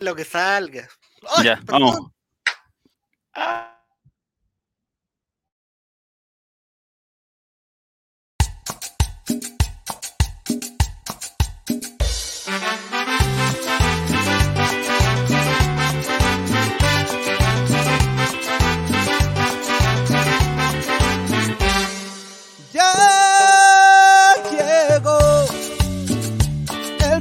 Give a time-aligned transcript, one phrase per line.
[0.00, 0.88] Lo que salga.
[1.42, 2.10] ya, vamos.
[3.34, 3.66] Ah.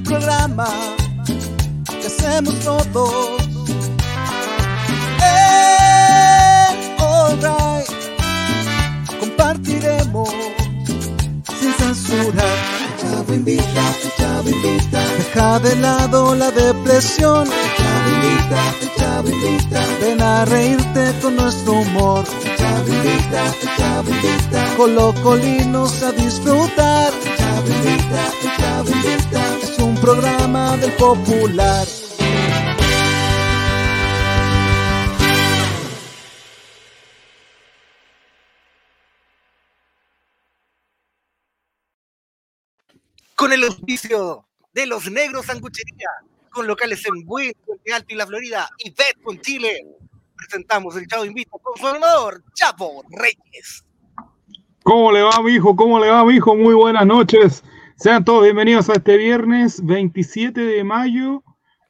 [0.04, 0.99] que
[2.30, 3.42] hacemos todos.
[5.22, 7.90] Eh, alright,
[9.20, 10.30] compartiremos
[11.60, 12.46] sin censura.
[13.02, 13.84] Chavo invita,
[14.18, 15.02] chavo invita.
[15.18, 17.48] Deja de lado la depresión.
[17.78, 18.62] Chavo invita,
[18.98, 19.82] chavo invita.
[20.02, 22.24] Ven a reírte con nuestro humor.
[22.58, 23.44] Chavo invita,
[23.78, 24.76] chavo invita.
[24.78, 27.12] Colocolinos a disfrutar.
[27.38, 28.22] Chavo invita,
[28.58, 29.42] chavo invita.
[29.64, 31.88] Es un programa del popular.
[43.50, 46.08] Con el auspicio de los negros sanguchería,
[46.52, 49.88] con locales en Buen, Puente Alto y La Florida, y con Chile.
[50.36, 53.84] Presentamos el Chavo Invito con su animador, Chapo Reyes.
[54.84, 55.76] ¿Cómo le va, mi hijo?
[55.76, 56.56] ¿Cómo le va, mi hijo?
[56.56, 57.64] Muy buenas noches.
[57.96, 61.44] Sean todos bienvenidos a este viernes 27 de mayo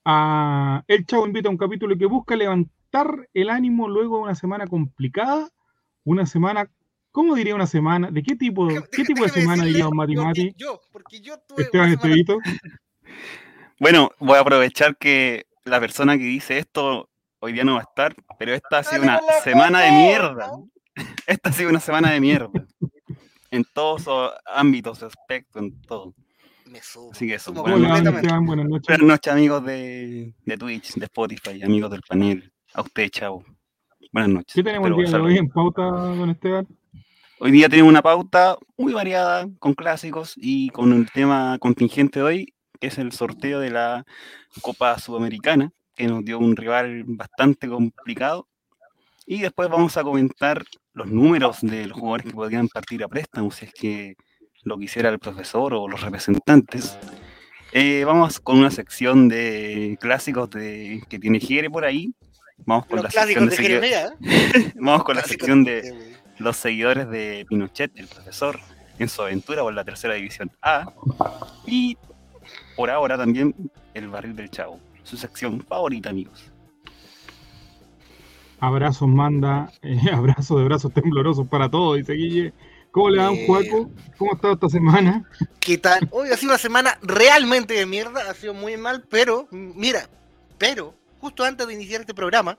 [0.06, 4.66] a El Chavo Invita, un capítulo que busca levantar el ánimo luego de una semana
[4.66, 5.50] complicada,
[6.06, 6.72] una semana
[7.12, 8.12] ¿Cómo diría una semana?
[8.12, 10.16] ¿De qué tipo, ¿qué tipo de semana diría un Mati
[10.56, 12.38] Yo, porque yo tuve Esteban Estevito.
[13.82, 17.84] Bueno, voy a aprovechar que la persona que dice esto hoy día no va a
[17.84, 20.52] estar, pero esta ha sido una semana de mierda.
[21.28, 22.50] Esta ha sido una semana de mierda.
[23.52, 26.14] En todos los ámbitos, aspectos, en todo.
[26.66, 27.12] Me subo.
[27.12, 27.52] Así que eso.
[27.52, 28.88] Sumo Buenas, noches, Esteban, buenas noches.
[28.88, 32.52] buenas noches, amigos de, de Twitch, de Spotify, amigos del panel.
[32.74, 33.46] A usted, chavo.
[34.12, 34.54] Buenas noches.
[34.54, 36.68] ¿Qué tenemos el Espero día de hoy en pauta, don Esteban?
[37.42, 42.26] Hoy día tenemos una pauta muy variada, con clásicos y con el tema contingente de
[42.26, 44.06] hoy, que es el sorteo de la
[44.62, 48.50] Copa Sudamericana, que nos dio un rival bastante complicado.
[49.26, 53.52] Y después vamos a comentar los números de los jugadores que podrían partir a préstamo,
[53.52, 54.16] si es que
[54.64, 57.00] lo quisiera el profesor o los representantes.
[57.72, 62.14] Eh, vamos con una sección de clásicos de, que tiene Jere por ahí.
[62.66, 64.14] Vamos con Los la sección clásicos de Jeremías.
[64.24, 64.74] ¿eh?
[64.76, 66.20] Vamos con la sección de.
[66.40, 68.60] Los seguidores de Pinochet, el profesor,
[68.98, 70.92] en su aventura por la tercera división A.
[71.66, 71.98] Y
[72.76, 73.54] por ahora también
[73.94, 76.52] el barril del chavo, su sección favorita, amigos.
[78.60, 82.54] Abrazos manda, eh, abrazos de brazos temblorosos para todos, dice Guille.
[82.92, 83.46] ¿Cómo le va un.
[83.46, 83.92] Juaco?
[84.18, 85.24] ¿Cómo ha estado esta semana?
[85.60, 86.08] ¿Qué tal?
[86.12, 90.10] Hoy ha sido una semana realmente de mierda, ha sido muy mal, pero, mira,
[90.58, 92.58] pero, justo antes de iniciar este programa,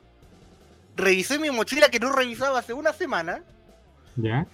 [0.96, 3.42] revisé mi mochila que no revisaba hace una semana.
[4.22, 4.46] ¿Ya?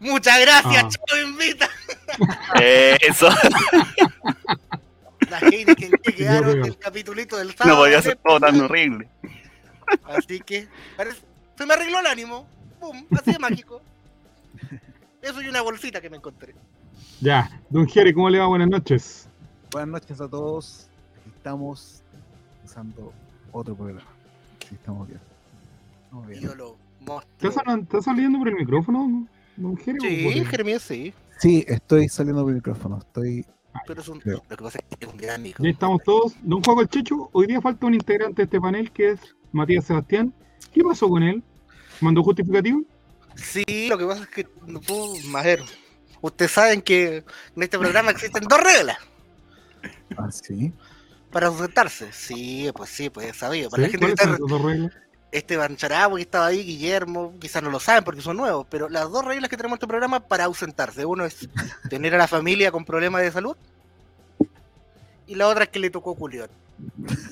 [0.00, 0.88] Muchas gracias, Ah.
[0.88, 1.68] Chavo Invita.
[3.00, 3.28] Eso,
[5.30, 7.76] Las Heineken que quedaron del capitulito del sábado.
[7.76, 9.08] no podía ser todo tan horrible.
[10.04, 11.22] Así que, parece-
[11.56, 12.46] se me arregló el ánimo.
[12.80, 13.04] ¡Pum!
[13.18, 13.80] Así de mágico.
[15.22, 16.54] Eso y una bolsita que me encontré.
[17.20, 17.48] Ya.
[17.70, 18.46] Don Jere, ¿cómo le va?
[18.46, 19.26] Buenas noches.
[19.72, 20.88] Buenas noches a todos.
[21.36, 22.02] Estamos
[22.64, 23.12] usando
[23.52, 24.04] otro programa.
[24.68, 25.20] Sí, estamos bien.
[26.04, 26.40] Estamos bien.
[26.42, 26.54] yo
[27.06, 29.26] lo ¿Está, saliendo por el micrófono,
[29.56, 29.98] don Jere?
[29.98, 31.14] o por Sí, Jeremías, sí.
[31.38, 32.98] Sí, estoy saliendo por el micrófono.
[32.98, 33.44] Estoy.
[33.86, 34.42] Pero es un, Creo.
[34.48, 35.56] lo que pasa es que es un gran amigo.
[35.62, 36.34] Ya estamos todos.
[36.42, 39.20] Don Juaco el Checho, hoy día falta un integrante de este panel que es
[39.52, 40.32] Matías Sebastián.
[40.72, 41.42] ¿Qué pasó con él?
[42.00, 42.82] ¿Mandó justificativo?
[43.34, 45.62] Sí, lo que pasa es que no puedo más ver.
[46.20, 47.24] Ustedes saben que
[47.56, 48.96] en este programa existen dos reglas
[50.16, 50.72] Ah, sí.
[51.32, 52.12] para ausentarse.
[52.12, 53.70] Sí, pues sí, pues es sabido.
[53.70, 54.92] Para la gente que ¿Cuáles son está, esas dos reglas?
[55.34, 59.10] Esteban Charabo que estaba ahí, Guillermo, quizás no lo saben porque son nuevos, pero las
[59.10, 61.04] dos reglas que tenemos en este programa para ausentarse.
[61.04, 61.48] Uno es
[61.90, 63.56] tener a la familia con problemas de salud
[65.26, 66.48] y la otra es que le tocó culión.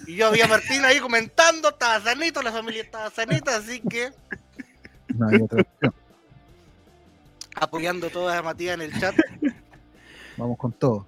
[0.07, 4.11] Y yo había a Martín ahí comentando, estaba sanito, la familia estaba sanita, así que
[5.09, 5.94] No hay otra opción.
[7.55, 9.15] apoyando toda a Matías en el chat.
[10.37, 11.06] Vamos con todo.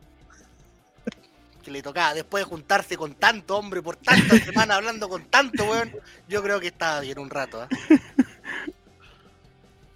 [1.65, 5.65] Que le tocaba después de juntarse con tanto hombre por tantas semanas hablando con tanto
[5.65, 5.91] weón,
[6.29, 7.63] yo creo que estaba bien un rato.
[7.63, 7.69] ¿ah?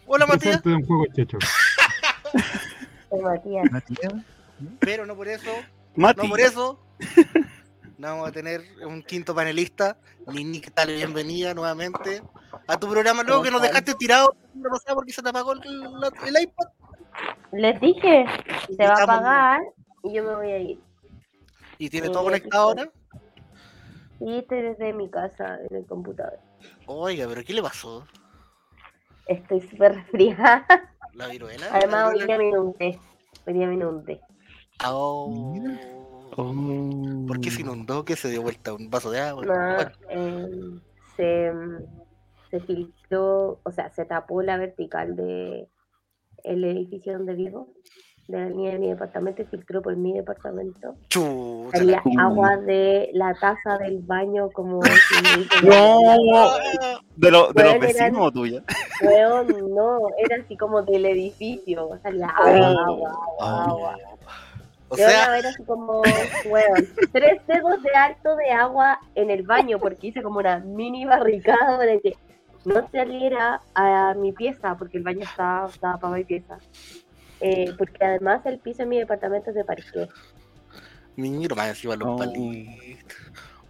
[0.06, 0.60] Hola Matías,
[1.14, 1.38] Checho.
[3.22, 3.70] Matías.
[3.70, 4.12] Matías,
[4.80, 5.50] pero no por eso,
[5.94, 6.80] Mati, no por eso,
[7.98, 9.96] no vamos a tener un quinto panelista.
[10.26, 10.88] Nini, ¿qué tal?
[10.88, 12.22] Bienvenida nuevamente
[12.66, 13.22] a tu programa.
[13.22, 16.66] Luego que nos dejaste tirado, no sé porque se te apagó el, el- el iPad.
[17.52, 18.26] Les dije,
[18.76, 19.60] se va a apagar
[20.04, 20.78] y yo me voy a ir.
[21.78, 22.90] Y tiene todo conectado ahora.
[24.18, 26.38] Sí, estoy desde mi casa, en el computador.
[26.86, 28.04] Oiga, pero ¿qué le pasó?
[29.26, 30.66] Estoy súper resfriada.
[31.14, 31.66] ¿La viruela?
[31.72, 32.98] Además, ¿La hoy día me inundé.
[33.46, 34.20] Hoy día me inundé.
[34.84, 35.54] Oh.
[36.36, 37.26] Oh.
[37.26, 38.04] ¿Por qué se inundó?
[38.04, 38.72] ¿Qué se dio vuelta?
[38.72, 39.44] ¿Un vaso de agua?
[39.44, 40.80] No, Bueno, eh,
[41.16, 41.52] se,
[42.50, 45.68] se filtró, o sea, se tapó la vertical de
[46.44, 47.74] el edificio donde vivo,
[48.28, 50.94] de de mi departamento, filtró por mi departamento.
[51.08, 51.78] chuta.
[51.78, 54.80] Salía la- agua de la taza del baño como
[55.62, 55.98] No,
[57.16, 58.62] ¿de, lo- de los vecinos o tuya?
[59.02, 63.10] Weón, no, era así como del edificio, salía agua, agua,
[63.40, 63.96] agua, agua.
[64.90, 66.02] O Y ahora sea, era así como,
[66.46, 71.04] weón, tres dedos de alto de agua en el baño, porque hice como una mini
[71.06, 72.14] barricada para que
[72.64, 76.58] no saliera a mi pieza, porque el baño estaba, estaba para mi pieza.
[77.40, 80.08] Eh, porque además el piso en mi departamento es de parqué.
[81.16, 82.16] mira, más encima los Oh.
[82.16, 83.04] palitos.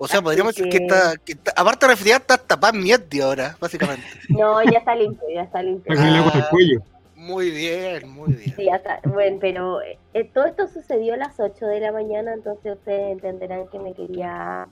[0.01, 2.73] O sea, Así podríamos decir que que- está, que está- aparte de resfriar, está tapada
[2.73, 4.05] mierda ahora, básicamente.
[4.29, 5.93] No, ya está limpio, ya está limpio.
[5.93, 6.49] Hago el Ah.
[6.51, 6.81] cuello.
[7.17, 8.55] Muy bien, muy bien.
[8.55, 9.01] Sí, ya está.
[9.05, 9.99] Bueno, pero eh,
[10.33, 14.69] todo esto sucedió a las 8 de la mañana, entonces ustedes entenderán que me quería...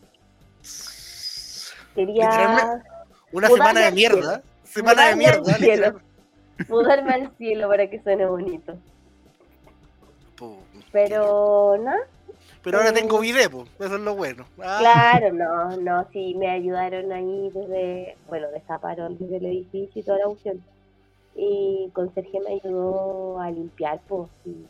[1.95, 2.83] Quería
[3.33, 4.43] Una semana de mierda.
[4.65, 5.95] Semana de mierda.
[6.69, 8.77] Mudarme al cielo para que suene bonito.
[10.37, 10.57] Pum.
[10.93, 12.01] Pero nada,
[12.63, 14.45] Pero ahora eh, tengo video, po, eso es lo bueno.
[14.63, 20.05] Ah, claro, no, no, sí, me ayudaron ahí desde, bueno, destaparon desde el edificio y
[20.05, 20.63] toda la opción.
[21.35, 24.65] Y conserje me ayudó a limpiar, pues, y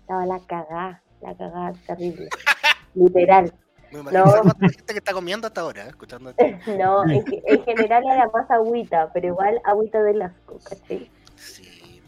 [0.00, 2.28] estaba la cagada, la cagada terrible,
[2.94, 3.52] literal.
[3.90, 4.42] Me imagino No.
[4.60, 6.32] gente que está comiendo hasta ahora, eh, escuchando.
[6.78, 11.10] No, en, ge- en general era más agüita, pero igual agüita del asco, ¿cachai?
[11.38, 12.00] Sí,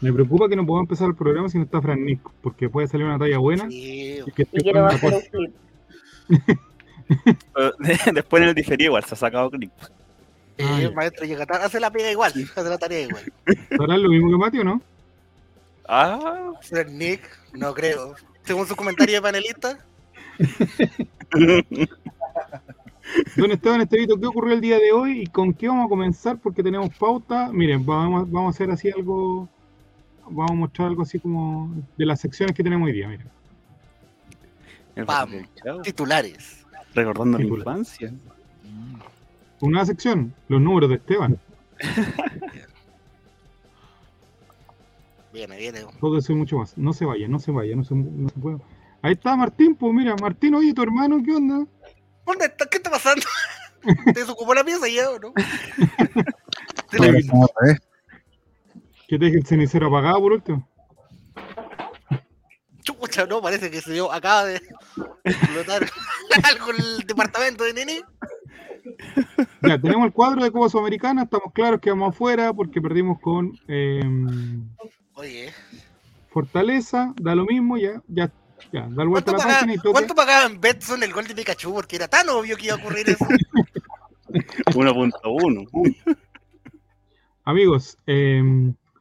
[0.00, 2.88] Me preocupa que no podamos empezar el programa si no está Fran Nick, porque puede
[2.88, 4.20] salir una talla buena sí.
[4.26, 5.54] y que Y quiero hacer un clip.
[8.14, 9.72] Después en el diferido igual se ha sacado clip.
[10.56, 10.90] Eh, Ah, ya.
[10.92, 13.24] maestro llega tarde, hace la pega igual, hace la tarea igual.
[13.80, 14.80] ¿Harán lo mismo que Mati o no?
[15.88, 17.22] Ah, Sir Nick,
[17.52, 18.14] no creo.
[18.44, 19.78] Según su comentario de panelista,
[23.36, 26.38] Don Esteban Estevito, ¿qué ocurrió el día de hoy y con qué vamos a comenzar?
[26.38, 27.50] Porque tenemos pauta.
[27.52, 29.48] Miren, vamos, vamos a hacer así algo.
[30.28, 33.08] Vamos a mostrar algo así como de las secciones que tenemos hoy día.
[33.08, 33.28] Miren.
[35.06, 35.42] Vamos.
[35.82, 36.64] titulares.
[36.94, 38.12] Recordando la infancia.
[39.60, 41.38] Una sección, los números de Esteban.
[45.32, 45.80] Viene, viene.
[46.00, 46.78] Todo eso y mucho más.
[46.78, 48.58] No se vaya, no se vaya, no se, no se puede.
[49.02, 51.66] Ahí está Martín, pues mira, Martín, oye, tu hermano, ¿qué onda?
[52.26, 52.66] ¿Dónde está?
[52.66, 53.24] ¿Qué está pasando?
[54.04, 55.32] ¿Te desocupó la pieza ya o no?
[55.32, 56.98] Que
[59.08, 60.68] te deje el cenicero apagado por último.
[62.82, 64.60] Chucha, no, parece que se dio, acaba de
[65.24, 65.82] explotar
[66.44, 68.02] algo en el departamento de Nene.
[69.62, 73.58] Ya, tenemos el cuadro de Copa Sudamericana, estamos claros que vamos afuera porque perdimos con
[73.68, 74.02] eh,
[75.14, 75.52] Oye,
[76.30, 78.30] Fortaleza, da lo mismo, ya, ya,
[78.74, 79.90] ya, da vuelta ¿cuánto, a la pagaba, página y toque.
[79.92, 81.72] ¿cuánto pagaba en Betson el gol de Pikachu?
[81.72, 83.24] Porque era tan obvio que iba a ocurrir eso.
[84.74, 86.18] 1.1.
[87.44, 88.42] Amigos, eh,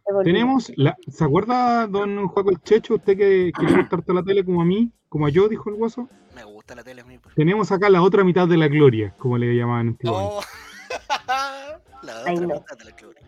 [0.06, 0.34] Se volvió.
[0.34, 4.22] tenemos, la, ¿se acuerda don Juaco el Checho, usted que, que le gusta harto la
[4.24, 6.08] tele como a mí, como a yo, dijo el guaso?
[6.36, 7.18] Me gusta la tele a mí.
[7.18, 7.34] pues.
[7.36, 10.36] Tenemos acá la otra mitad de la gloria, como le llamaban antiguamente.
[10.36, 10.42] Oh.
[12.04, 12.48] la otra Ay, no.
[12.48, 13.22] mitad de la gloria.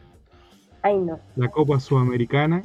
[0.83, 1.19] Ay, no.
[1.37, 2.61] La Copa Sudamericana.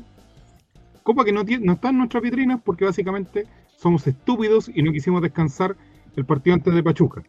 [1.02, 3.46] Copa que no, tiene, no está en nuestras vitrinas porque básicamente
[3.80, 5.74] somos estúpidos y no quisimos descansar
[6.14, 7.22] el partido antes de Pachuca.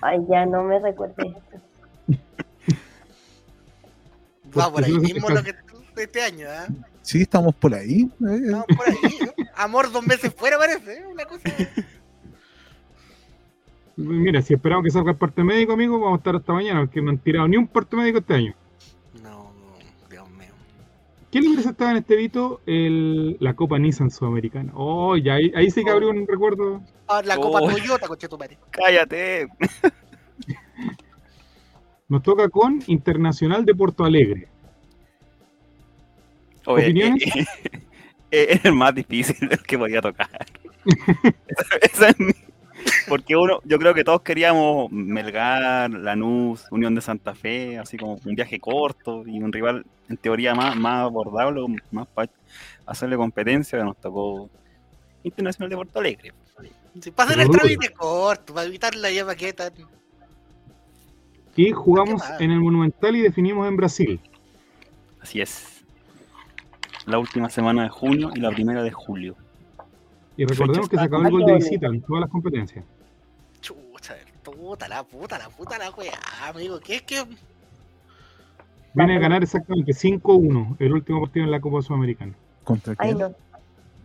[0.00, 2.18] Ay, ya no me recuerdes esto.
[4.56, 5.54] Va por ahí mismo lo que
[5.96, 6.66] de este año, ¿ah?
[7.02, 8.02] Sí, estamos por ahí.
[8.02, 9.18] eh, Vamos por ahí.
[9.20, 9.32] ¿no?
[9.56, 11.06] Amor dos meses fuera parece, ¿eh?
[11.10, 11.42] una cosa.
[13.96, 17.02] Mira, si esperamos que salga el parte médico, amigo, vamos a estar hasta mañana porque
[17.02, 18.54] no han tirado ni un parte médico este año.
[21.30, 22.60] ¿Qué le estaba en este vito?
[22.64, 24.72] El, la Copa Nissan Sudamericana.
[24.74, 26.82] Oh, ya ahí, ahí sí que abrió un recuerdo.
[27.06, 27.70] Ah, la Copa Oh.
[27.70, 28.56] Toyota, coche tu madre.
[28.70, 29.46] Cállate.
[32.08, 34.48] Nos toca con Internacional de Porto Alegre.
[36.64, 37.22] Oye, ¿Opiniones?
[37.36, 37.46] eh,
[38.30, 40.28] eh, es el más difícil del que podía tocar.
[41.46, 42.32] Esa- esa es mi-
[43.08, 48.18] Porque uno, yo creo que todos queríamos Melgar, Lanús, Unión de Santa Fe, así como
[48.24, 52.30] un viaje corto y un rival en teoría más, más abordable, más para
[52.86, 54.50] hacerle competencia, que nos tocó
[55.22, 56.32] Internacional de Porto Alegre.
[56.98, 59.72] Hacer Pero el trámite corto, para evitar la llama que tan.
[61.56, 64.20] Y jugamos en el Monumental y definimos en Brasil.
[65.20, 65.82] Así es.
[67.06, 69.36] La última semana de junio y la primera de julio.
[70.38, 72.84] Y recordemos que se acabó el gol de visita en todas las competencias.
[73.60, 74.14] Chuta.
[74.44, 76.12] Puta la puta, la puta la weá,
[76.46, 76.78] amigo.
[76.78, 77.24] ¿Qué es que.?
[78.94, 82.34] Viene a ganar exactamente 5-1 el último partido en la Copa Sudamericana.
[82.62, 83.18] ¿Contra Ay, quién?
[83.18, 83.34] no.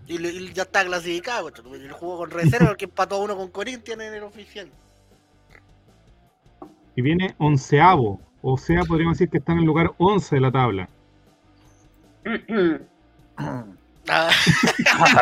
[0.07, 1.49] Y, ya está clasificado.
[1.49, 4.67] El jugó con reserva porque empató a uno con Corinthians en el oficial.
[6.95, 8.19] Y viene onceavo.
[8.41, 10.89] O sea, podríamos decir que está en el lugar 11 de la tabla.
[14.09, 14.29] Ah,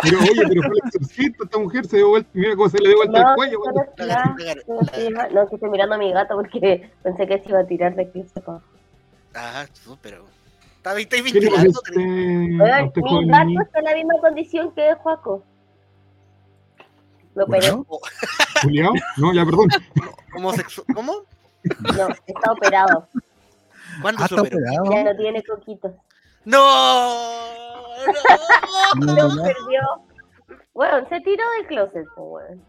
[0.02, 2.90] Pero oye, pero fue el exorcista, esta mujer se dio vuelta, mira cómo se le
[2.90, 3.60] dio vuelta el No, cuello.
[3.96, 7.66] que ya- no, que estoy mirando a mi gato porque pensé que se iba a
[7.68, 8.26] tirar de aquí.
[8.34, 8.60] sepa.
[9.34, 10.26] Ajá, tú, pero.
[10.78, 11.80] Está estáis ¿Qué le parece vigilando.
[11.80, 12.58] usted, mi
[13.28, 15.44] gato está en la misma condición que Juaco.
[17.36, 17.72] Lo operé.
[17.72, 17.86] Bueno,
[18.64, 18.94] ¿Juliao?
[19.18, 19.68] No, ya, perdón.
[20.36, 20.86] Homosexual.
[20.94, 21.14] ¿Cómo?
[21.96, 23.08] No, está operado.
[24.02, 24.58] ¿Cuándo ah, se está operó?
[24.92, 25.92] Ya no tiene coquitos.
[26.46, 26.58] ¡No!
[28.98, 29.06] ¡No!
[29.06, 30.58] No, no, perdió.
[30.74, 32.64] Bueno, se tiró del closet, pues, weón.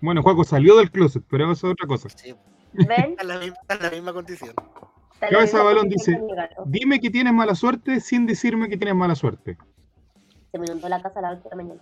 [0.00, 2.08] Bueno, Juaco salió del closet, pero eso es otra cosa.
[2.08, 2.34] Sí,
[2.72, 2.88] ¿Ven?
[3.12, 4.54] está en la misma, está en la misma condición.
[5.20, 6.20] La Cabeza misma Balón dice-.
[6.66, 9.56] Dime que tienes mala suerte sin decirme que tienes mala suerte.
[10.50, 11.80] Se me inundó la casa a la última mañana.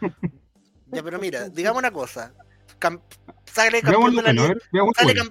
[0.88, 2.32] Ya, pero mira, digamos una cosa.
[2.78, 3.00] Cam-
[3.46, 4.42] sale campeón de la lo
[4.94, 5.22] sale.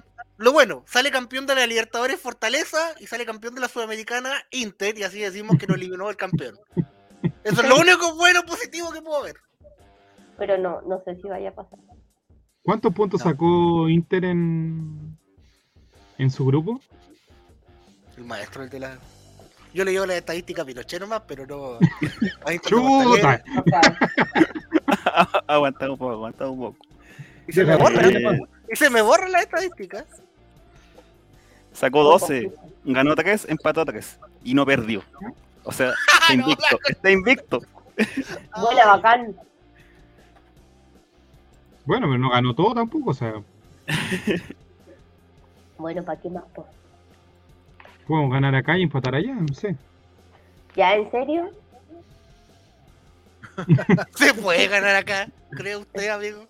[0.44, 4.98] Lo bueno, sale campeón de la Libertadores Fortaleza y sale campeón de la Sudamericana Inter
[4.98, 6.58] y así decimos que nos eliminó el campeón.
[7.42, 9.36] Eso es lo único bueno positivo que puedo ver.
[10.36, 11.78] Pero no, no sé si vaya a pasar.
[12.62, 13.30] ¿Cuántos puntos No.
[13.30, 15.16] sacó Inter en,
[16.18, 16.78] en su grupo?
[18.18, 18.98] El maestro el de la.
[19.72, 21.78] Yo le digo la estadística Pinochet nomás, pero no.
[22.44, 23.42] a ¡Chuta!
[25.46, 26.84] Aguanta un poco, aguanta un poco.
[27.48, 30.04] Y se me Déjame borra, Eh, y se me borran las estadísticas.
[31.74, 32.50] Sacó 12,
[32.84, 35.02] ganó ataques, empató ataques y no perdió.
[35.64, 36.78] O sea, está invicto.
[36.88, 37.60] Está invicto.
[38.60, 39.36] buena, bacán.
[41.84, 43.34] Bueno, pero no ganó todo tampoco, o sea,
[45.78, 46.44] Bueno, ¿para qué más?
[46.54, 46.66] po?
[48.06, 49.76] podemos ganar acá y empatar allá, no sé.
[50.76, 51.50] ¿Ya en serio?
[54.14, 56.44] Se puede ganar acá, cree usted, amigo.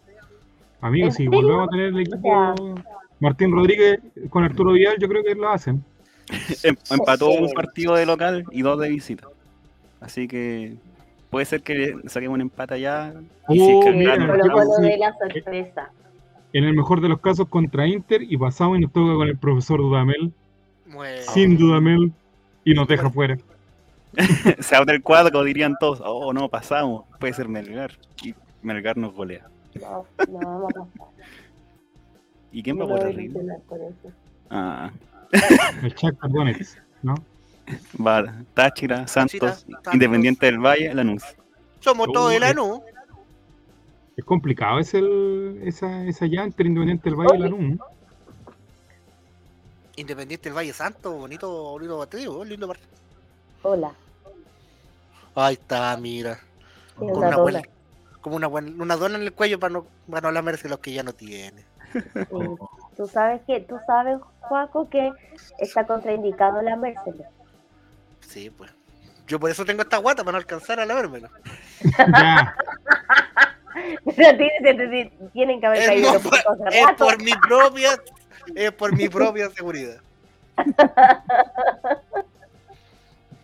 [0.80, 1.30] Amigos, ¿En si serio?
[1.40, 2.74] volvemos a tener el equipo
[3.20, 5.84] Martín Rodríguez con Arturo Vidal, yo creo que lo hacen.
[6.62, 9.28] Em- empató un partido de local y dos de visita.
[10.00, 10.76] Así que
[11.30, 13.14] puede ser que saquemos un empate allá.
[13.48, 15.90] Y si Oh, mira, lo de la sorpresa.
[16.52, 19.36] En el mejor de los casos contra Inter y pasamos y nos toca con el
[19.36, 20.32] profesor Dudamel,
[20.86, 22.12] Bueno, sin Dudamel,
[22.64, 23.36] y nos deja fuera.
[24.60, 26.00] se abre el cuadro, dirían todos.
[26.04, 27.04] Oh, no, pasamos.
[27.18, 27.92] Puede ser Melgar.
[28.22, 29.48] Y Melgar nos golea.
[29.80, 31.06] No, no pasar.
[32.54, 32.88] ¿Y quién va a
[33.66, 34.12] con eso.
[34.48, 34.92] Ah,
[35.82, 37.16] El Shakhtar Donetsk, ¿no?
[38.00, 39.92] va Táchira, Santos, Santos.
[39.92, 41.24] Independiente del Valle, Lanús.
[41.80, 42.80] somos todos el ANU.
[44.16, 47.40] Es complicado es el, esa, esa llave entre Independiente del Valle y.
[47.40, 47.78] Lanús.
[49.96, 52.88] Independiente del Valle Santo, bonito, bonito partido, lindo partido.
[53.62, 53.92] Hola.
[55.34, 56.38] Ahí está, mira.
[56.94, 57.42] Con una una dona.
[57.42, 57.62] buena,
[58.20, 60.78] como una, buena, una dona en el cuello para no, para no hablar de los
[60.78, 61.64] que ya no tiene.
[61.94, 62.00] Sí.
[62.96, 65.10] Tú sabes que, tú sabes, Juaco, que
[65.58, 67.26] está contraindicado la Mercedes.
[68.20, 68.72] Sí, pues.
[69.26, 71.28] Yo por eso tengo esta guata, para no alcanzar a lavármela.
[71.82, 72.56] Ya,
[75.32, 76.38] tienen que haber Es, caído no por-
[76.72, 77.04] es rato.
[77.04, 77.90] por mi propia,
[78.54, 80.00] es por mi propia seguridad.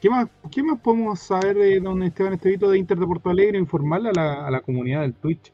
[0.01, 3.59] ¿qué más, ¿qué más podemos saber de don Esteban Estevito de Inter de Porto Alegre?
[3.59, 5.53] Informarle a la, a la comunidad del Twitch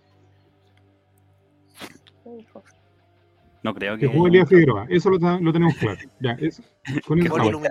[3.67, 4.87] No creo que que, jugó Elías Figueroa.
[4.89, 5.99] Eso lo, lo tenemos claro.
[6.21, 6.63] Ya, eso.
[7.07, 7.63] Con Que jugó.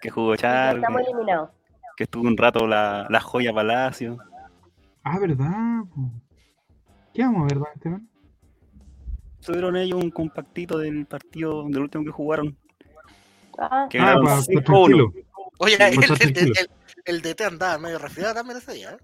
[0.00, 1.50] que jugó Estamos eliminados.
[1.98, 4.16] que estuvo un rato la, la joya Palacio.
[5.02, 5.82] Ah, ¿verdad?
[7.12, 8.08] ¿Qué vamos a ver, don Esteban?
[9.44, 12.56] Tuvieron ellos un compactito del partido del último que jugaron.
[13.58, 14.64] Ah, Que Ah, ganaron para estar 5-1.
[14.64, 15.12] tranquilo.
[15.58, 16.70] Oye, el, el, el,
[17.04, 18.92] el DT andaba medio resfriado también ese día.
[18.92, 18.96] ¿eh?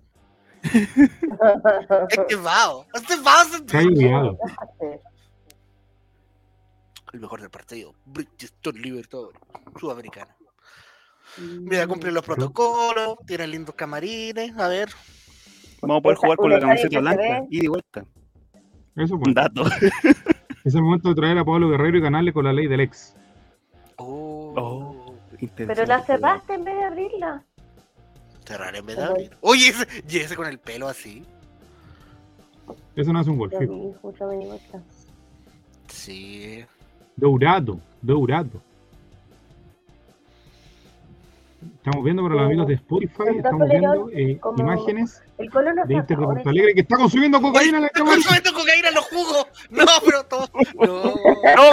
[2.11, 5.01] Es que va, este va Se.
[7.13, 7.95] El mejor del partido.
[8.07, 9.41] Bridgestone Libertadores,
[9.79, 10.37] sudamericana.
[11.39, 14.57] Mira, cumplen los protocolos, tienen lindos camarines.
[14.59, 14.89] A ver,
[15.83, 17.45] Vamos a poder jugar con un la camiseta blanca.
[17.51, 18.05] Y de vuelta.
[18.97, 19.35] Eso Un pues.
[19.35, 19.65] dato.
[20.63, 23.15] Es el momento de traer a Pablo Guerrero y ganarle con la ley del ex.
[23.97, 25.15] oh, Oh,
[25.57, 27.45] Pero la cerraste en vez de abrirla.
[28.45, 29.37] cerrar en vez de abrir.
[29.41, 31.25] Oye, ese, y ese con el pelo así.
[32.95, 33.51] Eso no hace un gol.
[35.89, 36.65] Sí.
[37.21, 38.63] Dourado, dourado.
[41.77, 45.95] Estamos viendo para los amigos de Spotify, estamos viendo eh, imágenes El color no de
[45.95, 48.17] Inter de ahora Porto Alegre que está consumiendo cocaína en la Estoy cámara.
[48.23, 49.47] consumiendo cocaína en los jugos.
[49.71, 50.49] No, pero todo.
[50.75, 50.87] No,
[51.57, 51.73] No,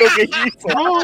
[0.00, 0.68] lo que hizo.
[0.74, 1.00] No,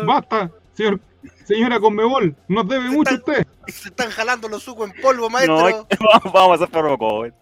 [0.00, 1.00] no, basta, señor,
[1.44, 3.46] señora Conmebol, nos debe mucho usted.
[3.68, 5.56] se están jalando los sucos en polvo, No, maestro.
[6.00, 7.32] vamos, vamos a hacer Robocop.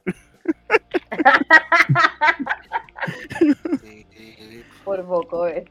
[4.85, 5.65] Por poco, eh.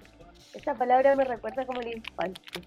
[0.54, 2.62] Esa palabra me recuerda como la infancia.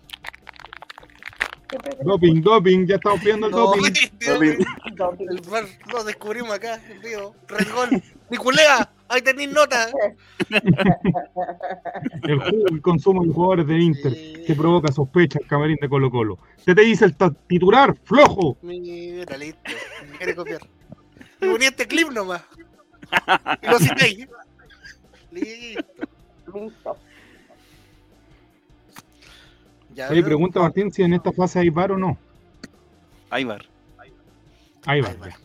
[2.05, 3.83] Doping, doping, ya estamos pidiendo el No, doping.
[4.95, 5.29] Doping.
[5.31, 6.81] el bar lo descubrimos acá.
[7.03, 8.03] Red Gol.
[8.31, 9.89] Niculea, ahí tenéis nota.
[12.23, 14.13] El consumen los jugadores de Inter
[14.47, 16.39] que provoca sospecha al camarín de Colo Colo.
[16.57, 18.59] Se te dice el titular, flojo.
[18.63, 19.61] Mira, listo.
[20.11, 20.61] Me quiere copiar.
[21.41, 22.43] Y ponía este clip nomás.
[23.63, 24.27] Y lo citéis.
[25.37, 26.97] Listo.
[29.97, 30.25] Listo.
[30.25, 32.19] Pregunta Martín si en esta fase hay bar o no.
[33.31, 33.64] Hay bar.
[34.87, 35.12] Ahí va.
[35.28, 35.37] ya.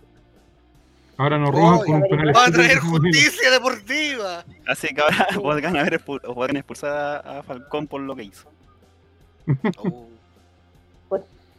[1.17, 2.35] Ahora nos roban Oye, con un penal.
[2.35, 4.43] Va a traer justicia deportiva.
[4.67, 8.49] Así que ahora podrán, haber expu- o podrán expulsar a, Falcón por lo que hizo.
[9.77, 10.07] Oh,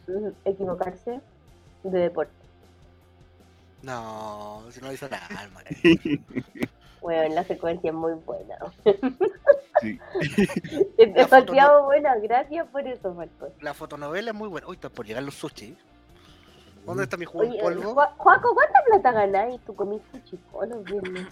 [0.05, 1.21] Mm, Equivocarse
[1.83, 2.33] de deporte.
[3.83, 5.49] no, si no hizo nada.
[7.03, 8.57] Bueno, la secuencia es muy buena.
[9.81, 9.99] Sí.
[10.97, 12.15] Es demasiado buena.
[12.15, 13.49] Gracias por eso, Falcón.
[13.59, 14.65] La fotonovela es muy buena.
[14.67, 15.77] Uy, está por llegar los sushi.
[16.85, 17.93] ¿Dónde está mi jugo en Oye, polvo?
[17.95, 19.59] Ju- Juaco, ¿cuánta plata ganáis?
[19.65, 21.27] Tú comiste chicos los viernes.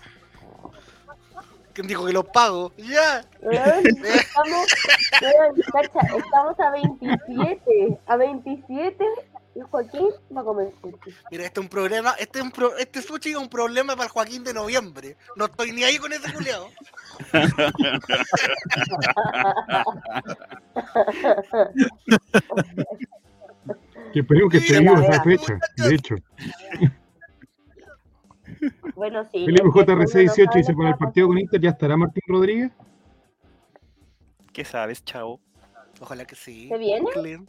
[1.74, 2.74] ¿Quién dijo que los pago?
[2.78, 3.20] ¡Ya!
[3.42, 4.68] Estamos,
[6.18, 8.00] estamos a 27.
[8.08, 9.06] A 27
[9.55, 11.15] y Joaquín va a comer sushi.
[11.31, 12.12] Mira, este es un problema.
[12.20, 15.17] Este, es un pro- este sushi es un problema para el Joaquín de noviembre.
[15.36, 16.70] No estoy ni ahí con ese culiado.
[24.13, 26.15] Que esperemos que vivo esa fecha, de hecho.
[28.96, 29.46] Bueno, sí.
[29.46, 31.70] Felipe es que uno no JRC 18 sabe dice para el partido con Inter ya
[31.70, 32.71] estará Martín Rodríguez.
[34.54, 35.39] ¿Qué sabes, chavo?
[35.99, 36.67] Ojalá que sí.
[36.67, 37.10] ¿Se viene?
[37.13, 37.47] Clean.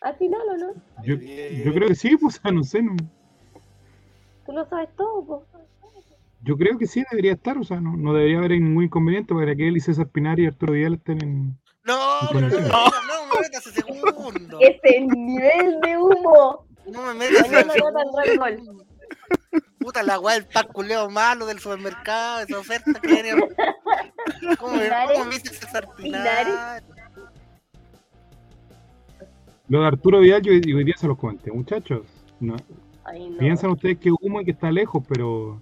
[0.00, 0.12] Pasar.
[0.12, 0.72] Al final, ¿o no?
[1.04, 2.96] Yo, yo creo que sí, pues, no sé, no-
[4.46, 5.46] Tú lo sabes todo, po.
[6.42, 9.54] yo creo que sí debería estar, o sea, no, no debería haber ningún inconveniente para
[9.54, 11.58] que él y César Pinar y Arturo Vidal estén en...
[11.84, 11.96] No,
[12.32, 14.58] pero no, no, no me metas ese segundo.
[14.60, 16.66] Ese nivel de humo.
[16.90, 18.86] No me metas ese el Bull.
[19.78, 23.34] Puta la weá del pack culeo malo del supermercado, esa oferta que venía.
[24.58, 24.78] ¿Cómo
[25.12, 26.82] cómo me dice César Pinar?
[29.70, 32.02] Lo de Arturo Vidal yo, hoy día se los comenté, muchachos.
[32.40, 32.56] No,
[33.04, 33.38] Ay, no.
[33.38, 35.60] Piensan ustedes que humo y que está lejos, pero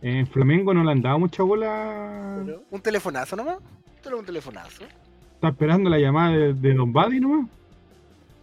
[0.00, 2.42] en Flamengo no le han dado mucha bola.
[2.70, 3.58] Un telefonazo nomás.
[4.02, 4.84] Solo un telefonazo.
[5.34, 7.50] Está esperando la llamada de, de Don Buddy nomás.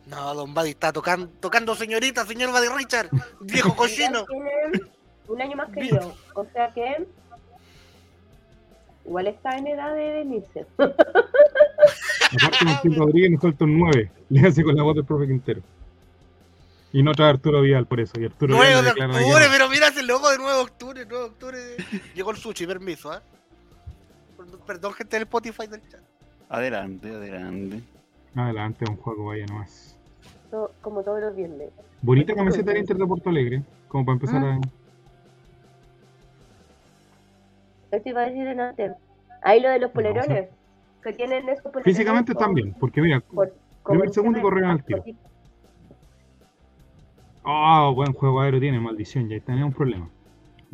[0.05, 3.09] No, Don Buddy está tocando, tocando señorita, señor Buddy Richard,
[3.41, 4.25] viejo cochino.
[5.27, 6.13] Un año más que yo.
[6.35, 7.07] O sea que.
[9.09, 10.65] Igual está en edad de venirse.
[10.77, 14.11] Aparte, Martín Rodríguez nos falta un 9.
[14.29, 15.61] Le hace con la voz del profe Quintero.
[16.93, 18.19] Y no trae Arturo Vidal por eso.
[18.19, 21.23] Y Arturo 9 Vidal de octubre, pero mira ese logo de 9 de octubre, 9
[21.23, 21.57] de octubre.
[22.13, 23.23] Llegó el sushi, permiso, ¿ah?
[24.67, 26.01] Perdón, gente del Spotify del chat.
[26.49, 27.81] Adelante, adelante.
[28.35, 29.97] Adelante, un juego, vaya nomás.
[30.51, 31.69] To- Como todos los viernes.
[32.03, 33.63] Bonita camiseta del Inter de Porto Alegre.
[33.87, 34.59] Como para empezar a.
[37.91, 38.91] Esto iba a decir en antes.
[39.41, 40.49] Ahí lo de los polerones.
[41.03, 41.83] Que tienen esos polerones.
[41.85, 43.21] Físicamente con- también, porque mira.
[43.21, 43.49] con-
[43.85, 44.99] Primer, segundo corrieron al tiro.
[44.99, 45.19] cortito.
[47.43, 49.27] Oh, buen juego aéreo tiene, maldición.
[49.29, 50.09] Ya tenía un problema.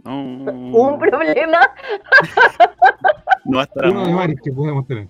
[0.04, 1.60] No, Un problema.
[3.46, 5.08] no va a estar Uno de varios que podemos tener.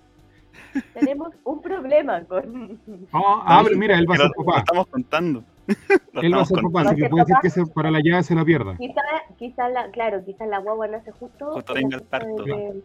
[0.93, 2.79] Tenemos un problema con.
[3.13, 4.59] Oh, ah, pero mira, él va a lo- lo papá.
[4.59, 5.43] estamos contando.
[6.21, 8.35] Él va a ser papá, así que puede ser que se- para la llave se
[8.35, 8.75] la pierda.
[8.77, 9.01] Quizá,
[9.37, 11.53] quizá la, claro, quizá la guagua nace justo.
[11.53, 12.43] Justo tenga el parto.
[12.43, 12.83] de-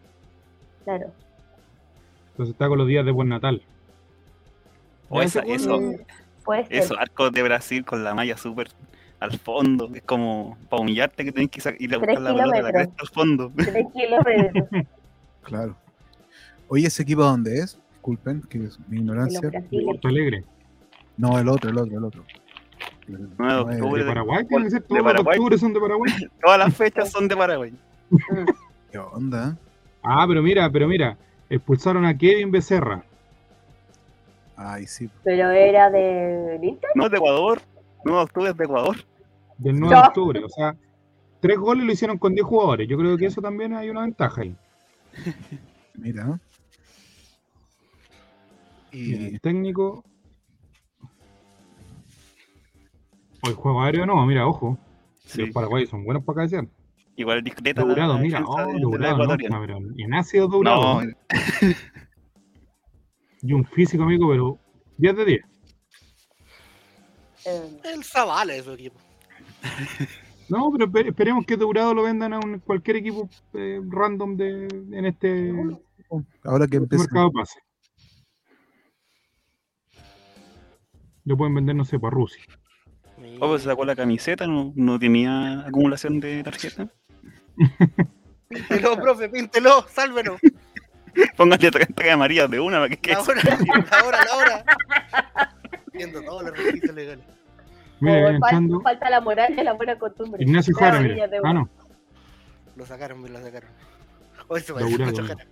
[0.83, 1.11] Claro.
[2.31, 3.61] Entonces está con los días de buen Natal.
[5.09, 5.79] O esa- eso.
[6.69, 8.69] Esos arcos de Brasil con la malla súper
[9.19, 9.89] al fondo.
[9.93, 12.95] Es como para humillarte que tenés que ir a buscar la pelota de la cresta
[13.01, 13.51] al fondo.
[13.55, 14.67] Tres kilómetros
[15.43, 15.75] Claro.
[16.67, 17.77] Oye, ¿ese equipo dónde es?
[17.91, 19.41] Disculpen, que es mi ignorancia.
[19.85, 20.43] Porto Alegre.
[21.17, 22.23] No, el otro, el otro, el otro.
[23.07, 23.73] El Nueve de nueve.
[23.81, 24.03] octubre.
[24.03, 24.47] ¿De Paraguay?
[24.47, 26.11] Tiene que ser de todos los son de Paraguay.
[26.41, 27.73] Todas las fechas son de Paraguay.
[28.91, 29.57] ¿Qué onda?
[30.03, 31.17] Ah, pero mira, pero mira.
[31.49, 33.03] Expulsaron a Kevin Becerra.
[34.55, 35.09] Ay, sí.
[35.23, 36.89] Pero era del Inter.
[36.95, 37.61] No es de Ecuador.
[38.05, 38.95] 9 de octubre es de Ecuador.
[39.57, 40.07] Del 9 de No.
[40.07, 40.43] octubre.
[40.43, 40.75] O sea,
[41.39, 42.87] tres goles lo hicieron con 10 jugadores.
[42.87, 44.55] Yo creo que eso también hay una ventaja ahí.
[45.95, 46.39] Mira.
[48.91, 50.03] Y Y el técnico.
[53.43, 54.77] El juego aéreo no, mira, ojo.
[55.25, 55.41] Sí.
[55.41, 56.67] Los paraguayos son buenos para cabecear.
[57.15, 57.83] Igual discreta.
[57.83, 59.59] Dourado, la mira, oh, de- de Dourado, no, ecuatoriana.
[59.61, 61.03] pero en ácido Dourado.
[61.03, 61.11] No,
[63.43, 64.59] Y un físico, amigo, pero
[64.97, 65.41] 10 de 10.
[67.45, 68.99] Eh, El Zavala de su equipo.
[70.49, 74.65] No, pero espe- esperemos que Dourado lo vendan a un- cualquier equipo eh, random de,
[74.91, 75.51] en este
[76.43, 77.03] Ahora que empieza.
[77.05, 77.59] mercado de pase.
[81.23, 82.43] Lo pueden vender, no sé, para Rusia.
[83.43, 86.87] Oh, pues sacó la camiseta, no, no tenía acumulación de tarjeta.
[88.47, 90.39] Píntelo, profe, píntelo, sálvenos.
[91.37, 93.15] Póngale 30 amarillas de una para que quede.
[93.15, 94.63] La hora, la hora, la hora.
[95.91, 97.25] Viendo todos los requisitos legales.
[97.99, 100.43] Mira, como viene fal- entrando falta la moral y la buena costumbre.
[100.43, 101.27] Ignacio Jara, mira.
[101.43, 101.67] Ah, no.
[102.75, 103.69] Lo sacaron, me lo sacaron.
[104.49, 105.27] Hoy se parece mucho ¿no?
[105.29, 105.47] Jara.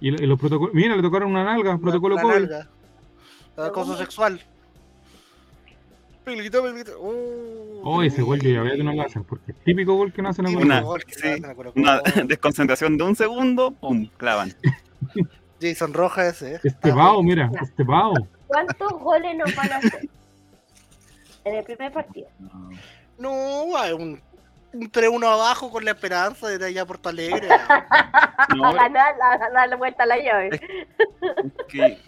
[0.00, 0.74] Y, lo- y los protocolos.
[0.74, 2.34] Mira, le tocaron una nalga, protocolo La COVID.
[2.34, 2.68] nalga.
[3.56, 4.40] Acoso sexual.
[6.24, 6.92] Pelito, pelito.
[7.00, 10.10] Oh, Oh, ese gol yo ya veo que no lo hacen, porque es típico gol
[10.10, 13.14] que no hacen Una- gol que sí, se hacen a Colo Una desconcentración de un
[13.14, 14.54] segundo, pum, clavan.
[15.60, 16.54] Jason Rojas ese.
[16.56, 16.60] eh.
[16.64, 18.14] Este pavo, mira, este pavo.
[18.46, 20.08] ¿Cuántos goles nos van a hacer?
[21.44, 22.26] En el primer partido.
[23.18, 24.20] No, hay un,
[24.72, 27.48] un 3-1 abajo con la esperanza de allá a Porto Alegre.
[28.56, 30.50] No, a ganar, a ganar la vuelta a la llave.
[31.68, 31.98] que comen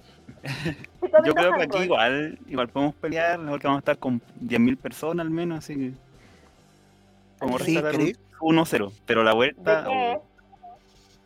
[1.24, 1.84] yo creo que aquí ambos.
[1.84, 5.92] igual, igual podemos pelear, porque vamos a estar con 10.000 personas al menos, así que
[7.38, 7.76] podemos Sí,
[8.40, 9.84] un 1-0, pero la ¿De vuelta...
[9.86, 10.20] qué?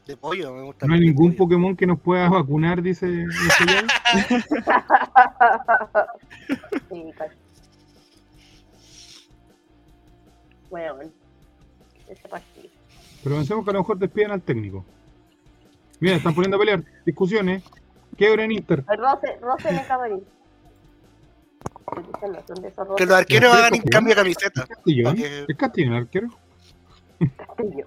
[0.07, 0.87] De pollo, me gusta.
[0.87, 1.38] No hay ningún pollo.
[1.38, 3.87] Pokémon que nos pueda vacunar, dice dice ya.
[6.88, 7.37] Sí, casi.
[10.68, 10.94] Bueno,
[12.09, 12.68] ese partido.
[13.23, 14.85] Pero pensemos que a lo mejor despiden al técnico.
[16.01, 16.83] Mira, están poniendo a pelear.
[17.05, 17.62] Discusiones.
[18.16, 18.85] Quiebra en Inter.
[18.87, 20.25] Roce, Roce en el camarín.
[22.96, 23.83] Que los arqueros hagan ¿cómo?
[23.90, 24.66] cambio de camiseta.
[24.66, 25.14] Castillón.
[25.16, 26.29] Pa' que- ¿Es Castillón el arquero?
[27.37, 27.87] castillo.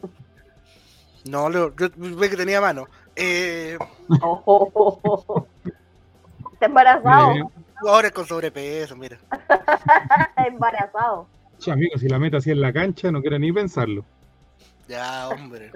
[1.26, 2.88] No, lo- yo ve que tenía mano.
[3.16, 3.78] Eh,
[4.22, 5.48] Oh, oh, oh.
[6.54, 7.32] Está embarazado.
[7.34, 7.48] Mira,
[7.88, 9.18] ahora es con sobrepeso, mira.
[9.32, 11.28] Está embarazado.
[11.60, 14.04] che, amigo, si la meta así en la cancha, no quiero ni pensarlo.
[14.88, 15.72] Ya, hombre.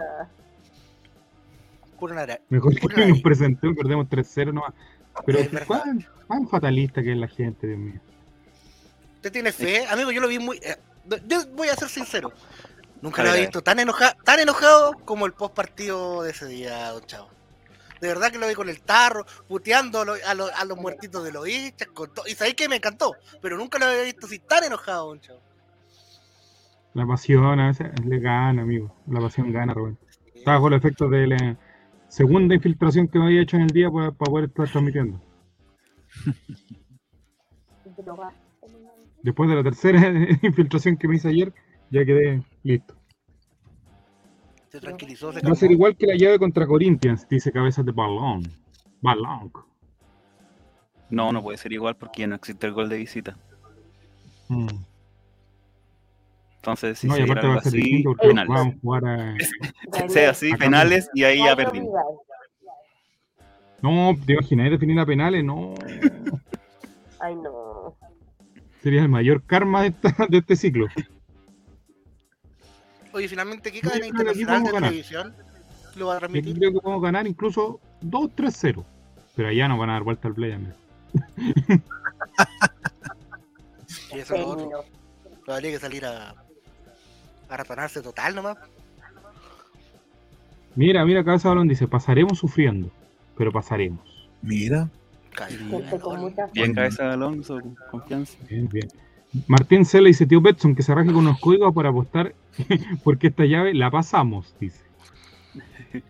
[2.50, 4.74] Mejor que nos y perdemos 3-0 nomás.
[5.26, 5.40] Pero.
[5.66, 8.00] ¿cuán, cuán fatalista que es la gente, Dios mío.
[9.16, 9.86] ¿Usted tiene fe?
[9.88, 10.58] Amigo, yo lo vi muy...
[10.58, 10.78] eh,
[11.28, 12.32] yo voy a ser sincero.
[13.02, 16.90] Nunca lo he visto tan enojado, tan enojado como el post partido de ese día,
[16.92, 17.30] don Chavo.
[18.02, 20.78] De verdad que lo vi con el tarro, puteando a, lo- a los- a los
[20.78, 21.88] muertitos de los hinchas.
[21.90, 25.08] con todo- Y sabéis que me encantó, pero nunca lo había visto así tan enojado,
[25.08, 25.42] don Chavo.
[26.94, 28.94] La pasión a veces le gana, amigo.
[29.08, 29.98] La pasión gana, Rubén.
[30.34, 31.58] Estaba con el efecto de la
[32.08, 35.22] segunda infiltración que me había hecho en el día para, para poder estar transmitiendo.
[39.24, 40.00] Después de la tercera
[40.42, 41.54] infiltración que me hice ayer,
[41.90, 42.96] ya quedé listo.
[44.70, 47.92] Se tranquilizó, se Va a ser igual que la llave contra Corinthians, dice cabezas de
[47.92, 48.44] balón.
[49.02, 49.52] Balón.
[51.10, 53.38] No, no puede ser igual porque ya no existe el gol de visita.
[54.50, 54.68] Mm.
[56.68, 58.50] Entonces, si no, se diera aparte va algo a ser así, distinto porque penales.
[58.50, 59.36] vamos a jugar a...
[60.10, 61.94] Sea así, Acá penales y ahí ya perdimos.
[63.82, 65.76] No, te imaginas definir a penales, no.
[67.22, 67.96] Ay, no.
[68.84, 70.88] Sería el mayor karma de, esta- de este ciclo.
[73.14, 75.36] Oye, finalmente, ¿qué Yo cadena internacional de televisión
[75.96, 76.58] lo va a Yo transmitir?
[76.58, 78.84] creo que podemos ganar incluso 2-3-0.
[79.38, 80.74] Pero allá nos van a dar vuelta al play, amigo.
[84.14, 84.84] Y eso es lo otro.
[85.48, 86.36] Habría que salir a,
[87.50, 88.58] a ratonarse total nomás.
[90.76, 92.92] Mira, mira, Cabeza de Balón dice, pasaremos sufriendo,
[93.36, 94.30] pero pasaremos.
[94.42, 94.90] Mira,
[96.54, 98.38] Bien cabeza con confianza.
[98.50, 98.88] Bien, bien.
[99.48, 102.34] Martín Cela dice, tío Betson, que se raje con unos códigos para apostar,
[103.04, 104.88] porque esta llave la pasamos, dice.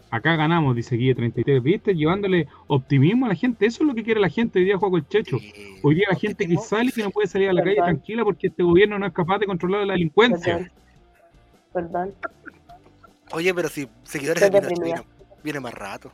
[0.09, 1.61] Acá ganamos, dice Guille 33.
[1.61, 1.95] ¿Viste?
[1.95, 3.65] Llevándole optimismo a la gente.
[3.65, 4.59] Eso es lo que quiere la gente.
[4.59, 5.37] Hoy día juega el Checho.
[5.83, 8.23] Hoy día la gente que sale y que no puede salir a la calle tranquila
[8.23, 10.71] porque este gobierno no es capaz de controlar la delincuencia.
[11.77, 12.11] Perdón.
[13.33, 14.95] Oye, pero si seguidores Estoy de deprimida.
[14.95, 15.07] viene,
[15.43, 16.11] viene más rato.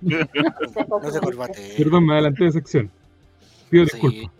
[0.00, 1.74] No se corbate.
[1.78, 2.90] perdón, me adelanté de sección.
[3.70, 3.92] Pido Sí.
[3.92, 4.32] disculpas.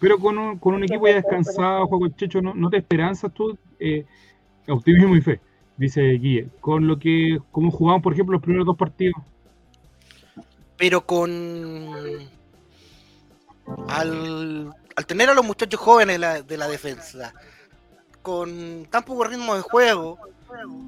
[0.00, 3.32] Pero con un, con un equipo ya descansado, juego el Checho, ¿no, no te esperanzas
[3.32, 3.56] tú?
[3.78, 4.04] Eh,
[4.66, 5.40] optimismo y fe,
[5.76, 6.48] dice Guille.
[6.60, 9.14] Con lo que, como jugamos, por ejemplo, los primeros dos partidos.
[10.76, 11.30] Pero con.
[13.88, 17.32] Al, al tener a los muchachos jóvenes de la, de la defensa,
[18.20, 20.18] con tan poco ritmo de juego,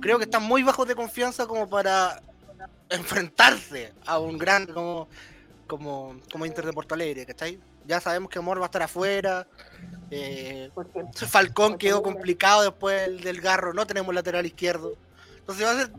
[0.00, 2.20] creo que están muy bajos de confianza como para
[2.88, 5.06] enfrentarse a un gran como,
[5.68, 7.60] como, como Inter de Porto Alegre, ¿cachai?
[7.86, 9.46] Ya sabemos que Amor va a estar afuera.
[10.10, 10.72] Eh.
[11.14, 14.94] Falcón quedó complicado después del, garro, no tenemos lateral izquierdo.
[15.38, 15.92] Entonces va a ser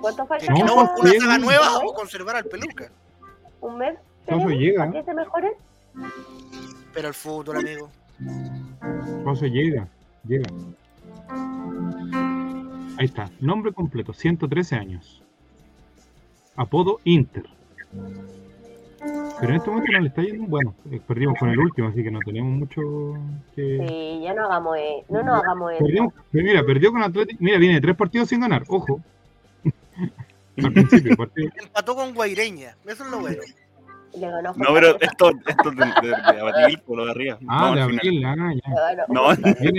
[0.00, 0.46] ¿Cuánto falta?
[0.46, 2.90] que No, no, una saga nueva ¿Un o conservar al peluca.
[3.60, 3.98] ¿Un mes?
[4.24, 4.86] Tenemos llega.
[4.86, 5.52] ¿Para que se mejore?
[6.98, 7.90] Pero el fútbol, amigo.
[9.24, 9.86] Paso llega,
[10.24, 10.48] llega.
[12.98, 15.22] Ahí está, nombre completo, 113 años.
[16.56, 17.44] Apodo Inter.
[19.38, 22.02] Pero en este momento no le está yendo, bueno, eh, perdimos con el último, así
[22.02, 22.82] que no tenemos mucho
[23.54, 23.86] que...
[23.86, 25.84] Sí, ya no hagamos, eh, no nos hagamos eso.
[25.84, 29.00] Perdimos, pero mira, perdió con Atlético, mira, viene tres partidos sin ganar, ojo.
[30.64, 31.48] Al principio, partido.
[31.62, 33.40] Empató con Guaireña, eso es lo bueno.
[34.14, 37.38] Le ganó No, pero esto, esto es de, de, de Abatil, por lo de arriba.
[37.48, 38.00] Ah, no, de al final.
[38.00, 38.74] abril, ah, ya.
[38.74, 39.04] Le.
[39.08, 39.32] No,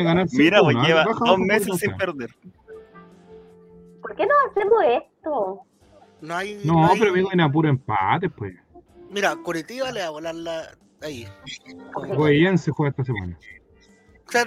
[0.04, 2.30] ganar mira, pues 5-1, lleva baja dos meses sin perder.
[4.02, 5.62] ¿Por qué no hacemos esto?
[6.22, 6.62] No hay.
[6.64, 8.56] No, hay- pero vengo en apuro empate, pues.
[9.10, 10.64] Mira, Curitiba le va a volar la.
[11.02, 11.26] Ahí.
[12.16, 13.38] Goyense juega esta semana.
[14.28, 14.46] Se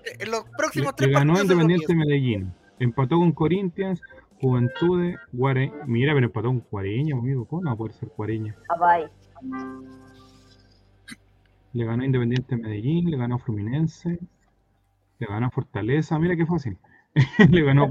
[0.00, 1.94] que- en los Le, próximos le tres ganó partidos se Independiente.
[1.94, 2.54] Medellín.
[2.78, 4.00] Empató con Corinthians,
[4.46, 5.72] Juventudes, Guare...
[5.86, 7.46] Mira, pero empató con Cuareña, amigo.
[7.46, 8.54] ¿Cómo no va a poder ser Cuareña?
[8.68, 9.08] Ah, bye.
[11.72, 14.20] Le ganó Independiente Medellín, le ganó Fluminense,
[15.18, 16.16] le ganó Fortaleza.
[16.20, 16.78] Mira qué fácil.
[17.50, 17.88] le ganó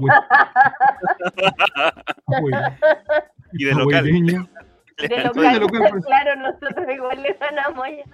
[3.52, 4.04] Y de local.
[4.04, 8.04] De Le- local, de local, claro, nosotros igual le ganamos ya.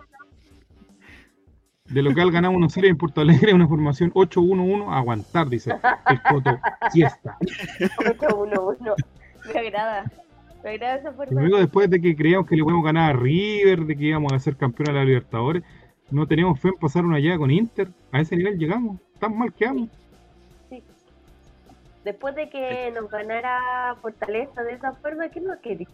[1.93, 5.75] De local ganamos 1-0 y en Porto Alegre una formación 8-1-1 a aguantar, dice
[6.09, 6.59] el Coto
[6.91, 7.37] Siesta.
[7.41, 8.95] 8-1-1.
[9.53, 10.05] Me agrada.
[10.65, 11.41] Me agrada esa Y forma.
[11.43, 14.39] luego después de que creíamos que le podíamos ganar a River, de que íbamos a
[14.39, 15.63] ser campeón de la Libertadores,
[16.11, 17.89] no teníamos fe en pasar una llave con Inter.
[18.11, 18.99] A ese nivel llegamos.
[19.19, 19.89] Tan mal quedamos.
[22.05, 25.87] Después de que nos ganara Fortaleza de esa forma, ¿qué nos quería?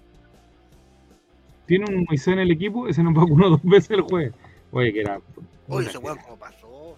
[1.67, 4.33] Tiene un Moisés en el equipo, ese nos vacunó dos veces el jueves.
[4.73, 5.21] Oye, que era.
[5.67, 6.97] Uy, ese weón, ¿cómo pasó?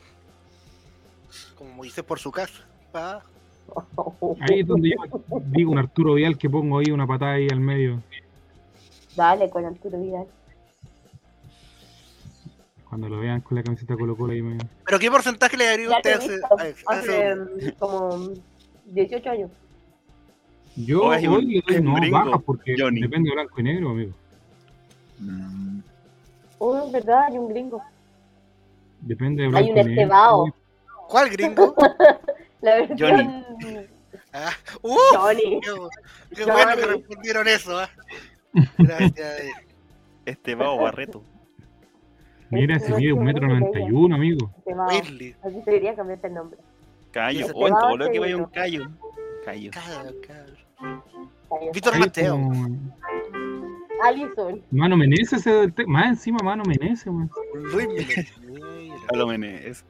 [1.56, 2.64] Como dice por su casa.
[2.92, 3.22] Pa.
[4.40, 7.61] Ahí es donde yo digo un Arturo Vial que pongo ahí una patada ahí al
[7.61, 8.02] medio.
[9.14, 10.26] Dale con Arturo Vidal.
[12.88, 14.59] Cuando lo vean con la camiseta Colo Colo ahí me...
[14.85, 16.40] ¿Pero qué porcentaje le daría usted
[16.88, 18.30] Hace mm, como
[18.87, 19.50] 18 años.
[20.74, 23.00] Yo hoy le doy no baja porque Johnny.
[23.00, 24.12] depende de blanco y negro, amigo.
[25.18, 25.80] Mm,
[26.62, 27.83] Oh, es verdad, hay un gringo.
[29.01, 30.55] Depende de Hay un estebao.
[31.09, 31.75] ¿Cuál gringo?
[32.61, 33.46] La versión
[34.33, 34.51] Ah,
[34.83, 34.96] ¡Uh!
[35.16, 35.61] Johnny.
[35.61, 36.96] Qué, qué bueno que Johnny.
[36.99, 37.88] respondieron eso, ¿ah?
[38.79, 39.40] Gracias.
[39.40, 39.51] eh.
[40.27, 41.23] Este va Barreto.
[42.51, 44.51] Mira, Este ese mide un metro noventa y uno, amigo.
[44.59, 44.90] Estebao.
[44.90, 46.61] Se debería cambiarte el nombre.
[47.11, 47.46] Callo.
[47.55, 48.87] Oh, va todo lo que vaya un callo.
[49.44, 49.70] Callo.
[49.73, 50.11] Claro.
[51.51, 52.38] Ahí Víctor Mateo.
[54.04, 54.62] Alison.
[54.70, 57.30] Mano Menezes, ese del te- más encima Mano Menezes, man.
[57.72, 58.32] Luis.
[59.08, 59.84] Pablo Meneses.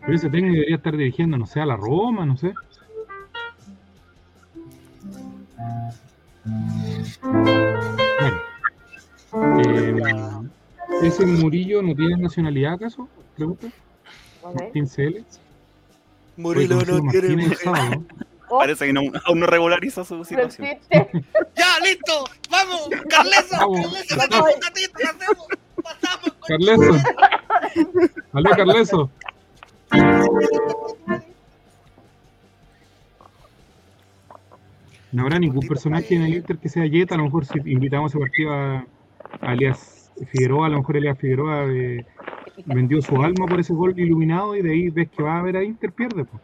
[0.00, 2.52] Pero ese técnico debería estar dirigiendo, no sé, a la Roma, no sé.
[7.22, 8.40] Bueno.
[9.60, 9.96] Eh,
[11.02, 13.08] ¿Ese Murillo no tiene nacionalidad acaso?
[13.36, 13.66] Pregunta.
[13.66, 14.54] Ver.
[14.54, 14.88] Martín
[16.42, 18.04] Oye, no conocido
[18.50, 20.68] Oh, Parece que no, aún no regulariza su situación.
[20.90, 22.24] ¡Ya, listo!
[22.50, 22.88] ¡Vamos!
[23.08, 23.56] ¡Carleso!
[23.58, 23.80] Vamos.
[23.80, 24.98] ¡Carleso, hacemos un gatito!
[25.04, 25.46] ¡Hacemos!
[25.82, 26.32] ¡Pasamos!
[26.32, 26.92] con- Carleso.
[28.32, 29.10] Aló, Carleso.
[35.12, 37.14] No habrá ningún personaje en el Inter que sea Jetta.
[37.14, 38.86] A lo mejor si invitamos a ese partido a,
[39.40, 42.04] a Elias Figueroa, a lo mejor Elias Figueroa eh,
[42.66, 45.56] vendió su alma por ese gol iluminado y de ahí ves que va a ver
[45.56, 46.24] a Inter, pierde.
[46.24, 46.42] pues.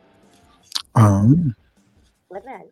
[0.94, 1.24] ah,
[2.34, 2.66] Es real.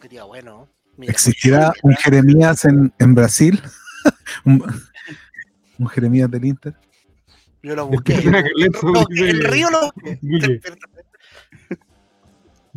[0.00, 0.68] Sería bueno.
[0.96, 3.60] Mira, ¿Existirá un Jeremías en, en Brasil?
[4.44, 4.62] un,
[5.78, 6.74] un Jeremías del Inter.
[7.62, 8.14] Yo lo busqué.
[8.82, 10.60] No, el río lo busqué.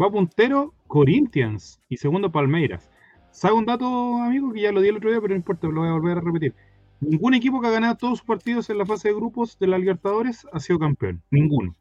[0.02, 2.90] Va puntero Corinthians y segundo Palmeiras.
[3.32, 5.82] ¿Sabe un dato, amigo, que ya lo di el otro día, pero no importa, lo
[5.82, 6.54] voy a volver a repetir?
[7.00, 9.78] Ningún equipo que ha ganado todos sus partidos en la fase de grupos de la
[9.78, 11.22] Libertadores ha sido campeón.
[11.32, 11.76] Ninguno.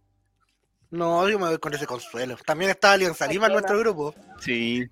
[0.92, 2.37] No, yo me voy con ese consuelo.
[2.46, 4.14] También está Alianza Lima en nuestro grupo.
[4.40, 4.87] Sí.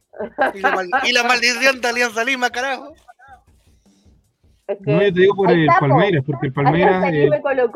[0.55, 2.95] Y la, mal- y la maldición de Alianza Lima, carajo.
[4.67, 5.67] Es que No, yo te digo por el.
[5.79, 7.29] Palmeiras, porque el Palmeiras, eh,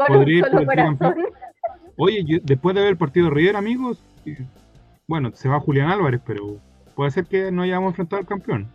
[0.07, 1.27] podría ir solo por el corazón.
[1.99, 4.37] oye, yo- después de ver el partido de River, amigos, y-
[5.07, 6.57] bueno, se va Julián Álvarez, pero
[6.95, 8.69] puede ser que no hayamos enfrentado al campeón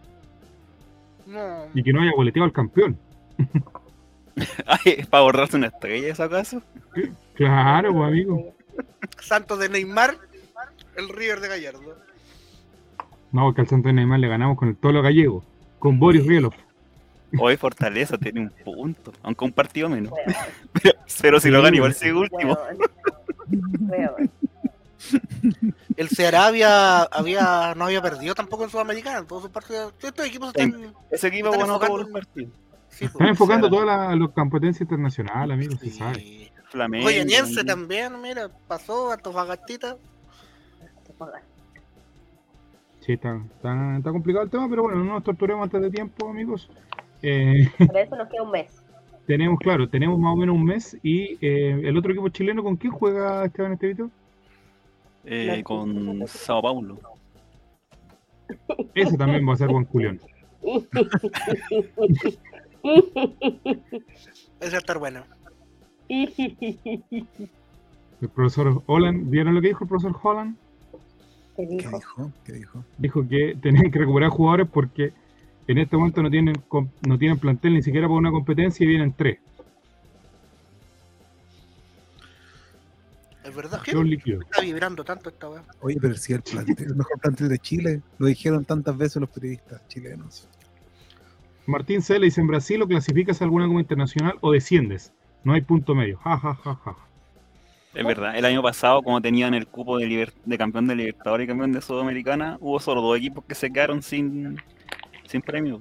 [1.25, 1.65] No.
[1.73, 2.99] y que no haya boleteado al campeón.
[4.67, 6.61] Ay, ¿es para borrarse una estrella eso acaso?
[7.33, 8.53] Claro, pues, amigo.
[9.21, 10.15] Santos de Neymar,
[10.95, 11.97] el River de Gallardo.
[13.31, 15.43] No, porque al Santos de Neymar le ganamos con el Tolo Gallego,
[15.79, 16.53] con Boris Rielov.
[17.39, 20.11] Hoy Fortaleza tiene un punto, aunque un partido menos.
[21.21, 22.57] Pero si lo Sí, gana, igual sigue último.
[25.95, 29.25] El Ceará había, había, no había perdido tampoco en Sudamericana.
[29.25, 29.93] Todos sus partidos.
[30.01, 30.93] Estos equipos están.
[31.11, 32.51] Ese equipo Están enfocando- todos los partidos.
[32.89, 33.81] Sí, Están pues, enfocando Será.
[33.81, 36.48] toda la, la competencia internacional, amigos, se sabe.
[36.69, 37.05] Flamengo.
[37.05, 39.97] Goyaniense también, mira, pasó, Antofagastita.
[42.99, 46.29] Sí, está, está, está complicado el tema, pero bueno, no nos torturemos antes de tiempo,
[46.29, 46.69] amigos.
[47.21, 48.83] Eh, Por eso nos queda un mes.
[49.25, 52.75] tenemos, claro, tenemos más o menos un mes y eh, el otro equipo chileno, ¿con
[52.77, 54.09] quién juega Esteban Estevito?
[55.25, 56.99] Eh, con Sao Paulo.
[58.95, 60.19] Ese también va a ser Juan Culión.
[64.59, 65.23] Ese va a estar bueno.
[66.09, 67.27] El
[68.33, 70.55] profesor Holland, ¿vieron lo que dijo el profesor Holland?
[71.55, 71.97] ¿Qué ¿Qué dijo?
[71.97, 72.31] dijo?
[72.43, 72.83] ¿Qué dijo?
[72.97, 75.13] Dijo que tenían que recuperar jugadores porque
[75.67, 76.55] en este momento no tienen
[77.07, 79.39] no tienen plantel ni siquiera para una competencia y vienen tres.
[83.43, 83.81] Es verdad.
[84.03, 84.45] Líquidos.
[84.45, 85.63] Está vibrando tanto esta weá.
[85.81, 89.29] Oye, pero si el, plantel, el mejor plantel de Chile, lo dijeron tantas veces los
[89.29, 90.47] periodistas chilenos.
[91.65, 92.19] Martín C.
[92.19, 95.13] le dice, en Brasil o clasificas a alguna como internacional o desciendes.
[95.43, 96.17] No hay punto medio.
[96.19, 96.95] Ja, ja, ja, ja.
[97.93, 101.45] Es verdad, el año pasado, como tenían el cupo de, liber- de campeón de Libertadores
[101.45, 104.61] y campeón de Sudamericana, hubo solo dos equipos que se quedaron sin,
[105.27, 105.79] sin premio.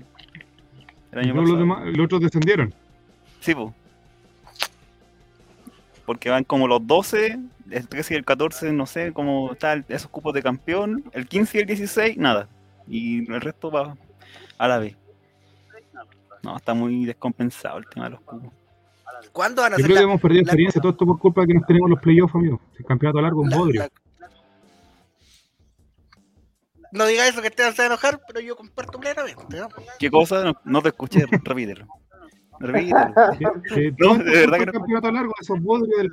[1.13, 1.59] El año Todos los, pasado.
[1.59, 2.75] demás, los otros descendieron.
[3.41, 3.75] Sí, po.
[6.07, 7.39] Porque van como los 12,
[7.71, 11.59] el 13 y el 14, no sé, como tal, esos cupos de campeón, el 15
[11.59, 12.49] y el 16, nada.
[12.87, 13.95] Y el resto va
[14.57, 14.97] a la vez.
[16.43, 18.51] No, está muy descompensado el tema de los cupos.
[19.33, 20.81] ¿Cuándo van a Yo hacer creo que hemos perdido la- experiencia.
[20.81, 22.61] Todo esto por culpa de que nos tenemos los playoffs, amigos.
[22.79, 23.81] El campeonato largo es bodrio.
[23.83, 23.89] la-
[26.93, 29.45] No diga eso que Esteban se va a enojar, pero yo comparto plenamente.
[29.59, 29.69] ¿no?
[29.99, 30.43] ¿Qué cosa?
[30.45, 31.87] No, no te escuché, repítelo.
[32.61, 32.73] No, de
[34.25, 34.73] verdad que el no.
[34.73, 36.11] campeonato largo, esos bodrios del,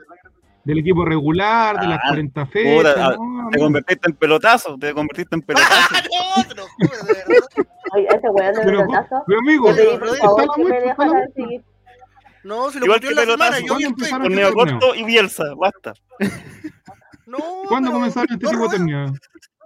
[0.66, 2.94] del equipo regular, de las Ah, 40 fechas.
[2.94, 5.70] puta, no, Te convertiste en pelotazo, te convertiste en pelotazo.
[5.96, 6.04] ¡Ah,
[6.38, 6.44] no!
[6.48, 7.48] Te lo juro, de verdad.
[7.94, 9.24] Oye, ese weón de Pero, pelotazo.
[9.28, 11.46] pero amigo, Te está la muestra, está la muestra.
[12.46, 14.10] No, si lo Igual que en la semana, yo vi ¿Cuándo el?
[14.12, 14.80] Torneo torneo?
[14.80, 15.94] corto y Bielsa, basta.
[17.26, 18.78] No, ¿cuándo pero- comenzaron este tipo de Rubén.
[18.82, 19.12] torneos?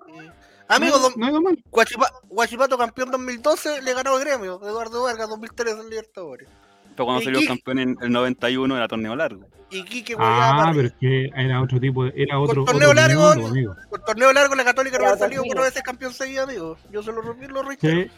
[0.69, 1.63] Amigo, no, don- no hay dos mal.
[1.71, 4.61] Guachipa- Guachipato campeón 2012 le ganó el gremio.
[4.63, 6.47] Eduardo Vargas 2013 en Libertadores.
[6.95, 9.45] Pero cuando ¿Y salió campeón en el 91 era torneo largo.
[9.71, 13.21] Y Quique Ah, pero es que era otro tipo, de, era otro, torneo otro largo,
[13.35, 13.75] mundo, amigo.
[13.89, 16.77] Con torneo largo la Católica no había salido cuatro veces campeón seguido, amigo.
[16.91, 18.03] Yo se lo rompí, lo reitero.
[18.03, 18.11] Sí,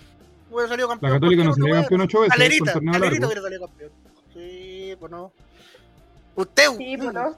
[0.52, 1.14] Hubiera salido la campeón.
[1.14, 2.36] Católica no salió campeón ocho veces
[2.74, 3.26] torneo Calerita largo.
[3.28, 3.92] hubiera salido campeón.
[5.02, 5.34] Pues no.
[6.36, 7.30] Usted, Sí, pues no.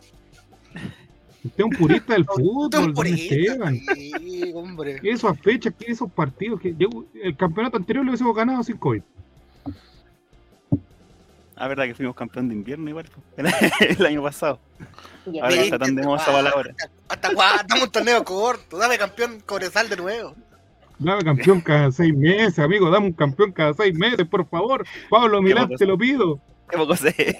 [1.45, 3.35] Usted es un purista del usted es fútbol, un don purista.
[3.35, 3.79] Esteban.
[3.95, 4.99] Sí, hombre.
[5.03, 6.89] Esas fechas, que esos partidos, que yo-
[7.21, 9.01] el campeonato anterior lo hubiésemos ganado sin COVID.
[11.55, 14.59] Ah, verdad que fuimos campeón de invierno igual, el año pasado.
[15.41, 16.75] Ahora está tan de moda esa palabra.
[17.07, 17.61] ¿Hasta cuándo?
[17.61, 18.77] Estamos en torneo corto.
[18.77, 20.35] Dame campeón Cobresal de nuevo.
[20.99, 22.89] Dame campeón cada seis meses, amigo.
[22.89, 24.85] Dame un campeón cada seis meses, por favor.
[25.09, 26.39] Pablo Milán, te lo pido.
[26.73, 27.39] Qué poco sé.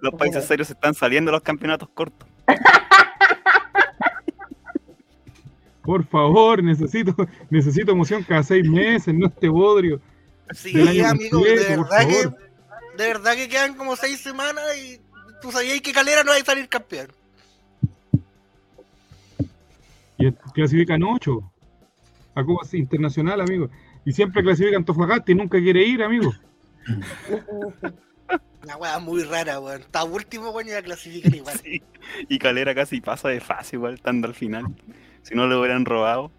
[0.00, 2.28] Los países serios se están saliendo de los campeonatos cortos.
[5.82, 7.14] Por favor, necesito,
[7.48, 10.00] necesito emoción cada seis meses, no este bodrio.
[10.50, 12.28] Sí, amigo, completo, de verdad que.
[12.96, 14.98] De verdad que quedan como seis semanas y
[15.40, 17.06] tú sabías que Calera no va a salir campeón.
[20.18, 21.48] Y clasifican ocho.
[22.34, 23.70] A Copa Internacional, amigo.
[24.04, 26.32] Y siempre clasifican Antofagasta y nunca quiere ir, amigo.
[28.62, 29.80] Una weá muy rara, weón.
[29.80, 31.58] Está último, weón, y la clasifican igual.
[31.62, 31.82] Sí.
[32.28, 34.66] Y Calera casi pasa de fácil igual, estando al final.
[35.22, 36.30] Si no lo hubieran robado.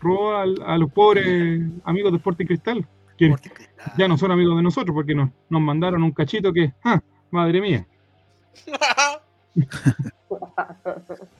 [0.00, 3.34] robó al- a los pobres amigos de Sporting Cristal, que
[3.96, 7.00] ya no son amigos de nosotros porque nos, nos mandaron un cachito que, ¡ah!
[7.30, 7.86] madre mía.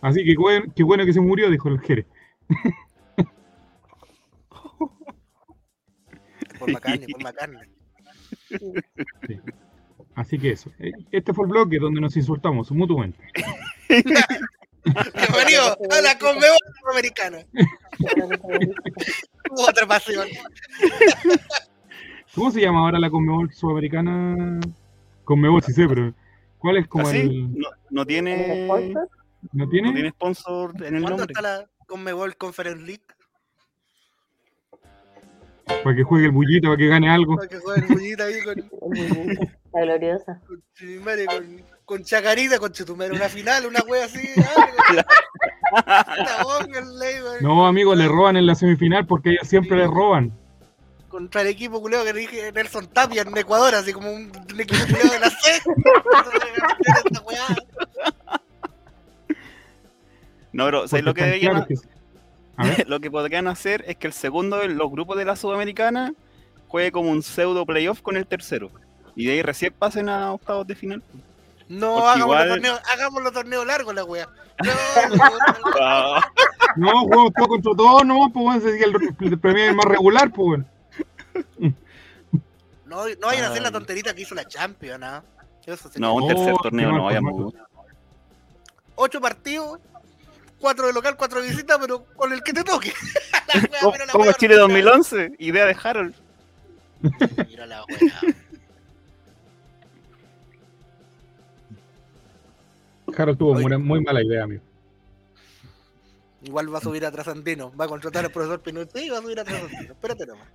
[0.00, 2.06] Así que buen- qué bueno que se murió, dijo el Jerez.
[6.58, 7.68] Por McCartney, por McCartney.
[10.14, 10.70] Así que eso.
[10.78, 13.18] Eh, Este fue el bloque donde nos insultamos mutuamente.
[13.88, 17.38] Bienvenido a la Conmebol Sudamericana.
[19.68, 20.26] Otra pasión.
[22.36, 24.60] ¿Cómo se llama ahora la Conmebol Sudamericana?
[25.24, 26.12] Conmebol, sí sé, pero
[26.58, 27.20] ¿cuál es como ¿Así?
[27.20, 27.58] el.
[27.58, 29.08] No, no tiene, ¿Sponsor?
[29.52, 29.88] ¿No tiene?
[29.88, 31.26] no tiene sponsor en el ¿Cuándo nombre.
[31.32, 33.02] está la Conmebol Conference League?
[35.82, 37.36] Para que juegue el bullito, para que gane algo.
[37.36, 38.70] Para que juegue el bullita ahí con,
[39.72, 40.40] La gloriosa.
[40.46, 44.28] con Chimare, con, con Chacarita, con Chetumare, una final, una wea así.
[45.72, 47.40] ah, Una boca, el ley, wey.
[47.40, 50.32] No, amigo, le roban en la semifinal porque ellos siempre le roban.
[51.16, 54.84] Contra el equipo culeo que dije Nelson Tapia en Ecuador, así como un, un equipo
[54.86, 55.62] culeo de la C.
[60.52, 61.66] No, pero ¿sabes lo que deberían
[62.86, 66.12] lo que podrían hacer es que el segundo de los grupos de la Sudamericana
[66.68, 68.70] juegue como un pseudo playoff con el tercero.
[69.14, 71.02] Y de ahí recién pasen a octavos de final.
[71.66, 74.28] No, Porque hagamos igual- los torneos, hagamos los torneos largos, la wea.
[74.62, 75.24] No, no,
[75.80, 76.20] no.
[76.76, 80.30] No, jugamos todo contra todos, no, pues bueno, ese es el, el premio más regular,
[80.30, 80.64] pues bueno.
[82.86, 85.24] No, no vayan a hacer la tonterita que hizo la Champions, ¿no?
[85.66, 87.38] Eso sería no, un tercer torneo no vaya formato.
[87.38, 87.58] mucho.
[88.94, 89.80] Ocho partidos,
[90.60, 92.92] cuatro de local, cuatro de visita, pero con el que te toque.
[94.14, 94.92] Wea Chile ordinaria.
[94.92, 96.14] 2011, idea de Harold.
[97.48, 98.20] Mira la wea.
[103.16, 104.62] Harold tuvo muy mala idea, amigo.
[106.42, 107.74] Igual va a subir a Trasandino.
[107.76, 109.92] Va a contratar al profesor Pinochet y va a subir a Trasandino.
[109.92, 110.46] Espérate nomás.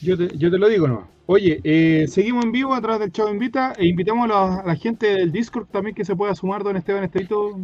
[0.00, 1.08] Yo te, yo te lo digo, no.
[1.26, 4.66] Oye, eh, seguimos en vivo a través del Chavo Invita e invitamos a la, a
[4.66, 7.58] la gente del Discord también que se pueda sumar, don Esteban Estrito.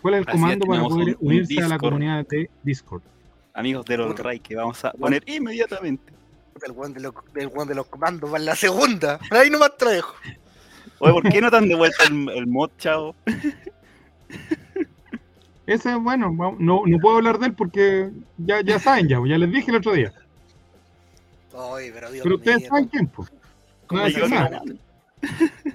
[0.00, 3.02] ¿Cuál es el Así comando para poder un- un unirse a la comunidad de Discord?
[3.52, 4.16] Amigos de los.
[4.18, 6.12] Ray, que vamos a poner inmediatamente.
[6.64, 9.18] El weón de los, el weón de los comandos va en la segunda.
[9.30, 10.14] Ahí nomás dejo.
[11.00, 13.14] Oye, ¿por qué no te han devuelto el, el mod, chavo?
[15.68, 19.52] Ese, bueno, no, no puedo hablar de él porque ya, ya saben, ya, ya les
[19.52, 20.10] dije el otro día.
[21.54, 23.30] Ay, pero Dios Pero ustedes mío, saben quién, pues.
[23.30, 23.36] No
[23.88, 24.62] ¿Cómo no- nada.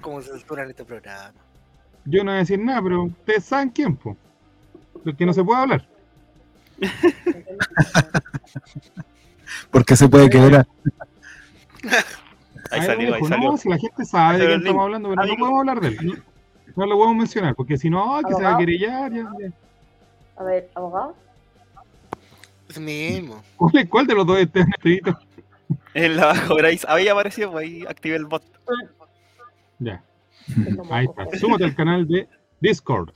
[0.00, 1.32] cómo se censuran este programa.
[2.06, 4.16] Yo no voy a decir nada, pero ustedes saben quién, pues.
[5.04, 5.86] Lo que no se puede hablar.
[9.70, 10.66] Porque se puede quebrar.
[12.72, 13.28] Ahí salió, ahí dejo.
[13.28, 13.50] salió.
[13.52, 14.58] No, si la gente sabe de link.
[14.62, 15.96] estamos hablando, pero no podemos hablar de él.
[16.06, 16.14] No,
[16.76, 19.12] no lo podemos mencionar, porque si no, que se va a querellar.
[19.12, 19.52] Ya, ya.
[20.36, 21.14] A ver, abogado.
[22.68, 23.42] Es mismo.
[23.88, 25.18] ¿Cuál, de los dos es este Estevito?
[25.94, 28.42] En la bajo Grace había aparecido, pues ahí activé el bot.
[29.78, 30.02] Ya,
[30.90, 31.38] ahí está.
[31.38, 32.28] Súmate al canal de
[32.60, 33.10] Discord.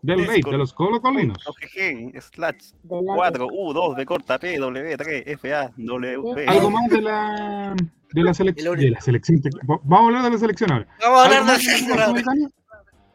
[0.00, 0.52] Del Rey, Discord.
[0.54, 1.38] de los colocolinos.
[1.46, 6.46] OGG, slash De la- 4, U2, B corta, P, W, 3, F, A, W, B.
[6.48, 7.74] Algo más de la,
[8.12, 8.72] de la, El selección.
[8.72, 8.84] único.
[8.84, 9.40] De la selección.
[9.64, 10.86] Vamos a hablar de la selección ahora.
[11.00, 12.48] Vamos a hablar ¿Algo de de la selección sudamericana?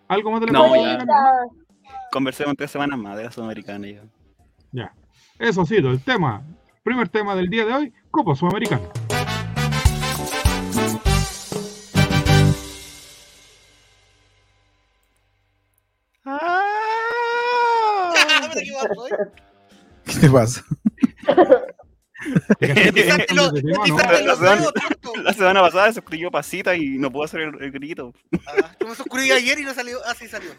[0.07, 1.66] ¿Algo más de la No, selección ya.
[2.11, 4.03] Conversemos tres semanas más de la Sudamericana ya.
[4.71, 4.93] Ya.
[5.39, 6.43] Eso ha sido el tema.
[6.83, 8.81] Primer tema del día de hoy, Copa Sudamericana.
[18.53, 19.11] Qué guapo, ¿eh?
[20.05, 20.63] ¿Qué te pasa?
[25.23, 28.13] La semana- pasada se escribió pasita y no pudo hacer el, el grito.
[28.47, 29.99] Ah, se ocurrió ayer y no salió.
[30.05, 30.49] Ah, sí salió.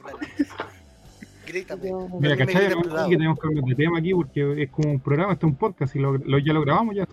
[1.52, 1.60] Dale.
[1.60, 1.90] Grítame.
[2.20, 2.68] Mira, ¿cachai?
[3.08, 5.56] que tenemos que cambiar de tema aquí porque es como un programa, este es un
[5.58, 7.06] podcast y lo, lo- ya lo grabamos ya.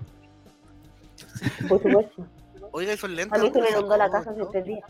[1.68, 2.28] Por supuesto.
[2.72, 3.40] Oiga, esos lentes.
[3.40, 4.46] A mí se me ¿dónde inundó la casa no?
[4.64, 4.82] días.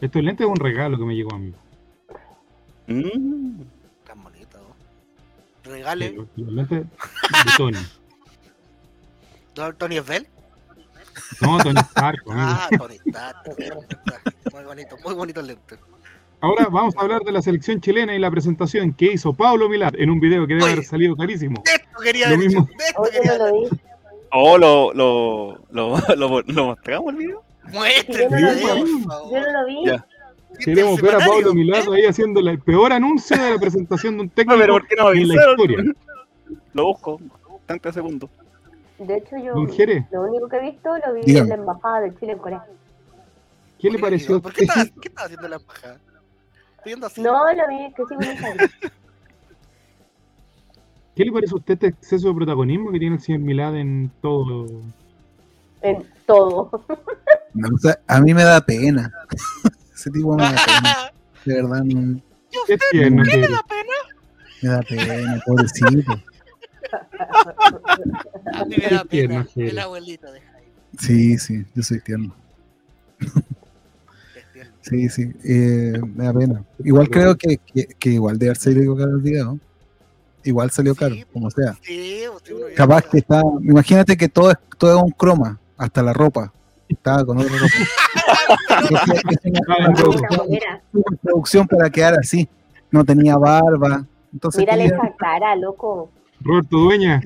[0.00, 1.54] Estos lentes es un regalo que me llegó a mí.
[2.88, 3.62] Mm.
[4.06, 4.58] Tan bonito.
[4.58, 5.70] ¿no?
[5.70, 6.12] Regale.
[6.12, 6.86] Los, los lentes de
[7.56, 7.78] Tony.
[9.54, 10.26] ¿Don- ¿Tony Esbel?
[11.40, 12.22] No, Tony Stark.
[12.30, 13.36] Ah, Tony Stark.
[14.52, 15.76] Muy bonito, muy bonito el lente.
[16.42, 19.94] Ahora vamos a hablar de la selección chilena y la presentación que hizo Pablo Milar
[20.00, 20.72] en un video que debe Oye.
[20.72, 21.62] haber salido carísimo.
[21.66, 22.46] De esto quería Lo ver.
[22.46, 22.64] mismo.
[22.78, 23.70] De esto Oye, quería no ver.
[24.32, 27.42] Oh, lo, lo, lo, lo, lo mostramos el video.
[27.72, 29.86] Muéstrenme, Yo no Yo no lo vi.
[29.86, 30.06] Ya.
[30.64, 31.96] Queremos ver a Pablo ¿eh?
[31.96, 34.96] ahí haciendo el peor anuncio de la presentación de un No, técnico pero ¿por qué
[34.96, 35.78] no en la historia.
[36.74, 37.20] Lo busco.
[37.66, 38.30] 30 segundos.
[38.98, 41.42] De hecho, yo lo único que he visto lo vi Dígame.
[41.44, 42.64] en la embajada de Chile en Corea.
[43.78, 44.80] ¿qué le pareció ¿Por qué usted?
[44.82, 45.98] estaba, qué estaba haciendo la embajada?
[46.80, 47.20] Estoy viendo así.
[47.20, 48.70] No, lo vi, que sí, en Instagram.
[51.16, 54.10] ¿Qué le parece a usted este exceso de protagonismo que tiene el señor Milad en
[54.22, 54.66] todo?
[55.82, 56.70] En todo.
[57.52, 59.12] No, o sea, a mí me da pena.
[59.94, 61.12] Ese tipo me da pena.
[61.44, 62.20] De verdad, no-
[62.66, 63.50] ¿Qué tierno que ¿Qué me eres.
[63.56, 63.94] da pena?
[64.62, 66.12] me da pena, pobrecito.
[68.54, 69.46] A mí me da Qué pena.
[69.56, 70.72] El abuelito de Jaime.
[70.98, 72.34] Sí, sí, yo soy tierno.
[74.82, 76.64] Sí, sí, eh, me da pena.
[76.82, 79.58] Igual creo que, que, que igual de haber salido caro el video.
[80.42, 81.76] Igual salió caro, Sí, como sea.
[81.82, 82.22] Sí,
[82.74, 83.42] Capaz que está.
[83.62, 86.52] Imagínate que todo es, todo es un croma, hasta la ropa.
[86.88, 87.74] Estaba con otra ropa.
[88.90, 90.82] Entonces, es una, una Una producción, bolera.
[90.92, 92.48] una producción para quedar así.
[92.90, 94.06] No tenía barba.
[94.32, 96.10] Entonces, Mírale esa cara, loco.
[96.40, 97.20] Roberto Dueña,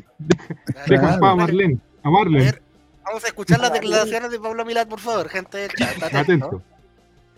[0.89, 1.79] deja a Marlene.
[2.03, 2.63] A Marlene, ver,
[3.05, 6.03] vamos a escuchar las declaraciones de Pablo Milán, por favor, gente del chat.
[6.03, 6.63] está atento.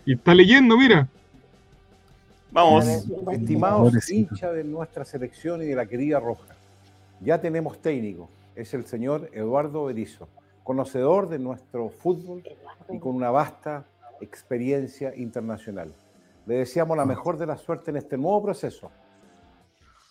[0.07, 1.05] Y está leyendo, mira.
[2.49, 2.87] Vamos.
[3.29, 6.55] Estimados hinchas de nuestra selección y de la querida Roja,
[7.19, 10.29] ya tenemos técnico, es el señor Eduardo Berizzo,
[10.63, 12.41] conocedor de nuestro fútbol
[12.89, 13.85] y con una vasta
[14.21, 15.93] experiencia internacional.
[16.45, 18.89] Le deseamos la mejor de la suerte en este nuevo proceso,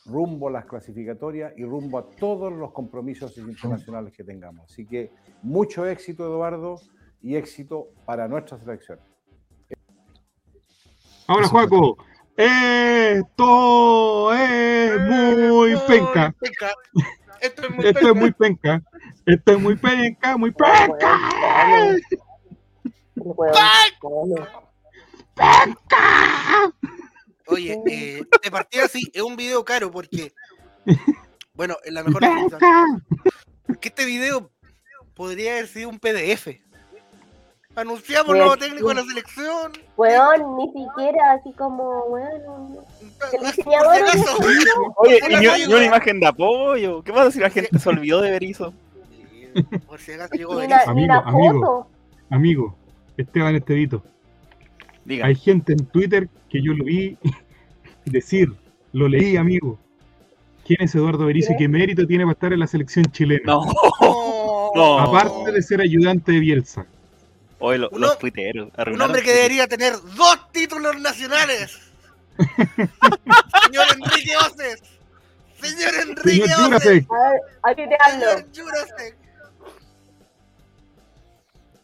[0.05, 4.71] rumbo a las clasificatorias y rumbo a todos los compromisos internacionales que tengamos.
[4.71, 5.11] Así que
[5.43, 6.83] mucho éxito, Eduardo,
[7.23, 8.99] y éxito para nuestra selección.
[11.29, 11.99] Ahora, Juaco.
[12.37, 15.01] Esto es
[15.51, 16.35] muy penca.
[16.39, 16.75] Penca.
[17.41, 18.09] Esto es muy Esto penca.
[18.09, 18.83] es muy penca.
[19.27, 21.19] Esto es muy penca, muy penca.
[23.17, 23.57] Hueón,
[23.99, 24.41] come.
[27.47, 30.33] Oye, eh, de partida sí, es un video caro porque,
[31.55, 33.05] bueno, en la mejor definición,
[33.67, 34.51] porque este video
[35.15, 36.49] podría haber sido un PDF.
[37.77, 39.73] Anunciamos Pues, nuevo técnico de la selección.
[39.99, 42.79] Weón, ni siquiera así como, weón.
[43.31, 43.97] Si diseñador.
[44.97, 47.03] Oye, y acaso ni una imagen de apoyo.
[47.03, 48.73] ¿Qué pasa si la gente se olvidó de Berizzo?
[49.87, 50.91] Por si acaso llegó Berizzo.
[50.91, 51.61] Amigo, amigo.
[51.61, 51.91] foto.
[52.31, 52.77] Amigo,
[53.19, 54.03] Esteban Estevito.
[55.05, 55.27] Diga.
[55.27, 57.19] Hay gente en Twitter que yo lo vi
[58.07, 58.53] decir,
[58.93, 59.79] lo leí, amigo.
[60.67, 63.59] ¿Quién es Eduardo Berizzo y qué mérito tiene para estar en la selección chilena?
[64.75, 64.99] No.
[64.99, 66.87] Aparte de ser ayudante de Bielsa.
[67.59, 68.69] Oye, lo- Un los tuiteros.
[68.87, 71.79] Un hombre que debería tener dos títulos nacionales.
[72.37, 74.83] Señor Enrique Oces.
[75.61, 77.07] Señor Enrique Señor Oces.
[77.75, 79.17] Señor Jurasek.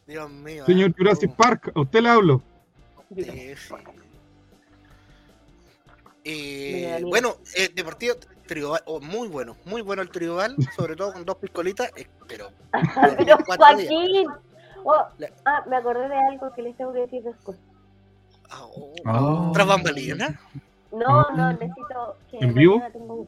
[0.06, 0.66] Dios mío.
[0.66, 2.42] señor ah, Jurassic Park, a usted le hablo.
[3.14, 3.74] Sí, sí.
[6.24, 8.16] Eh, bueno, eh, de partido
[8.46, 12.50] tribal, oh, muy bueno, muy bueno el tribal, sobre todo con dos piscolitas, eh, pero.
[13.46, 14.28] Joaquín.
[14.84, 17.56] Oh, La- ah, me acordé de algo que les tengo que decir después.
[18.50, 19.50] Ah, oh, Ah.
[19.54, 20.32] tras bambalinas.
[20.92, 22.82] No, no, necesito que ¿En vivo?
[22.92, 23.26] tengo,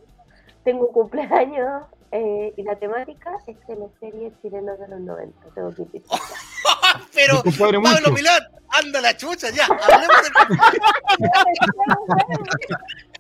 [0.65, 5.47] tengo un cumpleaños eh, y la temática es de la serie chilena de los 90.
[5.55, 6.03] Tengo que ir.
[7.15, 8.11] Pero, Pablo Moncho.
[8.13, 10.33] Milán, anda la chucha, ya, hablemos del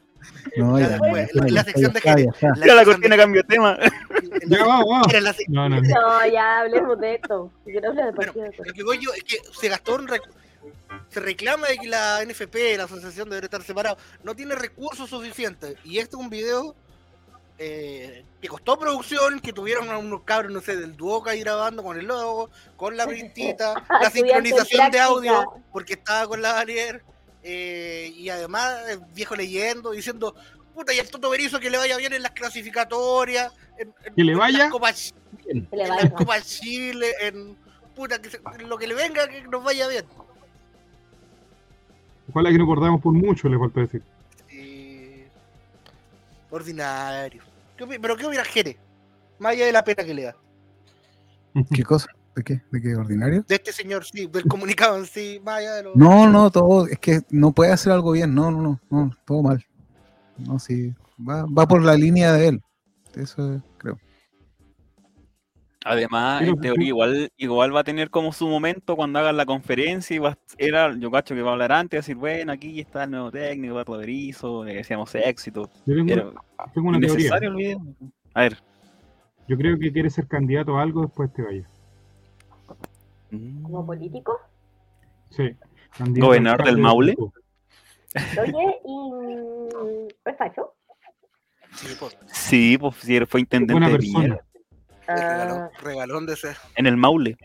[0.57, 2.26] No, Ya ya, después, ya, la- sección de Jerez.
[2.40, 3.78] ya la cortina de- cambió de tema.
[4.47, 5.03] Ya va, va.
[5.09, 5.88] era la sec- No, no, no.
[5.88, 7.51] No, ya hablemos de esto.
[7.64, 10.09] Quiero hablar de Bueno, partido de lo que voy yo es que se gastó un
[10.09, 10.28] rec-
[11.09, 15.76] se reclama de que la NFP, la asociación debería estar separado, no tiene recursos suficientes.
[15.84, 16.74] Y este es un video
[17.59, 21.82] eh, que costó producción, que tuvieron a unos cabros, no sé, del Duoca ahí grabando
[21.84, 27.03] con el logo, con la printita, la sincronización de audio, porque estaba con la Valier,
[27.45, 30.34] eh, y además el viejo leyendo, diciendo,
[30.74, 34.24] puta, y el Toto Berizzo que le vaya bien en las clasificatorias, en, en- ¿Que
[34.24, 34.59] le en vaya?
[34.59, 35.14] las Copas
[35.47, 35.95] le en vaya.
[36.05, 37.57] la Copa Chile, en
[37.95, 40.05] puta, que se- lo que le venga, que nos vaya bien.
[42.30, 44.03] Ojalá que no acordamos por mucho, le falta decir.
[44.51, 45.28] Eh,
[46.51, 47.42] ordinario.
[47.76, 48.78] ¿Qué opi- ¿Pero qué hubiera Jere?
[49.38, 50.36] Más allá de la pena que le da.
[51.72, 52.09] ¿Qué cosa?
[52.37, 52.62] ¿De qué?
[52.72, 53.45] ¿De qué ordinario?
[53.47, 55.95] De este señor, sí, del comunicado en sí, allá de lo.
[55.95, 59.43] No, no, todo, es que no puede hacer algo bien, no, no, no, no, todo
[59.43, 59.64] mal.
[60.39, 62.62] No, sí, va, va por la línea de él.
[63.14, 63.99] Eso creo.
[65.85, 70.16] Además, en teoría, igual, igual va a tener como su momento cuando hagan la conferencia
[70.16, 73.05] y va, a- era, yo cacho que va a hablar antes, decir, bueno, aquí está
[73.05, 75.70] el nuevo técnico, Eduardo Berizzo, le deseamos éxito.
[75.85, 76.35] Yo tengo, Pero
[76.72, 77.32] tengo una teoría.
[78.32, 78.59] A ver.
[79.47, 81.70] Yo creo que quiere ser candidato a algo después de este vaya.
[83.62, 84.41] Como político.
[85.30, 85.57] Sí.
[85.99, 87.14] ¿Gobernador del de Maule?
[88.41, 89.12] Oye, y.
[89.12, 90.74] mm, ¿Es facho?
[91.74, 94.41] Sí, pues, Sí, pues sí, él fue intendente de regalón,
[95.09, 97.37] Ah, regalón de ese en el Maule,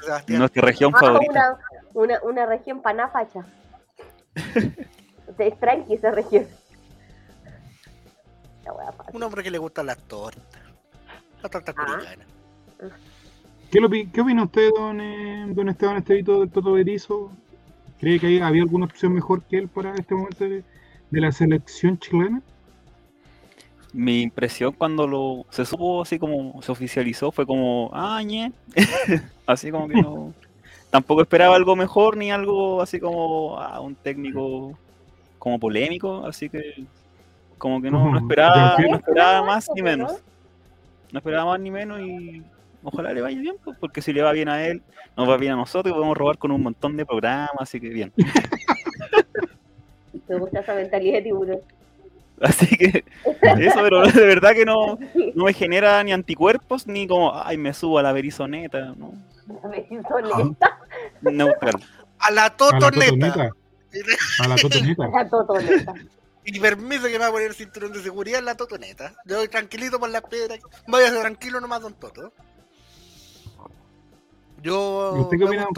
[0.00, 0.38] Sebastián.
[0.38, 1.58] nuestra región Ah, favorita.
[1.94, 3.44] una, una, una región panafacha.
[5.38, 6.46] Es tranqui esa región.
[8.64, 9.16] La wea fácil.
[9.16, 10.62] Un hombre que le gustan las tortas.
[11.42, 12.00] La torta Ah.
[13.74, 17.32] ¿Qué, lo qué opina usted, don, eh, don Esteban Estevito del Toto Berizzo?
[17.98, 20.62] ¿Cree que hay- había alguna opción mejor que él para este momento de,
[21.10, 22.40] de la selección chilena?
[23.92, 28.52] Mi impresión cuando lo se supo así como se oficializó fue como, ah, ñe.
[29.44, 30.32] así como que no.
[30.90, 34.78] Tampoco esperaba algo mejor ni algo así como ah, un técnico
[35.40, 36.86] como polémico, así que
[37.58, 40.12] como que no, no esperaba, no esperaba más ni menos.
[41.10, 42.40] No esperaba más ni menos y
[42.84, 44.82] ojalá le vaya bien, pues, porque si le va bien a él,
[45.16, 47.88] nos va bien a nosotros y podemos robar con un montón de programas, así que
[47.88, 48.12] bien.
[50.28, 51.60] Me gusta esa mentalidad de tiburón.
[52.40, 53.04] Así que
[53.58, 54.98] eso, pero de verdad que no,
[55.34, 59.12] no me genera ni anticuerpos ni como, ay, me subo a la berizoneta, ¿no?
[59.70, 60.78] Me hizo lenta.
[61.20, 61.74] Neutral.
[62.18, 62.90] A la A la totoneta.
[62.90, 63.50] totoneta.
[64.40, 65.08] A la totoneta.
[65.12, 65.94] La totoneta.
[66.46, 69.14] Y permiso que me va a poner el cinturón de seguridad en la totoneta.
[69.24, 70.58] Yo voy tranquilito por las piedras.
[70.86, 72.32] Vaya tranquilo nomás, don Toto.
[74.64, 75.12] Yo.
[75.20, 75.68] ¿Usted qué opina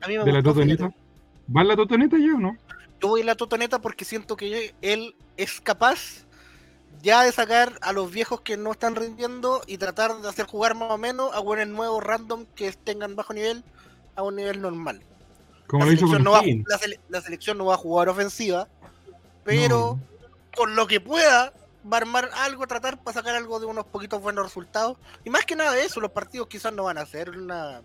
[0.00, 0.90] A mí me de la totoneta?
[1.54, 2.56] ¿Va en la totoneta yo o no?
[3.00, 6.24] Yo voy en la totoneta porque siento que él es capaz
[7.02, 10.76] ya de sacar a los viejos que no están rindiendo y tratar de hacer jugar
[10.76, 13.64] más o menos a buenos nuevos random que tengan bajo nivel
[14.14, 15.02] a un nivel normal.
[15.66, 16.64] Como la, lo hizo selección no va, Higgins.
[16.68, 18.68] la sele- la selección no va a jugar ofensiva,
[19.42, 19.98] pero
[20.56, 21.52] con lo que pueda
[21.90, 24.96] va a armar algo, tratar para sacar algo de unos poquitos buenos resultados.
[25.24, 27.82] Y más que nada de eso, los partidos quizás no van a ser una,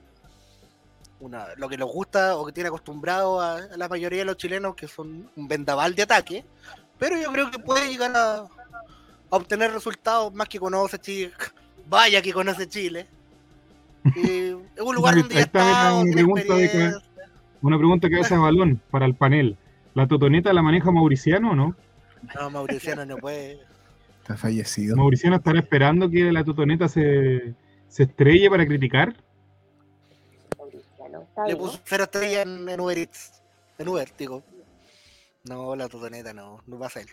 [1.19, 4.37] una lo que nos gusta o que tiene acostumbrado a, a la mayoría de los
[4.37, 6.45] chilenos, que son un vendaval de ataque.
[6.99, 8.47] Pero yo creo que puede llegar a, a
[9.29, 11.31] obtener resultados más que conoce Chile.
[11.89, 13.07] Vaya que conoce Chile.
[14.15, 14.29] Y
[14.75, 16.93] es un lugar donde ya está, tiene pregunta de que-.
[17.61, 19.57] Una pregunta que hace a balón para el panel.
[19.93, 21.75] ¿La totoneta la maneja Mauriciano o no?
[22.35, 23.59] No, Mauriciano no puede.
[24.21, 24.95] Está fallecido.
[24.95, 27.53] ¿Mauriciano estará esperando que la totoneta se,
[27.87, 29.15] se estrelle para criticar?
[31.45, 33.41] Le puso cero estrellas en, en Uber Eats.
[33.77, 34.43] En Uber, digo.
[35.43, 37.07] No, la totoneta no, no va a ser.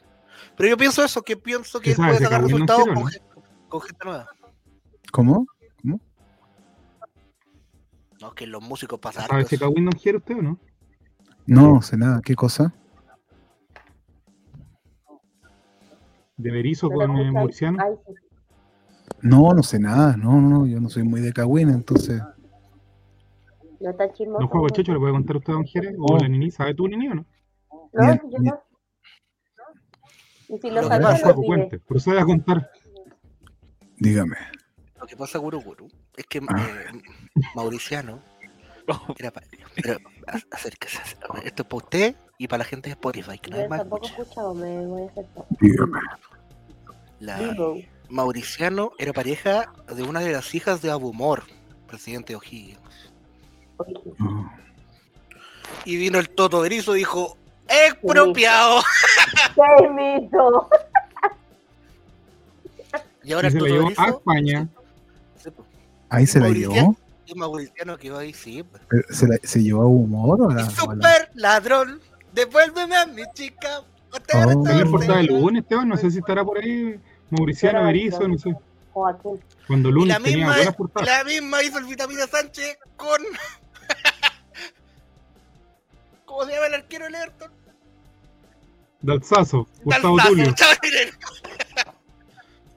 [0.56, 3.10] Pero yo pienso eso, que pienso que ¿Qué él puede de sacar resultados con,
[3.68, 4.28] con gente nueva.
[5.12, 5.46] ¿Cómo?
[8.20, 9.26] No, que los músicos pasan.
[9.26, 10.58] ¿Sabe si Kawin no quiere usted o no?
[11.46, 12.22] No, sé nada.
[12.24, 12.72] ¿Qué cosa?
[16.38, 17.66] ¿De Berizo ¿No te con eh, sí.
[19.20, 20.16] No, no sé nada.
[20.16, 20.66] No, no, no.
[20.66, 22.22] Yo no soy muy de Cagüín, entonces.
[23.84, 24.40] No está chismoso.
[24.40, 24.92] ¿No juego Checho?
[24.94, 25.94] ¿Le puede contar usted a Don Jerez?
[25.98, 26.18] ¿O No.
[26.18, 26.50] la Nini?
[26.50, 27.26] ¿Sabe tú, Nini, o no?
[27.92, 28.60] No, yo no.
[30.48, 31.78] Y si lo sabía, lo cuente.
[31.80, 32.70] Procede a contar.
[33.98, 34.36] Dígame.
[34.98, 36.66] Lo que pasa, Guru Guru, es que Ah.
[36.92, 37.02] eh,
[37.54, 38.20] Mauriciano
[39.18, 39.46] era para.
[39.76, 39.98] Pero
[40.50, 40.98] acérquese.
[41.44, 44.06] Esto es para usted y para la gente de Spotify, que no es más tampoco
[44.06, 45.46] escuchado, me voy a hacer todo.
[45.60, 45.98] Dígame.
[47.20, 47.54] La.
[48.08, 51.42] Mauriciano era pareja de una de las hijas de Abumor,
[51.86, 52.78] presidente de O'Higgins.
[55.84, 57.36] Y vino el Toto Berizo y dijo:
[57.68, 58.80] ¡Expropiado!
[59.54, 60.68] ¡Qué mito!
[63.22, 64.02] Y ahora se el Toto Berizo.
[64.02, 64.68] a España.
[66.10, 66.96] Ahí se la llevó.
[67.26, 68.62] y Mauriciano quedó ahí, sí.
[68.62, 69.04] pues.
[69.10, 72.00] ¿Se, la- se llevó a humor o la, super ladrón,
[72.32, 73.80] devuélveme a mi chica.
[74.12, 74.18] Oh.
[74.68, 75.40] en la portada de ordeno.
[75.40, 75.88] Lunes, Esteban.
[75.88, 77.00] No sé si estará por ahí
[77.30, 78.54] Mauriciano, Berizo, no sé.
[79.66, 81.08] Cuando Lunes la tenía misma, buenas y portadas.
[81.08, 83.20] la misma hizo el Vitamina Sánchez con.
[86.34, 87.50] ¿Cómo se llama el arquero del Everton?
[89.02, 90.54] Dalzazo, Gustavo Dalzazo, Tulio.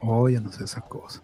[0.01, 1.23] Oh, yo no sé esas cosas.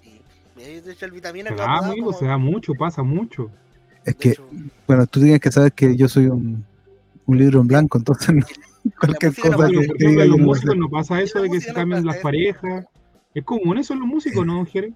[0.00, 0.20] Sí,
[0.56, 3.50] de hecho el Vitamina Se da, acomodaba amigo, como- se da mucho, pasa mucho.
[4.04, 4.48] Es de que, hecho,
[4.86, 6.64] bueno, tú tienes que saber que yo soy un,
[7.26, 8.46] un libro en blanco, entonces no-
[9.00, 11.72] cualquier no cosa que diga los no lo músicos no pasa eso de que se
[11.72, 12.84] no pasa las parejas.
[13.34, 14.94] Es común eso en los músicos, ¿no, Jerez?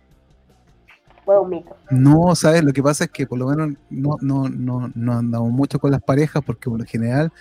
[1.27, 1.77] Fue un mito.
[1.91, 2.63] No, ¿sabes?
[2.63, 5.91] Lo que pasa es que por lo menos no, no, no, no andamos mucho con
[5.91, 7.33] las parejas porque por lo general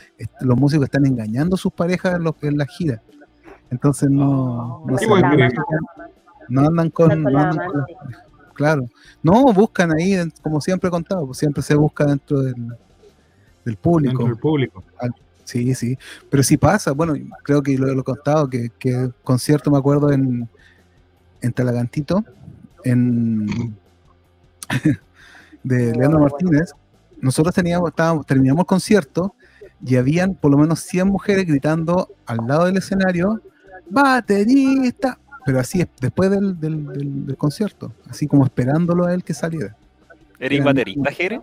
[0.41, 2.99] los músicos están engañando a sus parejas en, los, en las giras.
[3.69, 4.97] Entonces no, no,
[6.49, 7.85] No andan con, no andan con
[8.55, 8.89] claro.
[9.21, 12.55] No, buscan ahí, como siempre he contado, pues siempre se busca dentro del,
[13.63, 14.17] del público.
[14.17, 14.83] Dentro del público.
[15.43, 15.95] Sí, sí,
[16.27, 17.13] pero sí pasa, bueno,
[17.43, 20.49] creo que lo, lo he contado, que, que concierto me acuerdo en,
[21.41, 22.25] en Talagantito,
[22.85, 23.45] en
[25.63, 26.19] de Oh, Leandro.
[26.19, 26.71] Martínez,
[27.21, 29.35] nosotros teníamos, estábamos, terminamos el concierto
[29.85, 33.41] y habían por lo menos 100 mujeres gritando al lado del escenario,
[33.89, 39.23] baterista, pero así es, después del, del, del- del concierto, así como esperándolo a él
[39.23, 39.75] que saliera.
[40.39, 41.41] ¿Eres baterista, Jere?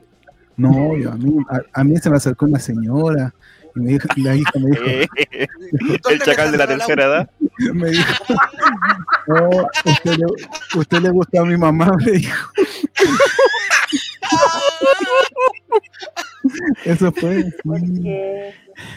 [0.57, 3.35] No, yo, a, mí, a, a mí se me acercó una señora
[3.75, 4.83] y me dijo, la hija me dijo,
[5.33, 7.31] el ¿dónde chacal de la tercera edad.
[7.75, 8.25] me dijo,
[9.29, 10.27] "Oh, usted, le,
[10.79, 12.51] usted le gusta a mi mamá, me dijo.
[16.85, 17.49] Eso fue, sí,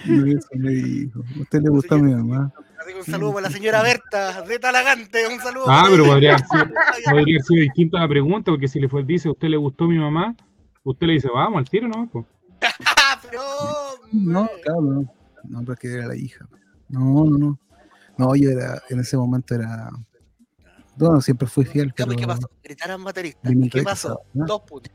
[0.05, 1.23] eso me dijo.
[1.39, 2.51] Usted le gusta a mi mamá.
[2.85, 5.27] Que un saludo para la señora Berta de Talagante.
[5.27, 5.65] Un saludo.
[5.67, 9.03] Ah, pero podría haber sido, podría haber sido distinta la pregunta, porque si le fue,
[9.03, 10.35] dice, ¿a usted le gustó mi mamá?
[10.83, 12.07] Usted le dice, vamos al tiro, ¿no?
[12.11, 12.25] Pues,
[13.29, 13.41] pero,
[14.11, 15.13] No, claro, no.
[15.47, 16.47] No, porque era la hija.
[16.89, 17.59] No, no, no.
[18.17, 19.89] No, yo era, en ese momento era.
[20.97, 22.07] Bueno, siempre fui fiel, pero.
[22.07, 22.49] pues, ¿Qué pasó?
[22.63, 23.49] Gritaron baterista.
[23.49, 24.21] ¿Qué qué pasó?
[24.33, 24.45] ¿no?
[24.45, 24.91] Dos puntos.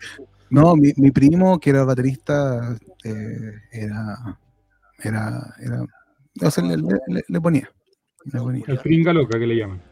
[0.49, 4.39] No, mi, mi primo, que era baterista, eh, era.
[4.99, 5.55] Era.
[5.61, 5.83] era
[6.43, 7.71] o sea, le, le- le- le ponía.
[8.25, 8.65] Le ponía.
[8.67, 9.83] el pringa loca que le llaman.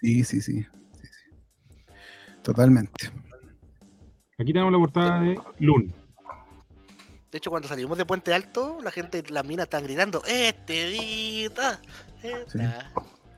[0.00, 0.62] Sí, sí, sí.
[0.62, 0.66] sí,
[1.02, 1.84] sí.
[2.42, 3.10] Totalmente.
[4.38, 5.92] Aquí tenemos la portada de Lun.
[7.30, 11.80] De hecho, cuando salimos de Puente Alto, la gente, las minas estaban gritando, Estevita,
[12.22, 12.90] esta.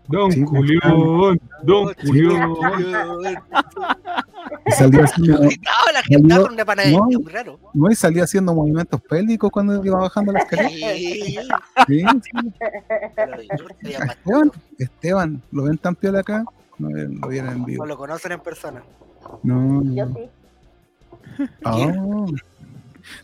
[0.08, 2.06] Don Sí, Julián, Don Sí.
[2.08, 2.50] Julián.
[4.66, 7.04] Y salió haciendo, la gente Salió- con una panadería, no.
[7.04, 7.58] muy raro.
[7.72, 10.68] no, y salía haciendo movimientos pélvicos cuando iba bajando la escalera.
[10.68, 11.36] Sí,
[11.86, 12.52] Sí, sí.
[14.10, 16.44] Esteban, Esteban, ¿lo ven tan piola acá?
[16.78, 17.86] No eh, lo vieron en no vivo.
[17.86, 18.82] lo conocen en persona.
[19.42, 20.14] No, Yo no.
[20.16, 21.48] sí.
[21.64, 22.26] Ah.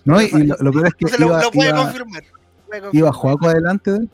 [0.05, 2.23] No, y, lo, lo peor es que Entonces lo, iba, lo puede iba, confirmar.
[2.93, 4.11] iba Joaco adelante de él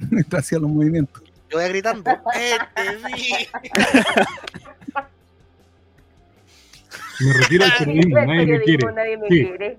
[0.10, 1.22] mientras hacía los movimientos.
[1.50, 2.10] Yo voy gritando.
[7.20, 8.58] Me retiro del periodismo, El nadie me quiere.
[8.58, 9.44] periodismo, nadie me Sí.
[9.46, 9.78] quiere.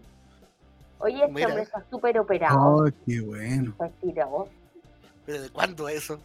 [0.99, 1.47] Oye, este Mira.
[1.47, 2.59] hombre está súper operado.
[2.59, 3.71] Oh, qué bueno.
[3.71, 4.47] Está estirado.
[5.25, 6.19] ¿Pero de cuándo eso?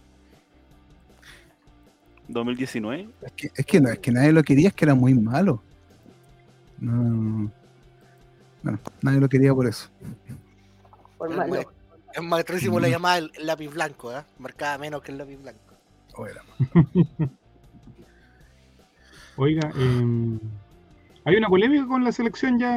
[2.29, 3.09] 2019.
[3.23, 5.63] Es que, es que no, es que nadie lo quería, es que era muy malo.
[6.79, 7.51] No.
[8.63, 9.89] Bueno, nadie lo quería por eso.
[11.17, 11.73] Por malo.
[12.17, 14.23] Es maestrísimo la llamada el, el lápiz blanco, ¿eh?
[14.39, 15.61] Marcaba menos que el lápiz blanco.
[16.15, 16.43] O era.
[19.37, 20.39] Oiga, eh,
[21.25, 22.71] hay una polémica con la selección ya,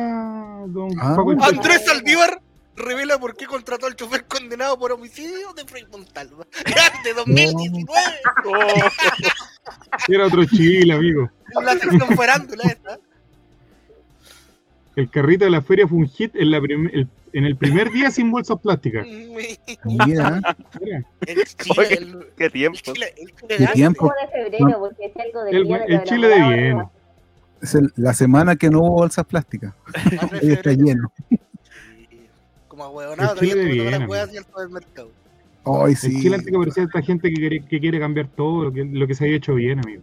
[0.68, 1.16] don Ah.
[1.16, 1.32] Paco.
[1.42, 2.42] Andrés Saldívar
[2.76, 6.46] revela por qué contrató al chofer condenado por homicidio de Frei Montalva.
[6.66, 8.02] Grande 2019.
[10.10, 11.30] Era otro Chile, amigo.
[11.64, 13.00] La sección farándula esta.
[14.98, 17.92] El carrito de la feria fue un hit en, la prim- el- en el primer
[17.92, 19.06] día sin bolsas plásticas.
[19.06, 20.42] Mira,
[20.82, 22.80] Mira, El Chile, Oye, el, Qué el tiempo.
[22.94, 23.74] Chile, el Chile qué grande.
[23.74, 24.00] tiempo.
[24.00, 26.84] Como de febrero, porque es algo del El- día de el Chile de bien.
[27.62, 29.74] Es el- la semana que no hubo bolsas plásticas.
[30.44, 31.12] Hoy está lleno.
[32.68, 35.12] Como ahueonado, El Chile bien, todas las huevas hacia el supermercado.
[35.64, 36.22] Hoy el sí.
[36.22, 39.06] Chile antes que aparecía esta gente que quiere, que quiere cambiar todo lo que, lo
[39.08, 40.02] que se había hecho bien, amigo.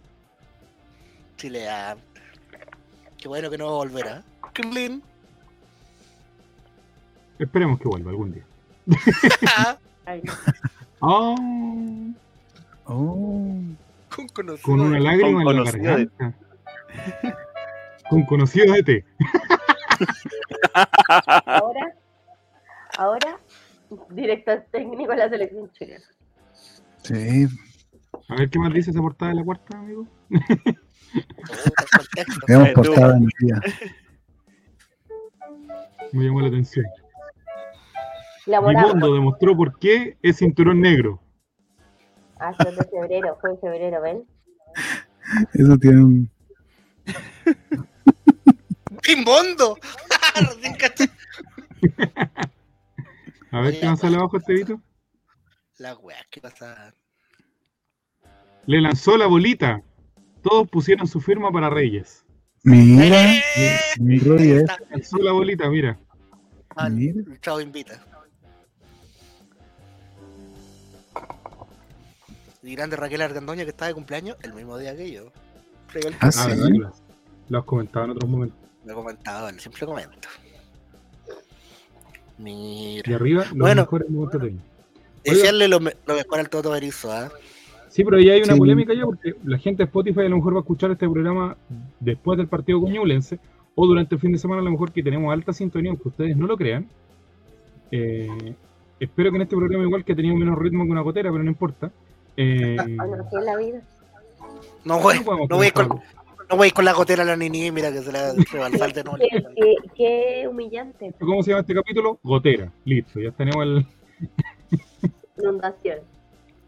[1.37, 1.95] Chile, ah,
[3.17, 4.23] Qué bueno que no va a
[7.39, 8.43] Esperemos que vuelva algún día.
[11.01, 11.35] Ah,
[12.89, 13.59] Oh.
[14.15, 14.63] Con conocido.
[14.65, 16.33] con una lágrima en la conocido de- garganta.
[18.09, 19.05] Con conocido de té.
[21.45, 21.93] Ahora,
[22.97, 23.37] ahora,
[24.09, 26.05] director técnico de la selección chilena.
[27.03, 27.47] Sí.
[28.29, 30.07] A ver qué más dice esa portada de la cuarta, amigo.
[32.47, 33.61] Veamos portada en el día.
[36.13, 36.85] Me llamó la atención.
[38.47, 41.21] Vivondo demostró por qué es cinturón negro.
[42.39, 44.23] Ah, fue de febrero, fue en febrero, ¿ven?
[45.53, 46.29] Eso tiene un.
[50.77, 51.05] Caché.
[53.51, 54.81] A ver qué más sale abajo este Vito.
[55.77, 56.93] La wea, ¿qué pasa?
[58.65, 59.81] Le lanzó la bolita.
[60.41, 62.25] Todos pusieron su firma para Reyes.
[62.63, 63.79] Mira, ¡Eh!
[63.99, 65.97] mi Roy es- Está- Lanzó la bolita, mira.
[66.75, 67.21] Ah, Mira.
[67.25, 68.03] el chavo invita.
[72.67, 75.31] Y grande Raquel Argandoña que está de cumpleaños el mismo día que yo.
[75.93, 76.49] Regal- Ah, Ah, sí.
[76.49, 76.93] ¿verdad?
[77.47, 78.57] Lo- has comentado en otros momentos.
[78.85, 80.27] Lo he comentado, siempre lo comento.
[82.39, 83.15] Y Mira.
[83.15, 83.81] arriba, los Bueno.
[83.83, 84.59] mejores momentos de año.
[85.23, 87.31] Desearle lo, me- lo mejor al Toto Berizzo, ¿ah?
[87.89, 88.59] Sí, pero ya hay una Sí.
[88.59, 91.55] polémica ya porque la gente de Spotify a lo mejor va a escuchar este programa
[92.01, 93.39] después del partido con Ñublense
[93.75, 96.35] o durante el fin de semana a lo mejor que tenemos alta sintonía, aunque ustedes
[96.37, 96.87] no lo crean.
[97.91, 98.55] Eh,
[98.99, 101.43] espero que en este programa igual que ha tenido menos ritmo que una gotera, pero
[101.43, 101.91] no importa.
[102.37, 102.77] Eh,
[103.43, 103.81] la vida.
[104.85, 105.87] No, güey, no no voy con,
[106.49, 109.17] no voy con la gotera a la nini, mira que se la rebalsa de nuevo.
[109.19, 111.13] Qué, qué, qué humillante.
[111.19, 112.19] ¿Cómo se llama este capítulo?
[112.23, 112.71] Gotera.
[112.85, 113.87] Listo, ya tenemos el...
[115.37, 115.99] Inundación.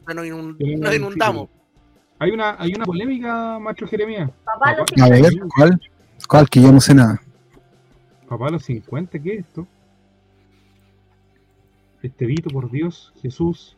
[0.07, 1.49] No, inun- tenemos nos inundamos.
[2.17, 4.29] Hay una, hay una polémica, maestro Jeremías.
[4.43, 5.81] Papá, Papá- A ver, ¿cuál?
[6.27, 6.49] ¿Cuál?
[6.49, 7.21] Que yo no sé nada.
[8.27, 9.65] Papá a los 50, ¿qué es esto?
[12.01, 13.75] Este Vito, por Dios, Jesús.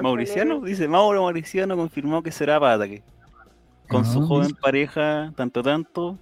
[0.00, 3.02] Mauriciano, dice Mauro Mauriciano confirmó que será para ataque.
[3.88, 4.26] Con su Ah.
[4.26, 6.18] joven pareja, tanto tanto,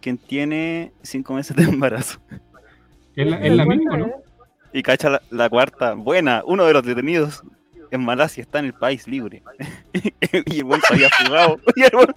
[0.00, 2.18] quien tiene cinco meses de embarazo.
[3.14, 4.10] Es la, es la misma, ¿no?
[4.72, 7.42] Y cacha la, la cuarta, buena, uno de los detenidos
[7.90, 9.42] en Malasia está en el país libre.
[10.46, 11.58] y el buen se había jugado.
[11.76, 12.08] Y el buen,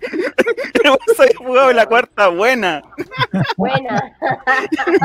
[1.16, 2.82] se había jugado en la cuarta buena.
[3.56, 4.14] Buena.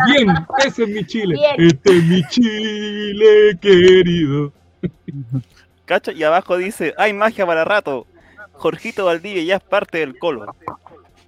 [0.06, 0.28] Bien,
[0.66, 1.34] ese es mi Chile.
[1.36, 1.68] Bien.
[1.68, 4.52] Este es mi Chile querido.
[5.84, 6.12] ¿Cacha?
[6.12, 8.06] Y abajo dice, hay magia para rato.
[8.52, 10.54] Jorgito Valdivia ya es parte del colo.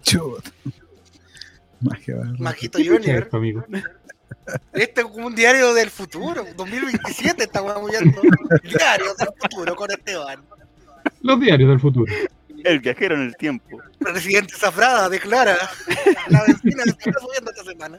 [0.03, 0.49] Chut.
[1.81, 2.17] Magia.
[2.39, 3.23] Majito ¿Qué fecha es Junior.
[3.25, 3.65] esto, amigo?
[4.73, 6.45] Este es como un diario del futuro.
[6.57, 8.21] 2027 estamos viendo.
[8.63, 10.41] Diario del futuro con Esteban.
[11.23, 12.13] Los diarios del futuro.
[12.65, 13.81] El viajero en el tiempo.
[13.99, 15.57] Presidente Zafrada declara.
[16.29, 17.99] La vecina se está subiendo esta semana.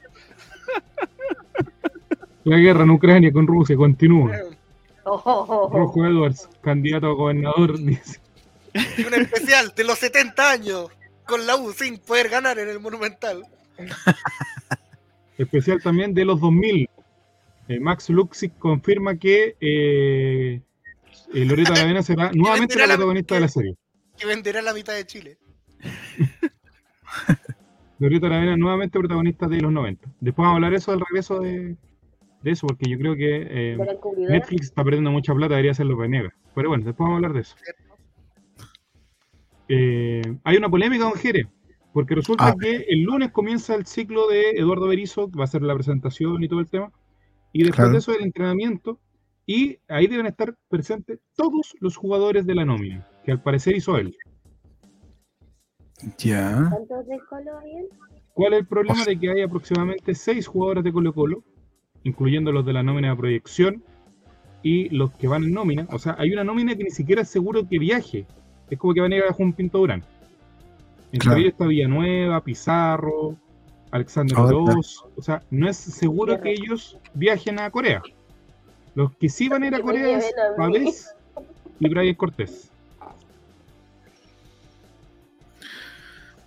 [2.44, 4.32] La guerra en Ucrania con Rusia continúa.
[5.10, 5.70] Oh.
[5.72, 8.20] Rojo Edwards, candidato a gobernador, dice.
[8.98, 10.88] Y un especial de los 70 años
[11.26, 13.44] con la U sin poder ganar en el Monumental.
[15.38, 16.90] Especial también de los 2000.
[17.70, 20.62] Eh, Max Luxic confirma que eh,
[21.34, 23.76] eh, Loreto Aravena será nuevamente la- protagonista de la serie.
[24.18, 25.38] Que venderá la mitad de Chile.
[28.00, 30.08] Loreto Aravena nuevamente protagonista de los 90.
[30.20, 31.76] Después vamos a hablar eso del regreso de,
[32.48, 33.78] de eso, porque yo creo que eh.
[34.30, 36.34] Netflix está perdiendo mucha plata, debería hacerlo Venega.
[36.56, 37.56] Pero bueno, después vamos a hablar de eso.
[39.70, 41.48] Eh, hay una polémica con Jere,
[41.94, 42.56] porque resulta Ah.
[42.60, 46.42] que el lunes comienza el ciclo de Eduardo Berizzo, que va a ser la presentación
[46.44, 46.92] y todo el tema,
[47.52, 47.92] y después Claro.
[47.92, 49.00] de eso el entrenamiento,
[49.46, 53.98] y ahí deben estar presentes todos los jugadores de la nómina, que al parecer hizo
[53.98, 54.16] él.
[56.18, 56.70] Ya.
[56.70, 57.86] ¿Cuántos de Colo habían?
[58.34, 61.44] ¿Cuál es el problema de que hay aproximadamente seis jugadores de Colo Colo,
[62.08, 63.84] incluyendo los de la nómina de proyección
[64.64, 65.88] y los que van en nómina?
[65.92, 68.26] O sea, hay una nómina que ni siquiera es seguro que viaje.
[68.70, 70.04] Es como que van a ir a Juan Pinto Durán.
[71.12, 71.38] Entre Claro.
[71.40, 73.36] ellos está Villanueva, Pizarro,
[73.92, 75.06] Alexander Oroz.
[75.16, 78.02] O sea, no es seguro que ellos viajen a Corea.
[78.96, 80.34] Los que sí van a ir a Corea es.
[80.58, 81.16] Pavés
[81.80, 82.72] y Brian Cortés.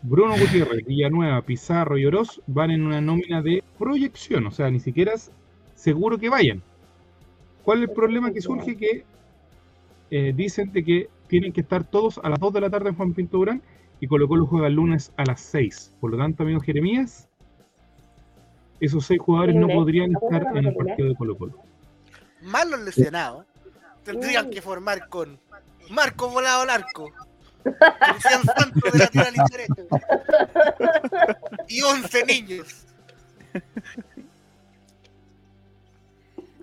[0.02, 4.80] Bruno Gutiérrez, Villanueva, Pizarro y Oroz van en una nómina de proyección, o sea, ni
[4.80, 5.30] siquiera es
[5.80, 6.62] seguro que vayan.
[7.64, 8.76] ¿Cuál es el problema que surge?
[8.76, 9.04] Que
[10.10, 12.96] eh, dicen de que tienen que estar todos a las 2 de la tarde en
[12.96, 13.62] Juan Pinto Durán
[14.00, 15.96] y Colo Colo juega el lunes a las 6.
[16.00, 17.28] Por lo tanto, amigo Jeremías,
[18.80, 21.54] esos seis jugadores no podrían ¿A dónde estar en el partido de Colo Colo.
[22.42, 23.46] Más los lesionados.
[24.04, 25.38] Tendrían que formar con
[25.90, 27.12] Marco Volado Larco.
[27.62, 29.86] Cristian Santos de lateral y derecho.
[31.68, 32.86] Y 11 niños.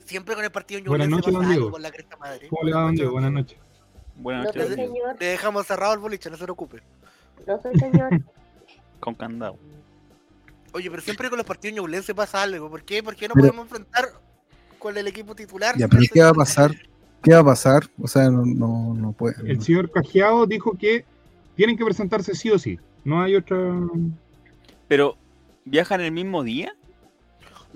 [0.07, 1.71] Siempre con el partido Buenas Ñublense noches, don pasa algo Diego.
[1.71, 2.47] con la cresta madre.
[2.49, 3.11] ¿Cómo le va, don Diego?
[3.11, 3.57] Buenas noches.
[4.15, 4.67] Buenas No noches.
[4.67, 6.81] soy señor, Le dejamos cerrado el boliche, no se preocupe.
[7.45, 8.09] no soy señor.
[8.99, 9.57] Con candado.
[10.73, 12.69] Oye, pero siempre con los partidos ñublense pasa algo.
[12.69, 13.01] ¿Por qué?
[13.03, 14.05] ¿Por qué no Pero- podemos enfrentar
[14.79, 15.77] con el equipo titular?
[15.77, 16.71] Ya, pero ¿qué va a pasar?
[17.23, 17.89] ¿Qué va a pasar?
[18.01, 19.35] O sea, no, no, no puede.
[19.49, 21.05] El señor Cajiao dijo que
[21.55, 22.79] tienen que presentarse sí o sí.
[23.03, 23.57] No hay otra.
[24.87, 25.17] Pero,
[25.65, 26.73] ¿viajan el mismo día?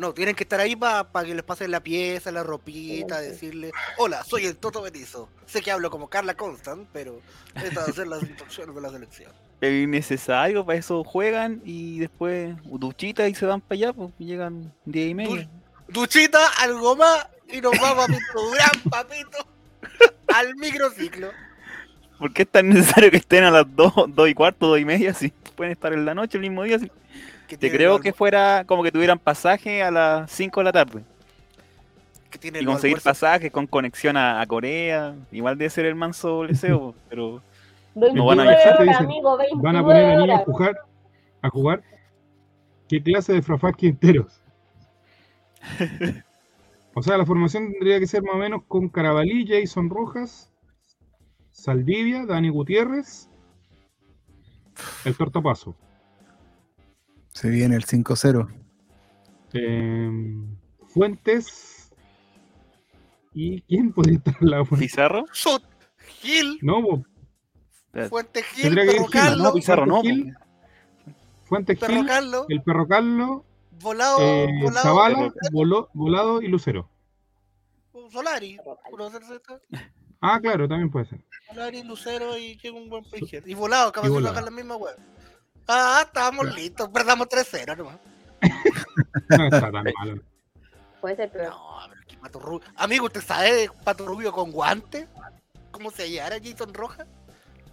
[0.01, 3.29] No, tienen que estar ahí para que les pasen la pieza, la ropita, Sí, sí.
[3.31, 5.29] decirle, hola, soy el Toto Benizo.
[5.45, 7.21] Sé que hablo como Carla Constant, pero
[7.53, 9.31] esta de hacer las instrucciones de la selección.
[9.61, 14.73] Es innecesario, para eso juegan y después duchita y se van para allá, pues llegan
[14.85, 15.49] 10 y media.
[15.87, 19.37] Duchita, algo más, y nos vamos a Pinto Durán, papito,
[20.33, 21.29] al microciclo.
[22.17, 24.85] ¿Por qué es tan necesario que estén a las 2, 2 y cuarto, 2 y
[24.85, 25.13] media?
[25.13, 26.79] Si pueden estar en la noche el mismo día.
[26.79, 26.91] si-
[27.57, 31.03] Que Te creo que fuera como que tuvieran pasaje a las 5 de la tarde.
[32.29, 35.15] que tiene Y conseguir almuerzos- pasajes con conexión a, a Corea.
[35.33, 37.41] Igual debe ser el manso leseo, pero
[37.95, 40.77] 29 No van a viajar, horas, amigo, 29 Van a poner a niños a jugar.
[41.41, 41.83] A jugar.
[42.87, 44.41] ¿Qué clase de frafaki enteros?
[46.93, 50.51] O sea, la formación tendría que ser más o menos con Carabalí, Jason Rojas,
[51.51, 53.29] Saldivia, Dani Gutiérrez,
[55.05, 55.73] el Tortopaso.
[57.33, 58.47] Se viene el 5-0.
[59.53, 60.11] eh,
[60.87, 61.91] Fuentes.
[63.33, 64.63] ¿Y quién podría estar al lado?
[64.63, 64.89] de Fuentes?
[64.89, 65.25] Pizarro.
[65.31, 65.63] Sot,
[66.21, 67.03] Gil, No, po,
[67.87, 68.09] Espérate.
[68.09, 70.01] Fuente Gil, Tendría que ir Perro Gil, Carlos, No, Pizarro no.
[70.01, 70.35] Gil,
[71.43, 73.41] Fuentes Perro Gil, Carlos, el Perro Carlos,
[73.81, 76.89] Volado, eh, Volado, Zavala, Volo- Volado y Lucero.
[78.11, 78.61] Solari, de
[79.17, 79.41] esos,
[80.19, 81.23] Ah, claro, también puede ser.
[81.47, 83.43] Solari, Lucero y llega un buen pager.
[83.47, 84.95] Y Volado, acaba Y de bajar la misma web.
[85.73, 87.97] Ah, estábamos listos, perdamos 3-0 nomás.
[89.29, 90.21] No está tan malo.
[90.99, 91.49] Puede ser peor.
[91.51, 92.67] No, pero que Pato Rubio.
[92.75, 95.07] Amigo, ¿usted sabe de Pato Rubio con guante?
[95.71, 97.07] ¿Cómo se hallara Jason Rojas?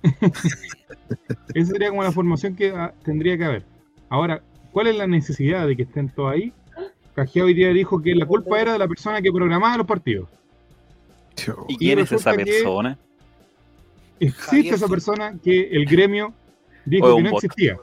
[1.55, 3.64] Esa sería como la formación que ah, tendría que haber.
[4.09, 6.53] Ahora, ¿cuál es la necesidad de que estén todos ahí?
[7.16, 10.28] Cajea hoy día dijo que la culpa era de la persona que programaba los partidos.
[11.66, 12.96] ¿Y Y quién es esa persona?
[14.20, 16.32] Existe Javier esa persona que el gremio
[16.84, 17.44] dijo que no bot.
[17.44, 17.76] existía.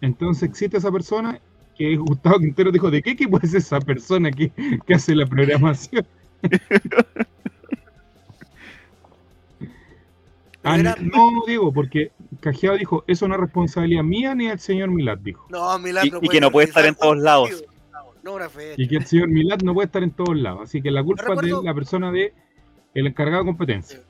[0.00, 1.40] Entonces existe esa persona
[1.76, 4.50] que Gustavo Quintero dijo, ¿de qué equipo es esa persona que,
[4.86, 6.06] que hace la programación?
[10.64, 14.90] Ah, Era- no, digo, porque Cajeado dijo, eso no es responsabilidad mía ni del señor
[14.90, 15.46] Milad, dijo.
[15.48, 17.64] No, Milán Y- y que no puede estar en todos lados.
[18.22, 18.36] No.
[18.76, 20.60] Y que el señor Milad no puede estar en todos lados.
[20.64, 22.34] Así que la culpa es recuerdo- de la persona de
[22.92, 24.00] el encargado de competencia.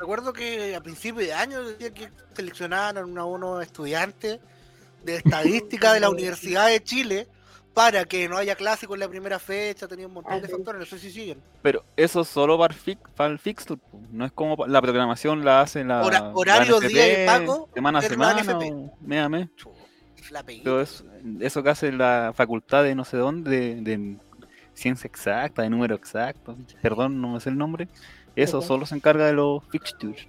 [0.00, 4.40] Recuerdo que a principios de año decía que seleccionaron a unos estudiantes
[5.04, 7.28] de estadística de la Universidad de Chile
[7.74, 10.86] para que no haya clásico en la primera fecha, tenía un montón de factores, no
[10.86, 11.40] sé si siguen.
[11.62, 13.80] Pero eso es solo para el, fi- para el fixture.
[14.10, 16.02] No es como la programación la hace la.
[16.02, 18.42] Hora- la horario, NFP, día y pago, Semana a la semana.
[18.42, 18.72] NFP.
[18.72, 19.48] o mes a mes.
[19.54, 19.70] Chu,
[20.30, 20.62] La pegué.
[20.64, 21.04] Pero es,
[21.40, 24.16] eso que hace la facultad de no sé dónde, de, de
[24.74, 26.56] ciencia exacta, de número exacto.
[26.82, 27.86] Perdón, no me sé el nombre.
[28.34, 30.26] Eso solo se encarga de los fixtures.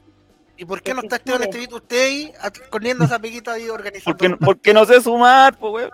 [0.59, 1.43] ¿Y por qué no Porque está Esteban.
[1.43, 4.17] Estevito usted ahí escondiendo esa peguita ahí organizando?
[4.17, 5.91] Porque, porque no sé sumar, pues, weón.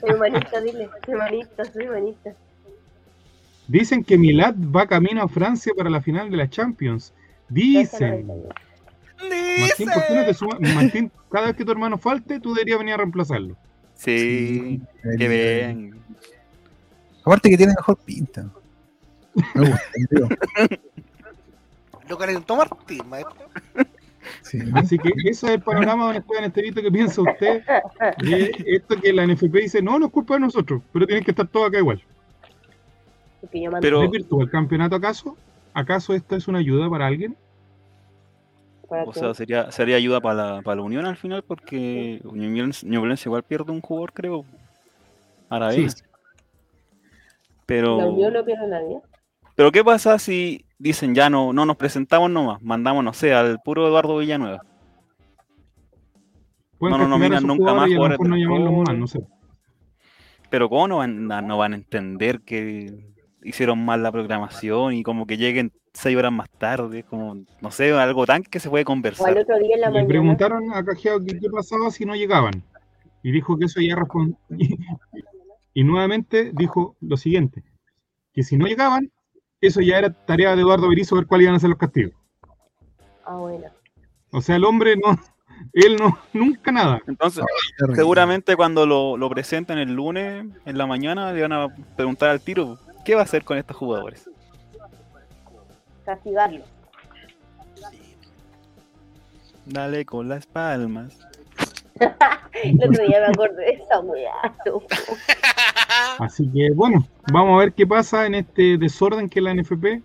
[0.00, 0.88] Soy humanista, dile.
[1.04, 2.34] Soy humanista, soy humanista.
[3.68, 7.12] Dicen que Milad va camino a Francia para la final de la Champions.
[7.50, 8.26] Dicen.
[9.60, 10.60] Martín, ¿por qué no te sumas?
[10.60, 13.54] Martín, cada vez que tu hermano falte, tú deberías venir a reemplazarlo.
[13.96, 14.80] Sí,
[15.18, 16.00] que bien.
[17.20, 18.50] Aparte que tiene mejor pinta.
[19.54, 20.28] Me gusta, digo.
[22.08, 23.34] Lo calentó Martín, maestro.
[24.42, 24.58] Sí.
[24.74, 27.62] Así que ese es el panorama, don Esteban Estevito, que piensa usted
[28.18, 31.30] de esto que la NFP dice, no, no es culpa de nosotros, pero tienen que
[31.32, 32.02] estar todos acá igual.
[33.80, 35.36] Pero- ¿Es virtual el campeonato acaso?
[35.74, 37.36] ¿Acaso esta es una ayuda para alguien?
[38.88, 43.28] O sea, sería, sería ayuda para la, para la Unión al final, porque Ñublense Ñublense
[43.28, 44.44] igual pierde un jugador, creo.
[45.48, 45.82] Ahora Sí.
[45.82, 46.04] vez.
[47.66, 49.00] Pero, La unión no pierde nadie.
[49.56, 52.62] pero ¿qué pasa si dicen ya no, no nos presentamos nomás?
[52.62, 54.62] Mandamos, no sé, al puro Eduardo Villanueva.
[56.78, 58.34] Pueden No, no castigar a nominan sus nunca más jugadores no
[58.88, 59.20] del no sé.
[60.50, 62.94] Pero ¿cómo no van, no van a entender que
[63.42, 67.02] hicieron mal la programación y como que lleguen seis horas más tarde?
[67.02, 69.36] Como, no sé, algo tan que se puede conversar.
[69.36, 70.08] otro día en la Le mañana.
[70.08, 72.62] preguntaron a Cajeado que qué pasaba si no llegaban.
[73.22, 74.36] Y dijo que eso ya respon-
[75.74, 77.62] Y nuevamente dijo lo siguiente:
[78.32, 79.10] que si no llegaban,
[79.60, 82.12] eso ya era tarea de Eduardo Berizzo ver cuáles iban a ser los castigos.
[83.24, 83.66] Ah, bueno.
[84.30, 85.18] O sea, el hombre no,
[85.72, 87.00] él no, nunca nada.
[87.06, 87.44] Entonces,
[87.78, 87.96] Terrible.
[87.96, 92.40] seguramente cuando lo, lo presenten el lunes en la mañana le van a preguntar al
[92.40, 94.28] tiro, ¿qué va a hacer con estos jugadores?
[96.04, 96.64] Castigarlo.
[99.64, 101.18] Dale con las palmas.
[102.62, 104.32] El otro día me acordé de esa weá.
[106.18, 110.02] Así que bueno, vamos a ver qué pasa en este desorden que es la NFP.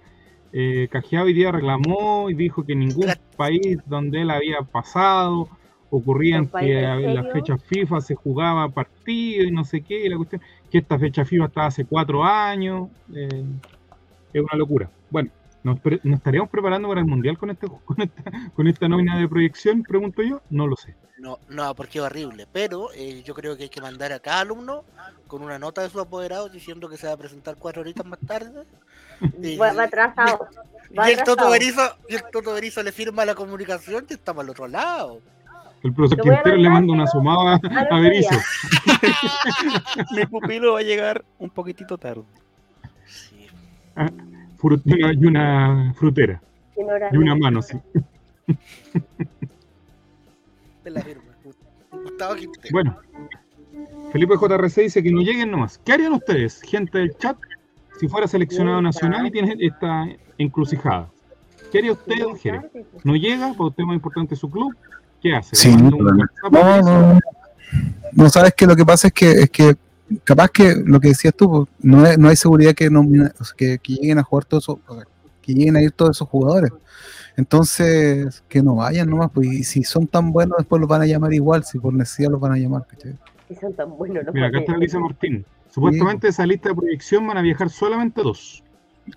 [0.54, 5.48] Eh, Cajeado hoy día reclamó y dijo que ningún país donde él había pasado
[5.89, 10.06] ocurrían ¿Un país que en las fechas FIFA se jugaba partido y no sé qué,
[10.06, 13.44] y la cuestión, que esta fecha FIFA estaba hace cuatro años, eh,
[14.34, 14.89] es una locura.
[15.10, 15.30] Bueno,
[15.64, 18.24] ¿nos, pre- nos estaríamos preparando para el Mundial con, este, con, esta,
[18.55, 19.84] con esta nómina de proyección?
[19.84, 20.95] Pregunto yo, no lo sé.
[21.20, 22.47] No, no, porque es horrible.
[22.51, 24.84] Pero eh, yo creo que hay que mandar a cada alumno
[25.28, 28.20] con una nota de su apoderado diciendo que se va a presentar cuatro horitas más
[28.20, 28.64] tarde.
[29.41, 30.47] Y- Va, va atrasado.
[30.97, 31.49] Va y, el Toto.
[31.49, 35.20] Berizo, y el Toto Berizo le firma la comunicación y estamos al otro lado.
[35.84, 37.59] El profesor a Quintero le manda una sumada
[37.89, 38.30] a Berizzo.
[38.32, 40.05] día.
[40.12, 42.24] Mi pupilo va a llegar un poquitito tarde.
[43.05, 43.47] Sí.
[43.95, 44.31] Frut-
[44.86, 46.41] y una frutera
[47.12, 47.78] y una mano, sí.
[50.84, 51.24] Te la firma.
[51.91, 52.70] Gustavo Quintero.
[52.72, 52.97] Bueno,
[54.12, 55.80] Felipe JRC dice que no lleguen nomás.
[55.84, 57.38] ¿Qué harían ustedes, gente del chat,
[57.99, 60.07] si fuera seleccionado nacional y tiene esta
[60.38, 61.09] encrucijada?
[61.72, 62.62] ¿Qué haría usted, Jere?
[63.03, 63.53] ¿No llega?
[63.53, 64.76] ¿Para usted más importante su club?
[65.22, 65.55] ¿Qué hace?
[65.55, 67.20] Sí, ¿Le manda un no, No, no, no.
[68.14, 69.78] No, sabes que lo que pasa es que es que
[70.24, 73.43] capaz que lo que decías tú, pues, no, es- no hay seguridad que, nomina- o
[73.43, 74.78] sea, que, que lleguen a jugar todos esos,
[75.41, 76.72] que lleguen a ir todos esos jugadores.
[77.38, 81.05] Entonces, que no vayan nomás, pues, y si son tan buenos, después los van a
[81.05, 83.16] llamar igual, si por necesidad los van a llamar, ¿cachai?
[83.47, 85.45] Si son tan buenos los Mira, acá está dice Martín.
[85.70, 88.64] Supuestamente esa lista de proyección van a viajar solamente dos.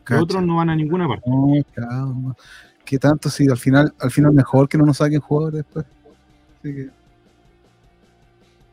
[0.09, 1.29] Los otros no van a ninguna parte.
[1.29, 2.37] No, claro, no.
[2.85, 5.85] ¿Qué tanto si al final, al final mejor que no nos saquen jugadores después?
[6.61, 6.91] Así que,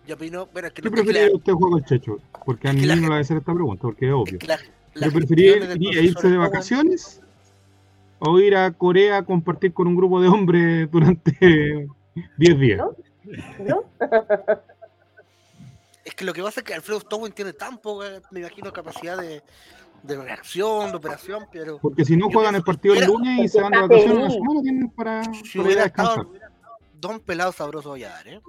[0.07, 2.17] Yo opino, bueno, es que, ¿Qué no- es que la- preferiría usted juego el Checho?
[2.45, 4.15] Porque a Es mí la no le va a hacer esta pregunta, porque es es
[4.15, 4.39] obvio.
[4.39, 4.59] que la-
[4.95, 7.21] ¿Yo preferiría irse de vacaciones
[8.19, 11.87] o ir a Corea a compartir con un grupo de hombres durante
[12.37, 12.79] 10 días?
[12.79, 12.95] ¿No?
[13.65, 13.83] ¿No?
[16.03, 19.17] Es que lo que pasa es que Alfredo Stowin tiene tan poca, me imagino, capacidad
[19.17, 19.43] de,
[20.03, 23.61] de reacción, de operación, pero Porque si no juegan el partido el lunes y se
[23.61, 26.25] van de vacaciones semana, tienen para, si para ir a hubiera descansar.
[26.25, 26.51] estado
[26.99, 28.41] Don Pelado Sabroso voy a dar, ¿eh?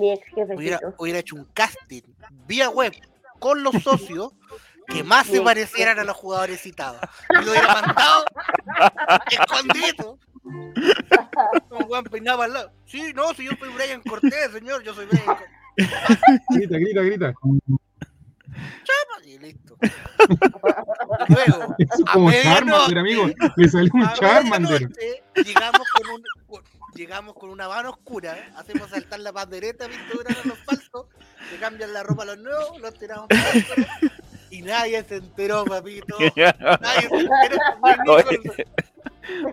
[0.00, 0.24] Mi ex
[0.96, 2.00] Hubiera, hecho un casting
[2.46, 2.92] vía web
[3.38, 4.32] con los socios
[4.86, 7.00] que más se parecieran a los jugadores citados.
[7.28, 8.24] Y lo hubiera mandado
[9.30, 10.18] escondido.
[10.42, 12.72] Un buen peinado al lado.
[12.86, 15.48] Sí, no, si yo soy Brian Cortés, señor, yo soy Brian Cortés.
[16.48, 17.34] Grita, grita, grita.
[19.24, 19.76] Y listo.
[21.28, 22.32] Luego, Eso como.
[22.32, 23.28] Charmander, amigo.
[23.56, 24.88] Le salió un Charmander.
[25.36, 26.22] llegamos con un
[26.94, 31.06] llegamos con una mano oscura, hacemos saltar la pandereta, pintura a los falsos,
[31.52, 33.42] le cambian la ropa a los nuevos, los tiramos para
[34.50, 36.16] y nadie se enteró, papito.
[36.18, 37.58] Nadie se enteró.
[38.08, 38.64] Oye, Nicholson.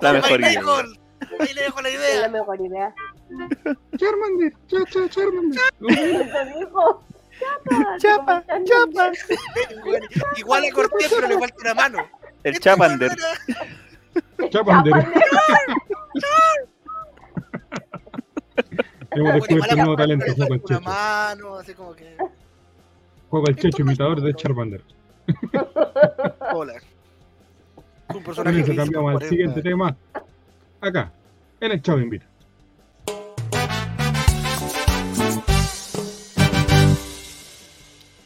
[0.02, 0.62] La mejor idea.
[1.40, 2.30] Ahí le dejo la Es la idea.
[2.30, 2.96] mejor idea.
[3.98, 5.62] Charmander, cha, cha, Charmander.
[6.60, 7.04] Dijo.
[8.00, 9.12] Chapa, Chapa, chapa.
[10.38, 12.00] Igual a Cortés, pero le falta una mano.
[12.44, 13.12] El Este Chapander.
[19.18, 20.82] Hemos descubierto un nuevo talento, juego el Checho.
[20.82, 22.18] mano, así como que.
[23.30, 24.84] Juego el Checho, imitador de Charmander.
[26.54, 26.74] Hola.
[28.10, 29.96] Un Con personaje eso que cambiamos al siguiente tema.
[30.80, 31.12] Acá,
[31.60, 32.28] en el Chavo Invita.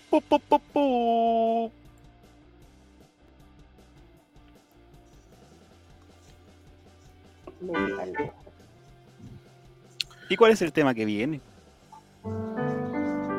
[0.10, 1.72] Pu, pu, pu, pu.
[7.62, 8.41] Me encanta.
[10.32, 11.42] ¿Y cuál es el tema que viene?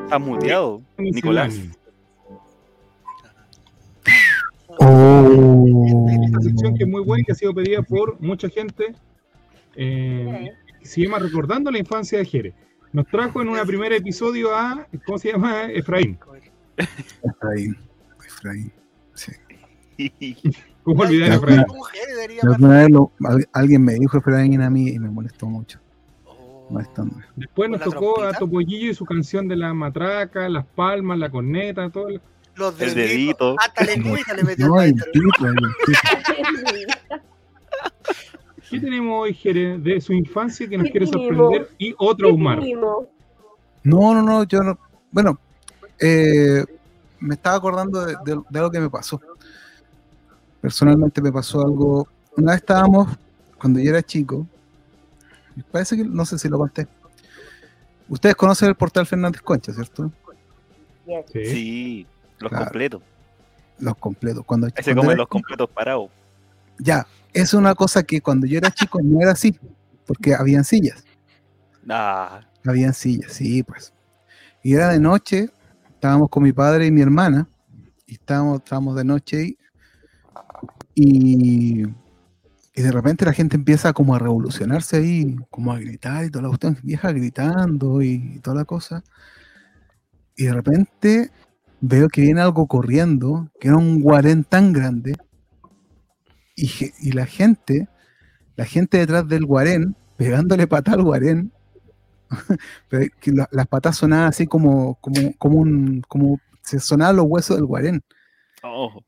[0.03, 1.59] ¿Estás muteado, Nicolás?
[4.77, 6.05] Oh.
[6.23, 8.93] Esta sección que es muy buena y que ha sido pedida por mucha gente.
[9.75, 10.51] eh,
[10.83, 12.53] se llama Recordando la infancia de Jerez.
[12.91, 15.63] Nos trajo en un primer episodio a, ¿cómo se llama?
[15.71, 16.19] Efraín.
[17.23, 17.75] Efraín.
[18.23, 18.71] Efraín.
[20.83, 21.65] ¿Cómo olvidar a Efraín?
[23.51, 25.79] Alguien me dijo Efraín a mí y me molestó mucho.
[27.35, 28.33] Después nos ¿Con la tocó a?
[28.33, 32.07] Topollillo y su canción de la matraca, las palmas, la corneta, todo.
[32.09, 32.21] el-
[32.55, 33.09] Los El deditos.
[33.09, 33.55] dedito.
[33.59, 34.93] Hasta lengüita le metió No, el.
[38.69, 42.59] ¿Qué tenemos hoy, Jerez, de su infancia que nos ¿Qué quiere sorprender y o traumar?
[42.59, 43.07] Primo.
[43.83, 44.77] No, no, no, yo no.
[45.11, 45.37] Bueno,
[45.99, 46.63] eh,
[47.19, 49.19] me estaba acordando de, de- de algo que me pasó.
[50.61, 52.07] Personalmente me pasó algo.
[52.37, 53.09] Una vez estábamos,
[53.59, 54.47] cuando yo era chico,
[55.61, 56.87] parece que no sé si lo conté.
[58.09, 60.11] Ustedes conocen el portal Fernández Concha, ¿cierto?
[61.31, 61.45] Sí.
[61.45, 62.07] Sí,
[62.39, 62.65] los Claro.
[62.65, 63.01] completos.
[63.79, 64.45] Los completos.
[64.45, 66.09] Cuando, Ese cuando como era los completos parados.
[66.79, 69.57] Ya, es una cosa que cuando yo era chico no era así,
[70.05, 71.03] porque habían sillas,
[71.89, 73.93] Ah, habían sillas, sí, pues.
[74.63, 75.49] Y era de noche,
[75.89, 77.47] estábamos con mi padre y mi hermana,
[78.07, 79.57] y estábamos, estábamos de noche y,
[80.95, 81.83] y,
[82.75, 86.43] y de repente la gente empieza como a revolucionarse ahí, como a gritar y toda
[86.43, 89.03] la cuestión, vieja gritando y, toda la cosa.
[90.35, 91.31] Y de repente
[91.81, 95.13] veo que viene algo corriendo, que era un guarén tan grande,
[96.55, 96.69] y,
[96.99, 97.87] y la gente,
[98.55, 101.51] la gente detrás del guarén, pegándole patada al guarén,
[102.89, 107.65] pero la- las patas sonaban así como, como, como como se sonaban los huesos del
[107.65, 108.01] guarén.
[108.63, 109.03] oh,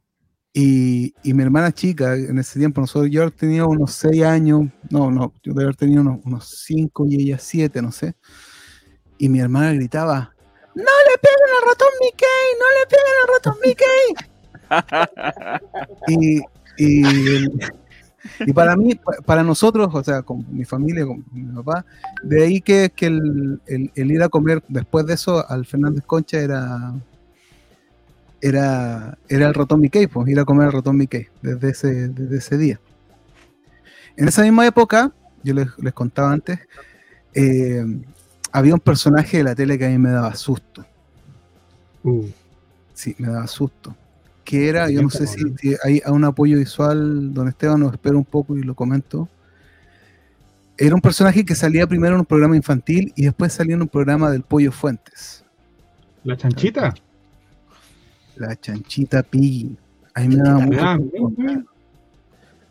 [0.58, 5.12] Y, y mi hermana chica, en ese tiempo, nosotros, yo tenía unos 6 años, no,
[5.12, 8.16] no, yo debe haber tenido unos, unos 5 y ella 7, no sé.
[9.18, 10.34] Y mi hermana gritaba,
[10.74, 12.48] ¡No le peguen al ratón Mickey!
[12.60, 14.06] ¡No le peguen al ratón Mickey!
[16.08, 16.40] Y,
[16.78, 17.48] y,
[18.50, 21.86] y para mí, pa- para nosotros, o sea, con mi familia, con mi papá,
[22.24, 26.04] de ahí que, que el, el- el ir a comer después de eso al Fernández
[26.06, 26.94] Concha era
[28.48, 32.38] era, era el ratón Mickey, pues ir a comer al ratón Mickey desde ese, desde
[32.38, 32.80] ese día.
[34.16, 35.12] En esa misma época,
[35.44, 36.60] yo les, les contaba antes,
[37.34, 37.84] eh,
[38.52, 40.86] había un personaje de la tele que a mí me daba susto.
[42.04, 42.28] Uh,
[42.94, 43.96] Sí, me daba susto.
[44.46, 45.44] Que era, yo no sé si,
[45.84, 49.28] hay un apoyo visual, don Esteban, nos espera un poco y lo comento.
[50.78, 53.88] Era un personaje que salía primero en un programa infantil y después salía en un
[53.88, 55.44] programa del Pollo Fuentes.
[56.24, 56.94] ¿La chanchita?
[58.36, 59.78] La chanchita Piggy.
[60.14, 61.30] A mí me daba mucho Ah, susto.
[61.42, 61.68] bien,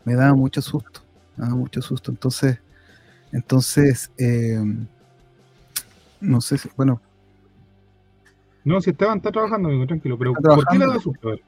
[0.04, 1.00] me daba mucho susto,
[1.36, 2.10] me daba mucho susto.
[2.10, 2.58] Entonces,
[3.32, 4.60] entonces, eh,
[6.20, 7.00] no sé si, bueno,
[8.64, 10.16] No, si Esteban está trabajando, amigo, tranquilo.
[10.18, 11.28] Pero ¿por qué le da susto?
[11.28, 11.42] A ver.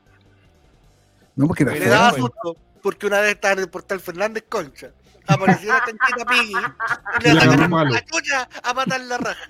[1.35, 4.91] no porque Le daba susto porque una vez estaba en el portal Fernández Concha.
[5.27, 9.41] Apareció la canchita Piggy y le sacaron la chucha a matar la raja.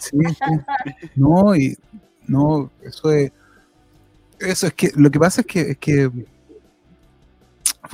[0.00, 1.10] sí, sí.
[1.14, 1.78] no, y
[2.26, 3.30] no, eso es,
[4.40, 6.10] Eso es que lo que pasa es que es que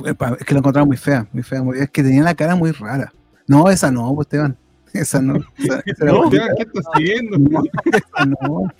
[0.05, 2.71] es que lo encontraba muy fea, muy fea, muy, es que tenía la cara muy
[2.71, 3.11] rara.
[3.47, 4.57] No, esa no, pues Esteban.
[4.93, 5.35] Esa no.
[5.57, 7.37] Esa, esa No, ¿qué estás haciendo?
[7.37, 7.63] No,
[7.93, 8.71] esa no.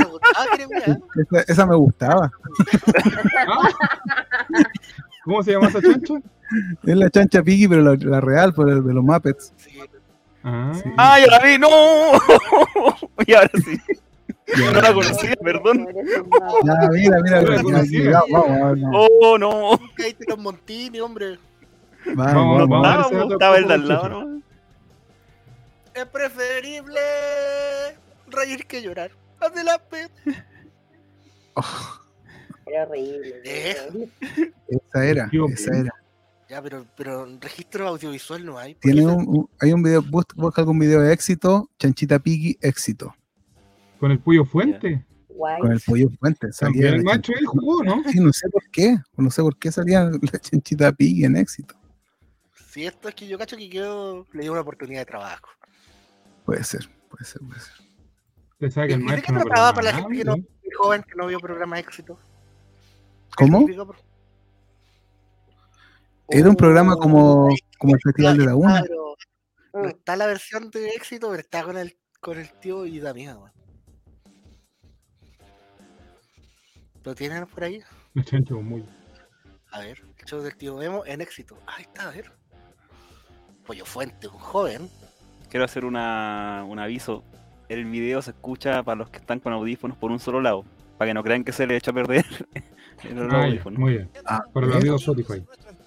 [0.05, 0.97] gustaba, creo, mira.
[1.15, 2.31] esa- esa me gustaba.
[3.47, 3.69] Ah.
[5.23, 6.13] ¿Cómo se llama esa chancha?
[6.83, 9.51] Es la chancha Piggy, pero la, la real, por el de los Muppets.
[9.57, 9.74] Sí,
[10.47, 10.89] Ah, Sí.
[10.97, 11.57] ¡Ah, ya la vi!
[11.57, 11.67] ¡No!
[13.26, 13.77] y ahora sí.
[14.55, 15.88] Ya, No la conocía, perdón.
[16.63, 18.11] ya, mira, mira, No la conocía.
[18.11, 18.91] ya, vamos, vamos, no.
[19.22, 19.80] ¡Oh, no!
[19.95, 21.39] Caíste los Montini, hombre.
[22.13, 23.27] vamos, Vamos, vamos, vamos.
[23.30, 24.09] Gustaba el de al lado.
[24.09, 24.41] ¿no?
[25.95, 26.99] Es preferible
[28.27, 29.09] reír que llorar.
[29.39, 30.09] Haz de la pe...
[32.67, 33.41] Era horrible.
[33.45, 34.09] Eh.
[34.67, 35.91] Esa era, esa era.
[36.49, 38.76] Ya, pero, pero registro audiovisual no hay.
[38.76, 42.57] ¿Por Tiene un, un- hay un video, bus- busca algún video de éxito, Chanchita Piggy,
[42.61, 43.15] éxito,
[43.99, 45.03] Con el Puyo Fuente.
[45.27, 45.59] Guay.
[45.59, 46.53] con el pollo fuente.
[46.53, 48.01] Salía el macho él jugó, ¿no?
[48.09, 51.76] Sí, no sé por qué, no sé por qué salía la Chanchita Piggy en éxito.
[52.69, 55.49] Si esto es que yo cacho que yo le di una oportunidad de trabajo.
[56.45, 57.73] Puede ser, puede ser, puede ser.
[58.88, 60.35] Que el ¿Y de qué no trataba para la gente que no,
[60.77, 62.17] joven que no vio programa éxito?
[63.35, 63.67] ¿Cómo?
[66.30, 68.80] Era un programa Oh, como, como el Festival de la Una.
[68.81, 69.15] claro.
[69.73, 69.85] No Mm.
[69.88, 73.52] está la versión de éxito, pero está con el, con el tío y da miedo.
[77.03, 77.81] ¿Lo tienen por ahí?
[78.23, 78.85] Chancha con muy.
[79.72, 81.57] A ver, el show del tío Memo en éxito.
[81.68, 82.31] Ahí está, a ver.
[83.65, 84.89] Pollo Fuente, un joven.
[85.49, 87.23] Quiero hacer una, un aviso.
[87.68, 90.64] El video se escucha para los que están con audífonos por un solo lado.
[90.97, 92.26] Para que no crean que se le echa a perder
[93.03, 93.77] el Ah, audífono.
[93.80, 94.10] muy bien.
[94.26, 94.80] Ah, Para los ¿eh?
[94.80, 95.43] amigos Spotify.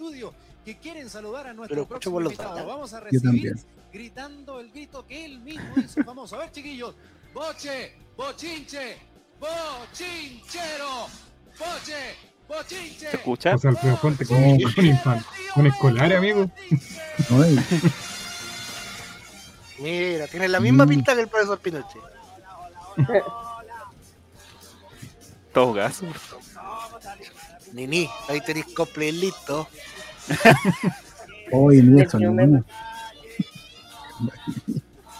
[0.08, 2.66] Estudio que quieren saludar a nuestro próximo invitado.
[2.66, 3.54] Vamos a recibir
[3.92, 6.36] gritando el grito que él mismo hizo famoso.
[6.36, 6.94] A ver, chiquillos.
[7.34, 8.96] Boche, bochinche,
[9.38, 11.06] bochinchero,
[11.58, 12.16] boche,
[12.48, 13.10] bochinche.
[13.10, 13.54] ¿Se escucha?
[13.54, 14.74] O sea, con, Oh.
[14.74, 15.24] con infante.
[15.54, 16.50] Con escolar, amigo.
[19.78, 20.88] Mira, tiene la misma Mm.
[20.88, 22.02] pinta que el profesor Pinochet.
[25.52, 26.06] Todo gaso.
[27.72, 29.68] Nini, ahí tenéis cosplay listo.
[31.52, 32.06] Oye, mira.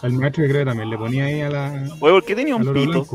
[0.01, 1.71] Al maestro creo que también le ponía ahí a la.
[1.99, 3.05] Oye, ¿por qué tenía un pito?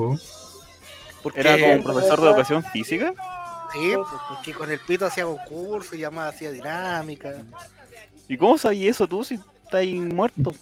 [1.22, 3.14] Porque, ¿Era como un profesor de educación física?
[3.72, 7.32] Sí, pues, porque con el pito hacía concurso, llamaba, hacía dinámica.
[8.28, 10.52] ¿Y cómo sabías eso tú si estás ahí muerto?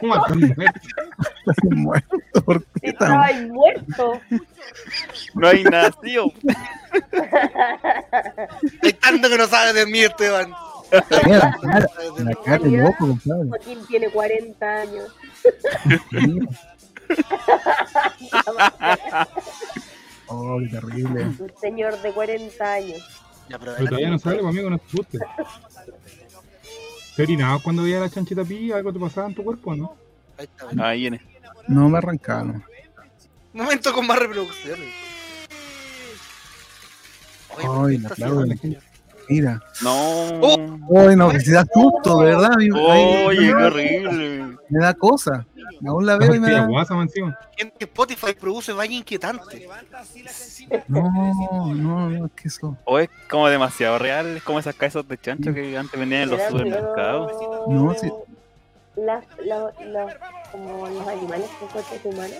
[0.00, 0.14] ¿Cómo?
[0.14, 4.20] Está muerto, ¿por qué tan- ahí muerto.
[5.34, 6.32] No hay nacido.
[8.82, 10.52] Hay tanto que no sabes de mí, Esteban.
[11.26, 11.56] Mira
[12.18, 13.48] la cara, de loco, compadre.
[13.48, 15.14] Joaquín tiene 40 años.
[20.30, 21.22] Oh, qué terrible.
[21.24, 22.98] Un señor de 40 años.
[23.48, 25.20] Ya, pero Pero todavía no sale, amigo, no te asustes.
[27.18, 28.76] ¿Te orinabas cuando veías la chanchita pilla?
[28.76, 29.96] ¿Algo te pasaba en tu cuerpo, no?
[30.36, 30.88] Ahí está.
[30.88, 31.20] Ahí viene.
[31.66, 32.62] No me arrancaron.
[33.52, 34.88] Momento con más reproducciones.
[37.56, 38.78] Oye, ¿por Ay, la la gente.
[39.28, 39.62] Mira.
[39.82, 40.40] No.
[40.40, 40.56] Oh.
[41.16, 42.50] No, que si da susto, de verdad.
[42.58, 44.56] Ay, Oye, qué horrible.
[44.70, 45.46] Me da cosa.
[45.86, 46.66] Aún la veo y me da.
[47.56, 49.68] Gente, Spotify produce vaya inquietante.
[50.88, 52.76] No, no, no, es que eso.
[52.84, 56.30] O es como demasiado real, es como esas casas de chancho que antes vendían en
[56.30, 57.32] los supermercados.
[57.68, 58.10] No, sí.
[58.96, 60.18] Las, la- la-
[60.50, 62.36] como los animales con cuerpos humanos.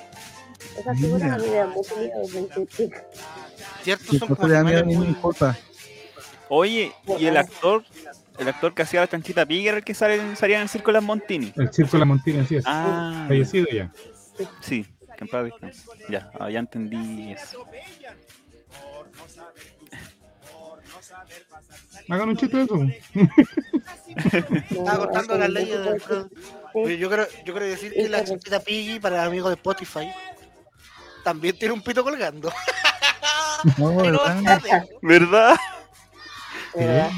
[0.76, 3.04] Esas figuras a mí me dan mucho miedo desde chica.
[3.82, 4.12] ¿Cierto?
[4.18, 5.56] Son como animales muy- importa.
[6.50, 7.84] Oye, y el actor,
[8.38, 10.68] el actor que hacía la chanchita Piggy era el que sale, en- salía en el
[10.68, 11.52] circo de las Montini.
[11.56, 12.64] El circo de la Montina, así es.
[12.66, 13.92] Ah, Fallecido ya.
[14.60, 14.84] sí,
[15.16, 15.82] que en paz descanse.
[16.08, 17.64] Ya, ah, ya entendí eso.
[22.08, 22.86] Hagan un chiste de eso.
[24.70, 29.22] Estaba contando las leyes de yo quiero, yo quiero decir que la chiquita Piggy, para
[29.22, 30.10] el amigo de Spotify,
[31.24, 32.50] también tiene un pito colgando.
[33.76, 34.60] No, ¿verdad?
[35.02, 35.56] ¿Verdad?
[36.76, 37.10] ¿Verdad?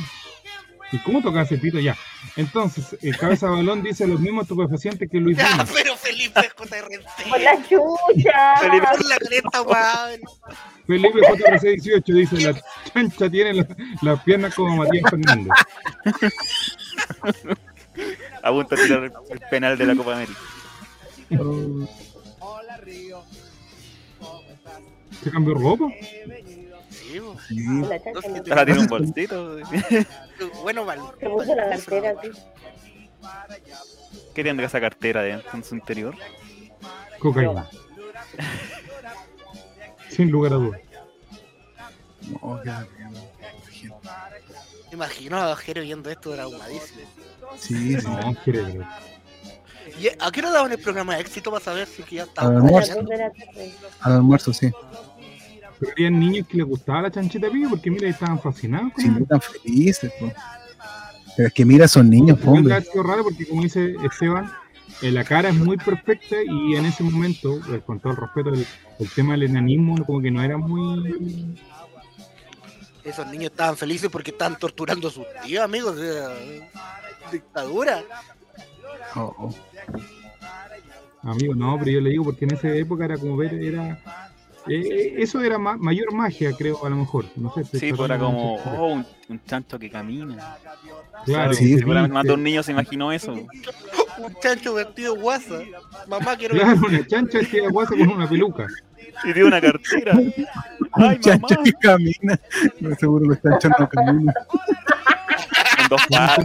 [0.93, 1.79] ¿Y cómo toca ese pito?
[1.79, 1.97] Ya.
[2.37, 5.65] Entonces, el cabeza de balón dice los mismos estupefacientes que Luis Ya, Lima.
[5.73, 7.29] pero Felipe JRT.
[7.29, 8.57] Por la chucha.
[8.61, 8.87] Felipe.
[8.91, 10.21] Por la cresta, weón.
[10.87, 12.61] Felipe JRC 18 dice la
[12.93, 13.69] chancha tiene la-
[14.03, 15.53] las piernas como Matías Fernández.
[18.43, 20.39] A tirar el penal de la Copa América.
[25.23, 25.85] ¿Se cambió ropa?
[27.49, 27.57] Sí.
[27.83, 29.57] La no- Ahora tiene un bolsito.
[30.63, 31.03] bueno, vale.
[31.19, 32.31] Se puso la cartera así.
[34.35, 36.15] ¿Qué tendrá esa cartera dentro en su interior?
[37.19, 37.69] Cocaína.
[40.09, 40.81] Sin lugar a dudas.
[42.43, 42.61] No,
[44.93, 47.01] imagino a Jere viendo esto traumadísimo.
[47.59, 48.07] Sí, sí.
[48.07, 48.85] No, ver.
[49.99, 52.49] ¿Y a qué hora daban el programa de éxito para saber si que ya estaba?
[52.51, 52.95] ver, A las Almuerzo.
[52.95, 53.33] de.
[54.01, 54.71] Al almuerzo, sí.
[55.81, 59.25] Pero había niños que les gustaba la chanchita pibe porque mira, estaban fascinados con Sí,
[59.25, 60.31] tan felices, po.
[61.37, 62.85] Pero es que mira, son niños, po, hombre.
[63.03, 64.53] raro porque como dice Esteban,
[65.01, 68.51] eh, la cara es muy perfecta y en ese momento, eh, con todo el respeto,
[68.51, 68.67] el,
[68.99, 71.57] el tema del enanismo como que no era muy...
[73.03, 75.97] Esos niños estaban felices porque estaban torturando a sus tíos, amigos.
[75.97, 76.29] o sea,
[77.33, 78.05] dictadura.
[79.17, 79.55] Oh, oh.
[81.23, 84.30] Amigo, no, pero yo le digo porque en esa época era como ver, era...
[84.69, 87.25] eh, eso era ma- mayor magia, creo, a lo mejor.
[87.37, 90.57] No sé, Sí, pues era como, oh, un, un chancho que camina.
[91.25, 93.33] Claro, Sí, Seguramente más de un niño se imaginó eso.
[94.19, 95.61] Un chancho vestido guasa.
[96.07, 98.67] Mamá, quiero Claro, una chancha vestida guasa con una peluca.
[99.25, 100.13] Y tiene una cartera.
[100.17, 100.35] Un
[100.93, 101.65] Ay, chancho mamá.
[101.65, 102.41] que camina.
[102.81, 104.35] No, seguro los chanchos no caminan.
[105.91, 106.45] Dos patas.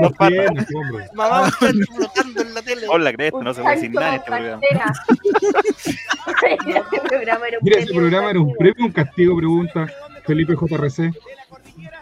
[0.00, 0.68] Dos patas.
[1.12, 2.86] Mamá, un chancho flotando en la tele.
[2.90, 4.62] Hola, cresta, no se puede decir nada en este programa.
[4.62, 4.94] Mira,
[7.78, 9.86] ese programa era un premio, un castigo, pregunta
[10.24, 11.12] Felipe JRC.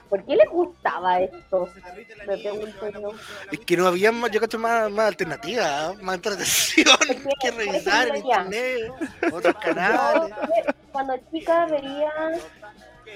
[0.09, 1.69] ¿Por qué les gustaba esto?
[2.27, 3.13] Me pregunto yo.
[3.51, 6.97] Es que no había más, yo cacho, más, más alternativas, más entretención
[7.41, 8.93] que revisar en internet,
[9.33, 10.31] otros canales.
[10.31, 12.13] Yo, cuando chica veía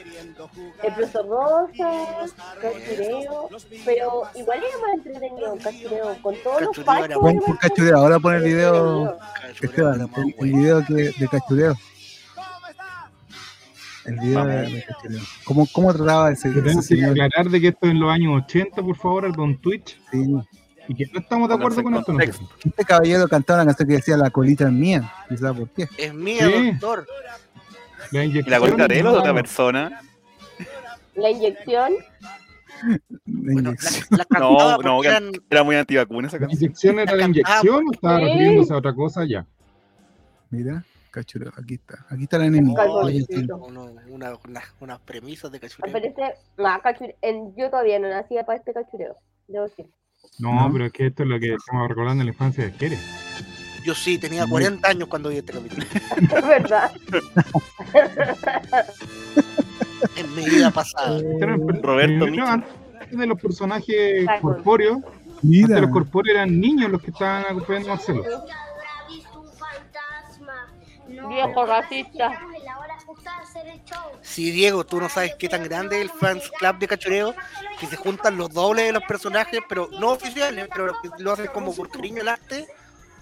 [0.02, 2.26] el profesor Rosa,
[2.60, 3.48] Cachureo,
[3.84, 7.96] pero igual era más entretenido Cachureo, con todos los por cachureo.
[7.98, 9.18] Ahora pon el video.
[9.60, 11.74] Esteban, el, el video que, de cachureo.
[14.04, 15.20] El video de, cachureo.
[15.44, 16.52] ¿Cómo, ¿Cómo trataba ese,
[16.82, 17.10] señor?
[17.10, 20.24] aclarar de que esto es en los años 80, por favor, Don Twitch, Sí.
[20.88, 22.16] y que no estamos de acuerdo con esto.
[22.64, 25.12] Este caballero cantaba una canción que decía La colita es mía.
[25.28, 25.88] ¿Quizás por qué?
[25.98, 26.70] Es mía, Sí.
[26.72, 27.06] doctor.
[28.12, 30.00] La ¿Y inyección la de él o de otra persona?
[31.14, 31.92] La inyección,
[32.82, 33.72] La Bueno,
[34.10, 36.62] la, la No, no, eran, Era muy antivacuna esa ¿La canción.
[36.62, 38.24] inyección era la La inyección o estaba Sí.
[38.24, 39.24] refiriéndose a otra cosa?
[39.24, 39.46] Ya.
[40.50, 41.52] Mira, cachureo.
[41.60, 42.06] Aquí está.
[42.08, 42.84] Aquí está la enemiga.
[42.86, 45.92] Uno- una- una- unas premisas de cachureo.
[47.22, 49.16] en- yo todavía no nacía para este cachureo,
[49.48, 49.86] debo decir.
[50.38, 50.72] No, No.
[50.72, 52.98] pero es que esto es lo que estamos recordando en la infancia de Kere.
[53.84, 55.86] Yo sí, tenía 40 años cuando vi este capítulo.
[56.36, 56.92] Es verdad.
[60.14, 61.20] En mi vida pasada.
[61.82, 65.74] Roberto antes de los personajes corpóreos, antes Mira.
[65.76, 68.22] de los corpóreos eran niños los que estaban acompañando a Marcelo.
[71.28, 72.30] Viejo racista.
[73.84, 73.98] show.
[74.22, 77.34] Sí, Diego, tú no sabes qué tan grande es el fans club de cachureo,
[77.80, 81.74] que se juntan los dobles de los personajes, pero no oficiales, pero lo hacen como
[81.74, 82.68] por cariño al arte,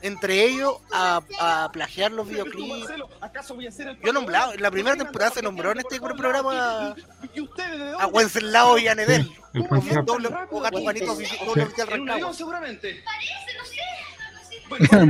[0.03, 2.89] entre ellos a, a plagiar los videoclips.
[4.05, 6.95] Yo nombrado, en la primera temporada se nombró en este programa
[7.99, 9.29] a Wenceslao y a Nedel.
[10.05, 11.39] Doble gato Juanito oficial
[12.33, 13.03] seguramente.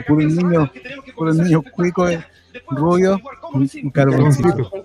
[0.08, 0.70] Niños,
[1.14, 2.12] puros niños cuicos,
[2.70, 3.20] rubios,
[3.52, 4.70] un, carboncito.
[4.70, 4.82] ¿Cómo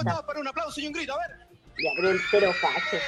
[0.00, 1.14] estaba para un aplauso y un grito?
[1.14, 1.36] A ver.
[1.78, 2.98] Ya, pero entero cacho.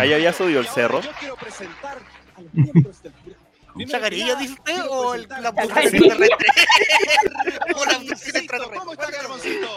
[0.00, 1.00] Ahí había subido el cerro.
[1.00, 1.98] Yo quiero presentar
[2.36, 3.12] a los miembros del
[3.86, 6.46] ¿Chacarilla, dice usted, o el, presentar la abducción extraterrestre?
[7.74, 9.18] o la abducción ¿Cómo está extraterrestre.
[9.18, 9.68] Carboncito?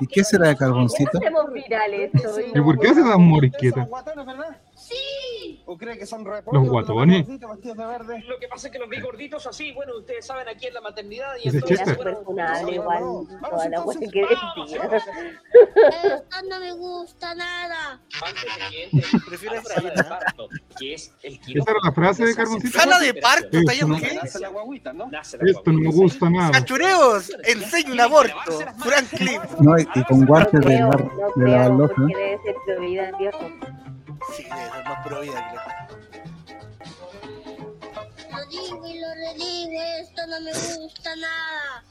[0.00, 1.18] ¿Y qué será de ¿por qué no carboncito?
[1.18, 2.40] hacemos virales esto?
[2.40, 3.88] ¿Y por qué hace tan morisqueta?
[4.90, 5.62] Sí.
[5.66, 7.26] ¿O cree que son Los guatones.
[7.26, 8.24] vestidos de verde?
[8.26, 10.80] Lo que pasa es que los vi gorditos así, bueno, ustedes saben aquí en la
[10.80, 13.02] maternidad y entonces, personal igual
[13.48, 14.90] toda la cosa que decía.
[16.02, 18.00] Esto no me gusta nada.
[19.28, 20.04] Prefiero la sala de ¿eh?
[20.08, 20.48] parto,
[20.78, 21.76] que es el ¿Esa quirófano.
[21.78, 22.78] era la frase de Carboncito?
[22.78, 26.50] Sala de parto, está la la Esto no me gusta nada.
[26.50, 28.58] Cachureos, enseña un aborto.
[28.78, 29.40] Franklin.
[29.60, 30.80] No, y, con guantes de,
[32.66, 33.50] prioridad, viejo.
[34.36, 35.52] Sí, debe ser más pro vida
[38.30, 41.84] Lo digo y lo redigo, esto no me gusta nada.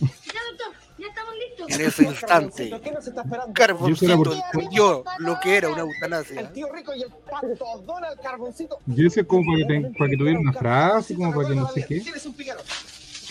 [0.00, 1.70] Ya, doctor, ya estamos listos.
[1.70, 3.52] En ese instante, ¿Qué nos está esperando?
[3.54, 6.40] Carboncito entendió lo que era una eutanasia.
[6.40, 8.78] El tío rico y el pato Donald Carboncito.
[8.86, 11.68] Yo sé como para que, te- para que tuviera una frase, como para que no
[11.68, 12.00] sé qué.
[12.00, 12.60] Tienes un pícaro.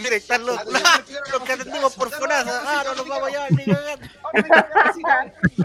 [0.03, 2.61] Mira, están los, los que atendimos por Fonasa.
[2.65, 4.06] Ah, no nos vamos allá ni cagando.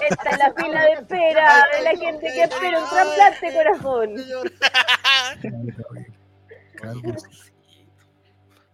[0.00, 4.14] Esta es la fila de espera de la gente que espera un trasplante corazón.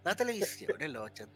[0.03, 1.31] La televisión en los 80.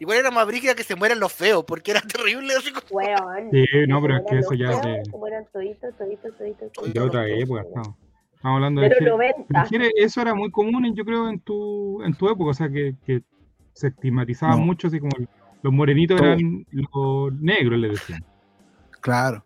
[0.00, 2.54] Igual era más brígida que se mueran los feos, porque era terrible.
[2.54, 2.86] Así como...
[2.90, 3.50] Weón.
[3.50, 6.94] Sí, no, pero es que eso ya feos, de, Como eran toditos, toditos, toditos, toditos.
[6.94, 7.62] de otra época.
[7.62, 7.88] Estamos,
[8.34, 9.44] estamos hablando de Pero que- 90.
[9.48, 12.50] pero Jere, eso era muy común, yo creo, en tu, en tu época.
[12.50, 13.22] O sea, que, que
[13.78, 14.62] se estigmatizaba No.
[14.62, 15.12] mucho, así como
[15.62, 16.26] los morenitos Todo.
[16.26, 18.24] eran los negros, le decían.
[19.00, 19.44] Claro.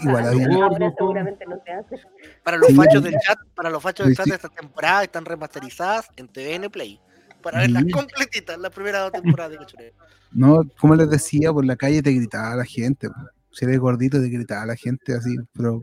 [0.00, 0.32] Igual Ah.
[0.56, 1.96] Gordo, seguramente no se hace.
[2.42, 2.74] Para los Sí.
[2.74, 4.30] fachos del chat, para los fachos del chat sí.
[4.30, 7.00] de esta temporada están remasterizadas en TVN Play.
[7.42, 7.90] Para verlas Sí.
[7.92, 9.92] completitas, la primera temporada de Cachureo.
[10.32, 13.08] No, como les decía, por la calle te gritaba la gente.
[13.52, 15.80] Si eres gordito, te gritaba la gente así, pero.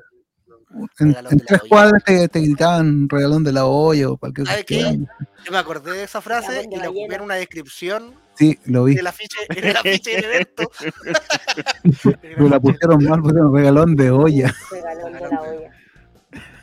[0.99, 1.69] En, Regalón en de la tres olla.
[1.69, 5.07] cuadras te, te gritaban regalón de la olla o cualquier cuestión.
[5.45, 8.97] Yo me acordé de esa frase y la ocupé en una descripción Sí, lo vi.
[8.99, 10.69] afiche, en el afiche del evento.
[12.21, 14.53] Pero la pusieron mal, pusieron regalón de olla.
[14.71, 15.71] Regalón de la olla.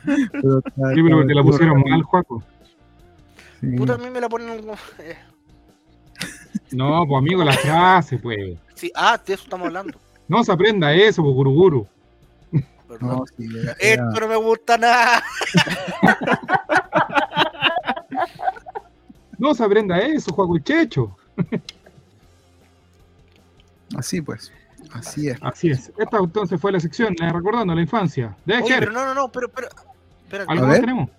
[0.05, 2.43] Pero Sí, pero te la pusieron mal, Juaco.
[3.61, 3.67] Sí.
[3.77, 4.49] Puta, a mí me la ponen.
[4.99, 5.15] eh,
[6.71, 8.57] No, pues amigo, la frase, pues.
[8.75, 9.97] Sí, ah, de eso estamos hablando.
[10.27, 11.87] No se aprenda eso, pues, guruguru.
[12.87, 13.09] Perdón.
[13.09, 15.23] No, sí, era- era- Esto no me gusta nada.
[19.37, 21.15] No se aprenda eso, Juaco el Checho.
[23.97, 24.51] así pues.
[24.93, 25.37] Así es.
[25.41, 25.91] Así es.
[25.97, 28.35] Esta entonces fue la sección, eh, recordando la infancia.
[28.45, 29.67] De Oye, pero no, no, no, pero, pero.
[30.23, 30.51] Espérate.
[30.51, 31.09] ¿Algo más tenemos?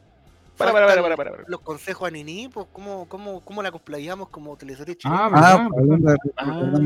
[0.57, 1.45] Para, para, para, para, para, para.
[1.49, 5.31] Los consejos a Nini, pues, ¿cómo, cómo, cómo la cosplayamos como teleserie Ah, chilena?
[5.35, 5.69] Ah,
[6.37, 6.79] Ah,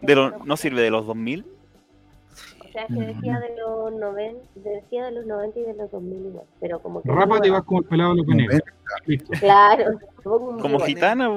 [0.00, 1.44] de lo- ¿No sirve de los 2000?
[2.70, 6.26] O sea, que decía de los 90, decía de los 90 y de los 2000
[6.26, 7.10] igual, pero como que...
[7.10, 8.60] Rápate y vas como el pelado de los negros.
[9.06, 9.32] Listo.
[9.40, 9.98] Claro.
[10.60, 11.28] Como gitana,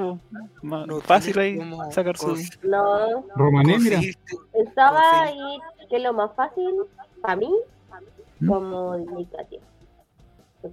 [0.62, 1.58] No fácil ahí
[1.90, 2.36] sacar su...
[2.62, 3.96] No, Romané, mira.
[3.96, 4.16] Conseguir.
[5.34, 6.70] ir, que lo más fácil
[7.22, 7.50] para mí,
[8.40, 8.48] ¿Mm?
[8.48, 9.60] como DJ Katia.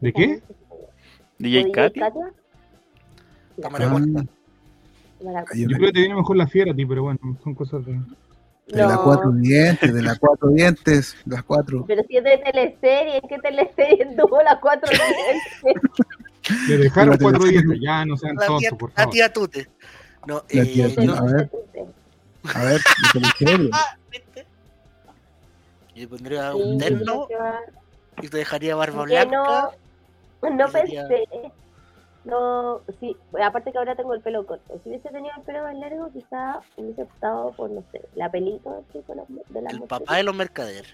[0.01, 0.41] ¿De qué?
[1.39, 1.71] DJ.
[1.71, 2.11] Katia,
[3.61, 3.91] Cámara
[5.27, 7.85] Ah, yo creo que te viene mejor la fiera a ti, pero bueno, son cosas
[7.85, 7.99] de.
[8.72, 11.84] De las No, cuatro dientes, de las cuatro dientes, de las cuatro.
[11.88, 15.81] Pero si es de teleserie, ¿en qué teleserie tuvo las cuatro dientes?
[16.68, 17.64] Le dejaron cuatro te- días.
[17.81, 19.14] Ya no sean La tía, tontos, por la favor.
[19.14, 19.69] tía Tute.
[20.26, 21.06] No, La eh, tía Tute.
[21.06, 21.49] yo, A ver.
[22.56, 23.69] A ver, de teleserie.
[24.11, 24.45] ¿viste?
[25.95, 27.60] Yo pondría Sí, un terno va-
[28.22, 29.69] y te dejaría barba no, blanca.
[30.41, 31.52] no sería- pensé.
[32.23, 34.80] No, sí, aparte que ahora tengo el pelo corto.
[34.84, 38.84] Si hubiese tenido el pelo más largo, quizá hubiese optado por, no sé, la pelito
[38.89, 39.88] así, con la- de la El mujer.
[39.89, 40.93] papá de los mercaderes.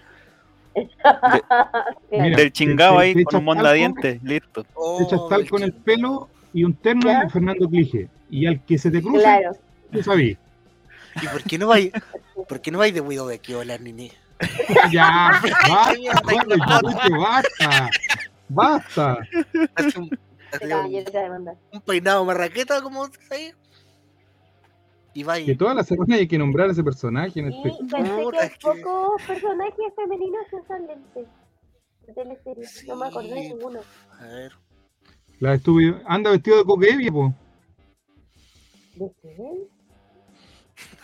[2.10, 4.64] Mira, Del chingado ahí con un mondadientes, listo.
[4.74, 7.24] Oh, Te echas tal con el pelo y un terno ¿Ya?
[7.24, 8.08] de Fernando Clige.
[8.30, 9.52] Y al que se te cruce, Claro.
[9.92, 10.38] tú sabías.
[11.20, 11.90] ¿Y por qué no vais?
[12.48, 14.10] ¿Por qué no vais de Widow de aquí, hola, Nini?
[14.92, 15.30] Ya,
[16.24, 16.80] basta,
[17.18, 17.90] basta.
[18.48, 19.18] Basta.
[19.74, 20.10] Hace un,
[20.62, 23.52] un, un peinado marraqueta, como ahí.
[25.14, 25.58] Y Que vais.
[25.58, 27.70] toda la semana hay que nombrar a ese personaje en Y este.
[27.90, 31.26] pensé es que que- pocos personajes femeninos usan lentes
[32.06, 32.64] de teleserie.
[32.86, 33.48] No me acordé de Sí.
[33.54, 33.80] ninguno.
[34.20, 34.52] A ver.
[35.40, 36.00] La estúpido.
[36.06, 37.34] Anda vestido de coquevia, po.
[38.96, 39.68] ¿De qué?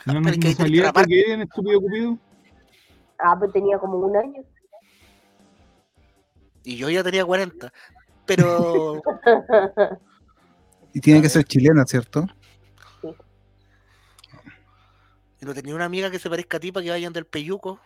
[0.07, 2.19] No, no, que salía coquevia en estúpido Cupido.
[3.19, 4.43] Ah, pues tenía como un año.
[6.63, 7.73] Y yo ya tenía 40.
[8.27, 9.03] Pero.
[10.93, 12.27] Y tiene que ser chilena, ¿cierto?
[15.41, 17.79] y no tenía una amiga que se parezca a ti para que vayan del peyuco.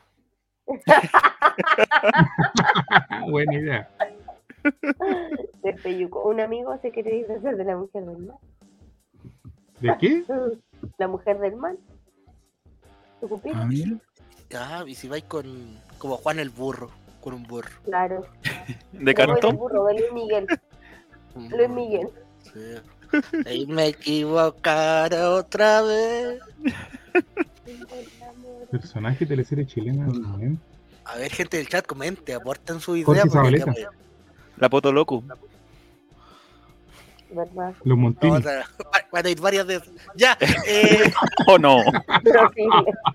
[3.31, 3.91] Buena idea.
[5.63, 6.29] De Peyuco.
[6.29, 8.37] Un amigo se quiere disfrazar de la mujer del mal.
[9.81, 10.25] ¿De qué?
[10.99, 11.79] La mujer del mal.
[13.21, 13.41] ¿Tu?
[13.55, 13.69] Ah.
[14.55, 15.79] Ah, y si vais con.
[15.99, 16.91] Como Juan el burro.
[17.29, 17.69] Con un burro.
[17.85, 18.27] Claro.
[18.93, 19.57] ¿De cartón?
[19.59, 20.47] burro, de Luis Miguel.
[21.51, 21.69] Luis.
[21.69, 22.09] Miguel.
[22.43, 23.51] Sí.
[23.53, 26.41] Y me equivocara otra vez.
[28.71, 30.09] Personaje de teleserie chilena.
[30.41, 30.57] ¿eh?
[31.05, 33.25] A ver, gente del chat, comente, aporten su idea.
[33.27, 33.75] Porque acá-
[34.57, 35.23] La Poto Loco.
[37.31, 37.75] ¿Verdad?
[37.85, 38.43] Los Montini.
[39.13, 39.91] Van a ir varias de esas.
[40.15, 41.13] Ya, eh,
[41.47, 41.83] ¿O no?
[42.25, 42.63] Pero sí.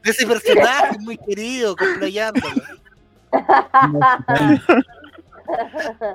[0.03, 2.61] de ese personaje muy querido, complayándolo.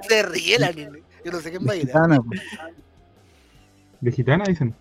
[0.09, 0.99] Se ríe la niña.
[1.25, 1.87] Yo no sé qué va a ir.
[1.87, 2.41] Gitana, pues.
[4.01, 4.75] De gitana, dicen.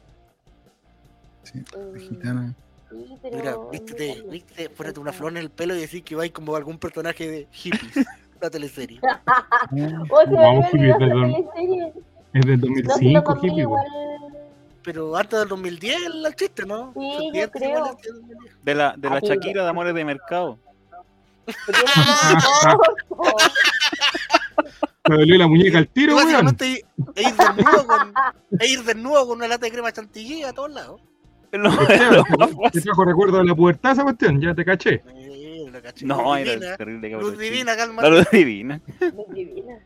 [1.44, 2.54] Sí, Mm, gitana.
[2.90, 3.38] Sí, pero.
[3.38, 6.78] Mira, vístete, vístete, ponete una flor en el pelo y decir que vais como algún
[6.78, 8.06] personaje de hippies.
[8.40, 9.00] Una teleserie.
[9.02, 11.26] Se me Vamos, había olvidado perdón.
[11.32, 11.94] esa teleserie.
[12.34, 13.52] Es del No, si los 2005, 2000 hippie.
[13.52, 13.60] po.
[13.60, 13.86] igual.
[14.84, 16.94] Pero antes del 2010 el chiste, ¿no?
[16.94, 17.70] Sí, yo piensa creo.
[17.70, 18.56] igual antes del 2010.
[18.64, 19.20] De la, de la Ah.
[19.24, 20.60] Shakira de Amores de Mercado.
[25.10, 26.26] Me dolió la muñeca al tiro, weón.
[26.28, 28.14] Básicamente es ir desnudo con,
[28.60, 31.02] es ir desnudo con una lata de crema chantilly a todos lados.
[31.54, 32.84] Lo- lo ¿te- más ¿Te fácil.
[32.84, 34.42] trajo recuerdo de la pubertad esa cuestión?
[34.42, 35.02] Ya te caché.
[35.16, 36.06] Eh, la caché.
[36.06, 37.30] No, Luz era divina, terrible cabrón.
[37.30, 38.02] Luz divina, calma.
[38.02, 38.82] La luz divina.
[39.00, 39.78] Muy divina.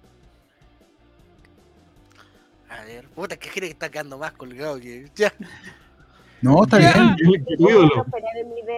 [2.69, 5.07] A ver, puta, que quiere que está quedando más colgado que.
[5.15, 5.31] Ya.
[6.41, 7.15] No, está Ya.
[7.19, 7.45] bien.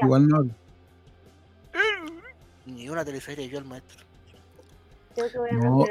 [0.01, 0.51] Igual no hablo.
[2.65, 4.05] Ni una teleserie yo el maestro.
[5.15, 5.85] Creo que voy a No.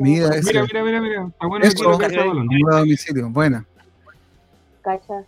[0.00, 0.30] Mira.
[0.42, 1.26] Mira, mira, mira, mira.
[1.26, 3.28] Está bueno Eso, nuevo domicilio.
[3.30, 3.66] Buena.
[4.82, 5.24] Cacha.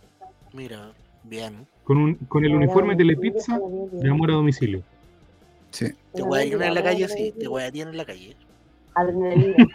[0.53, 0.91] Mira,
[1.23, 1.67] bien.
[1.83, 3.59] Con, un, con el uniforme a Telepizza
[3.91, 4.81] de amor a domicilio.
[5.71, 5.87] Sí.
[6.13, 7.33] Te voy a ir en la calle, sí.
[7.37, 8.35] Te voy a ir en la calle.
[8.95, 9.67] Adrenalina.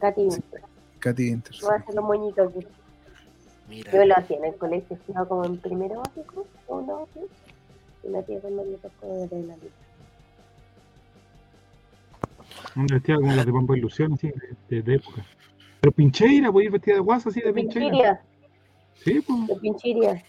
[0.00, 0.28] Katy,
[0.98, 1.54] Katy Inter.
[1.62, 2.66] voy a hacer los moñitos aquí.
[3.68, 3.92] Mira.
[3.92, 7.26] Yo lo hacía en el colegio, estaba como en primero básico, segundo básico.
[8.06, 9.70] Y la tía cuando me tocó de adrenalina.
[12.76, 14.32] Una vestida como las de Pampa Ilusión, así,
[14.68, 15.24] de, de época.
[15.80, 17.90] Pero Pincheira, pues ir vestida de guasa así de De Pincheira.
[17.90, 18.22] pinchiria,
[18.94, 19.46] Sí, pues.
[19.48, 20.24] de pinchiria.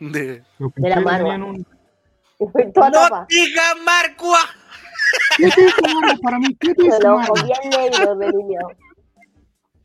[0.00, 0.42] De...
[0.58, 1.66] Los De la Pincheira tenían un.
[2.38, 4.38] ¡No Marcua!
[5.36, 6.54] ¿Qué te dice Margo para mí?
[6.58, 8.58] ¿Qué te dice ojos bien.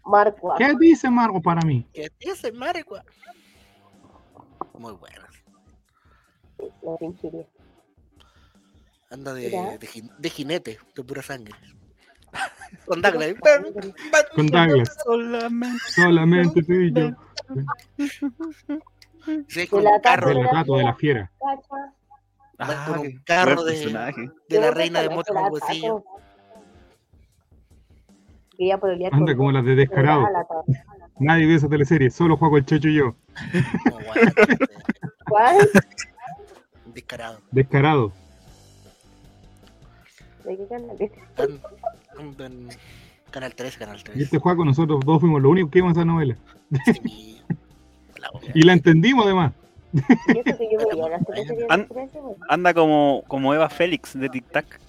[0.05, 0.55] Marcua.
[0.57, 1.85] ¿Qué dice Margo para mí?
[1.93, 3.03] ¿Qué dice Marcua?
[4.79, 5.26] Muy buena.
[6.81, 7.45] La pinchiria.
[9.09, 11.53] Anda de, de, jin- de jinete, de pura sangre.
[12.85, 13.35] Con Douglas.
[14.35, 14.97] Con Douglas.
[15.03, 15.79] Solamente.
[15.95, 17.11] Solamente tú y yo.
[19.47, 21.31] Sí, De con la un carro Del de la gato, de la fiera.
[22.57, 25.33] Con un qué carro de- de la reina de moto.
[28.57, 30.25] Quería pololear Anda como las de Descarado.
[31.19, 33.15] Nadie vio esa teleserie, solo Juego el Checho y yo.
[33.85, 34.31] No, bueno,
[35.29, 35.69] ¿Cuál?
[37.07, 37.39] Descarado.
[37.51, 38.11] Descarado.
[40.43, 41.11] ¿De qué canal es?
[43.31, 44.17] Canal 3, Canal Y 3.
[44.21, 46.35] este juego nosotros dos fuimos los únicos que vimos esa novela.
[46.85, 47.41] Sí.
[48.17, 48.29] La.
[48.55, 49.53] Y la entendimos además.
[49.93, 50.01] Yo
[50.43, 52.35] creo que yo veía la teleserie de An- 13, güey.
[52.49, 54.79] Anda como, como Eva Félix de Tic Tac.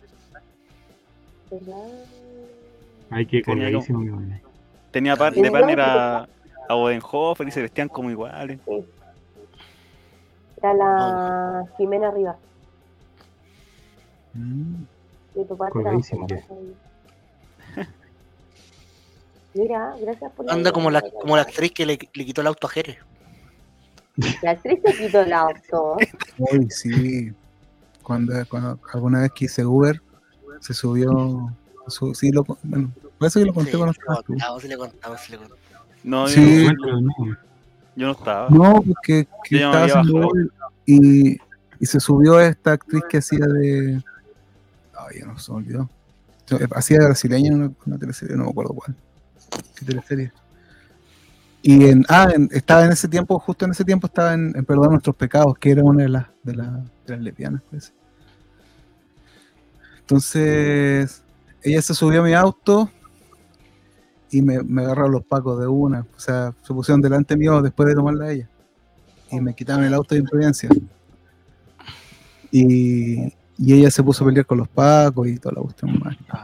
[3.11, 4.40] Ay, qué Tenía colgadísimo mamá.
[4.90, 5.43] Tenía par- Sí.
[5.43, 6.28] de partner a,
[6.69, 8.59] a Bodenhofer y se vestían como iguales.
[10.59, 12.37] Era la Jimena Rivas.
[14.35, 14.75] Mm.
[15.35, 16.43] De tu parte Colgadísimo, era
[19.55, 22.67] Mira, gracias por Anda como la, como la actriz que le, le quitó el auto
[22.67, 22.99] a Jerez.
[24.43, 25.97] La actriz se quitó el auto.
[26.39, 27.33] Uy, sí.
[28.03, 30.01] Cuando, cuando alguna vez quise Uber,
[30.61, 31.51] se subió.
[31.89, 34.33] su- sí, lo, bueno, por eso que lo conté Sí, le tú.
[34.35, 35.59] contamos, sí le contamos, sí le contamos.
[36.05, 36.67] No, yo, Sí.
[36.67, 37.37] no, nuevo.
[37.99, 38.49] Yo no estaba.
[38.51, 40.31] No, porque que estaba haciendo
[40.87, 41.39] y,
[41.81, 44.03] y se subió esta actriz que hacía de.
[44.97, 45.91] Ay, ya no se me olvidó.
[46.75, 48.95] Hacía de brasileña en una, una teleserie, no me acuerdo cuál.
[49.75, 50.33] ¿Qué teleserie?
[51.61, 54.65] Y en, ah, en- estaba en ese tiempo, justo en ese tiempo estaba en, en
[54.65, 57.93] Perdón Nuestros Pecados, que era una de las, de, las- de las lesbianas, parece.
[60.01, 61.23] Entonces,
[61.62, 62.91] ella se subió a mi auto
[64.31, 66.01] y me, me agarraron los pacos de una.
[66.01, 68.49] O sea, se pusieron delante mío después de tomarla ella.
[69.31, 70.69] Y me quitaron el auto de imprudencia.
[72.51, 76.01] Y, y ella se puso a pelear con los pacos y toda la cuestión.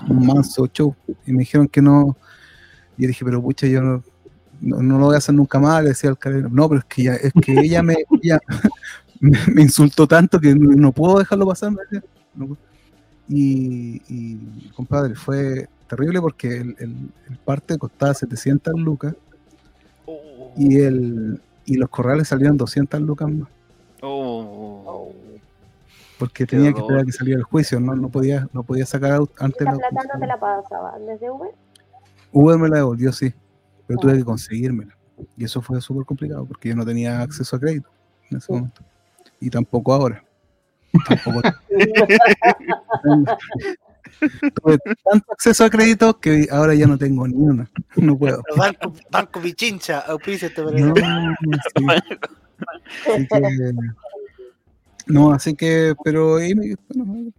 [0.08, 0.94] Un manso show.
[1.26, 2.16] Y me dijeron que no.
[2.96, 4.02] Y dije, pero pucha, yo no,
[4.60, 5.82] no, lo voy a hacer nunca más.
[5.82, 7.96] Le decía al carabinero, no, pero es que, ella, es que ella me,
[9.20, 11.72] me, insultó tanto que no, puedo dejarlo pasar.
[13.28, 19.14] y, y, compadre, fue terrible porque el, el- el parte costaba 700 lucas
[20.56, 23.48] y, el, y los corrales salieron 200 lucas más.
[24.02, 25.12] Oh.
[26.18, 28.86] Porque Qué tenía que esperar a que saliera el juicio, no, no podía, no podía
[28.86, 31.50] sacar out antes ¿Esa la plata no te la pasaba desde Uber?
[32.32, 33.32] Uber me la devolvió, sí,
[33.86, 34.96] pero tuve que conseguírmela.
[35.36, 37.88] Y eso fue súper complicado porque yo no tenía acceso a crédito
[38.30, 38.82] en ese momento.
[39.40, 40.24] Y tampoco ahora.
[41.08, 41.40] Tampoco.
[44.54, 44.78] Tuve
[45.10, 47.70] tanto acceso a crédito que ahora ya no tengo ni una.
[47.96, 48.42] No puedo.
[48.56, 51.02] Banco, Banco Pichincha, auspicia este No, sí.
[53.06, 53.72] Así que,
[55.06, 57.32] no, así que, pero ahí me- bueno,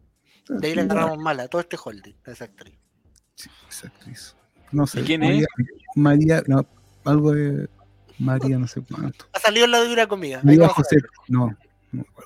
[0.50, 2.78] De ahí le agarramos mala a todo este holding, esa actriz.
[3.36, 4.36] Sí, esa actriz.
[4.72, 5.02] No sé.
[5.02, 5.48] ¿Y quién María,
[5.96, 6.66] María, no,
[7.06, 7.68] algo de
[8.20, 9.26] María, no sé cuánto.
[9.34, 10.42] Ha salido en la dura comida.
[10.44, 10.98] María José,
[11.28, 11.56] no.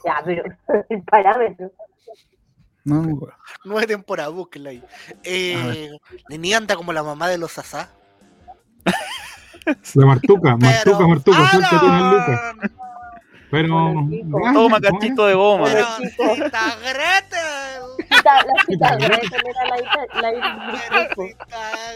[0.03, 0.43] Ya, pero
[0.89, 1.71] el parámetro.
[2.89, 3.35] No acuerdo.
[3.65, 4.83] Nueve temporadas, búsquenla ahí.
[5.23, 5.91] Eh,
[6.29, 7.89] Nini anda como la mamá de los Sasá.
[9.93, 12.53] La Martuca, Martuca, Martuca, luca.
[13.51, 13.93] Pero.
[14.31, 15.65] Toma ¿cómo cachito de goma.
[15.65, 15.85] Pero
[16.35, 17.83] cita Gretel.
[18.09, 19.77] Cita- La cita Gretel era la,
[20.21, 20.31] la, la,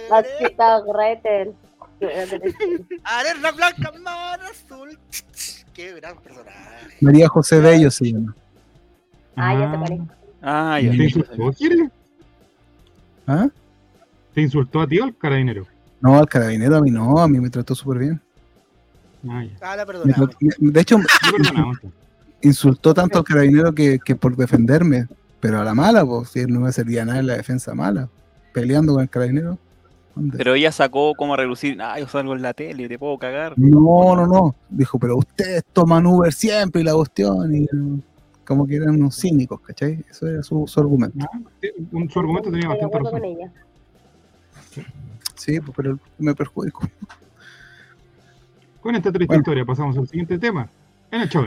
[0.09, 0.35] la Gretel.
[0.39, 1.55] cita Gretel.
[3.03, 4.99] Arena blanca, mar azul.
[5.73, 6.97] Qué gran personaje.
[7.01, 8.35] María José Bello se llama.
[9.35, 10.03] Ah, ya te parece.
[10.43, 11.03] Ah, ¿Te ya.
[11.03, 11.89] insultó, quiere?
[13.25, 13.47] ¿Ah?
[14.33, 15.65] ¿Te insultó a ti o al carabinero?
[16.01, 18.21] No, al carabinero a mí no, a mí me trató súper bien.
[19.29, 19.51] Ah, ya.
[19.61, 20.31] Ah, la perdonamos.
[20.39, 20.97] de hecho,
[22.41, 25.07] insultó tanto al carabinero que, que por defenderme,
[25.39, 28.09] pero a la mala, pues, si no me servía nada en la defensa mala.
[28.53, 29.57] Peleando con el carabinero.
[30.13, 30.37] ¿dónde?
[30.37, 33.53] Pero ella sacó como a relucir, ah, yo salgo en la tele, te puedo cagar.
[33.55, 34.55] No, no, no.
[34.69, 37.55] Dijo, pero ustedes toman Uber siempre y la cuestión.
[37.55, 37.67] Y
[38.45, 40.03] como que eran unos cínicos, ¿cachai?
[40.09, 41.17] Eso era su, su argumento.
[41.21, 43.21] Ah, sí, un- Su argumento tenía bastante razón.
[45.35, 46.87] Sí, pues, pero me perjudicó.
[48.81, 49.41] Con esta triste Bueno.
[49.41, 50.69] historia pasamos al siguiente tema.
[51.11, 51.45] En el show.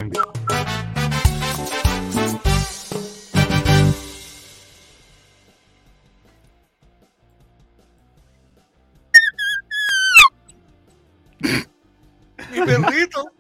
[12.52, 13.31] Mi perrito.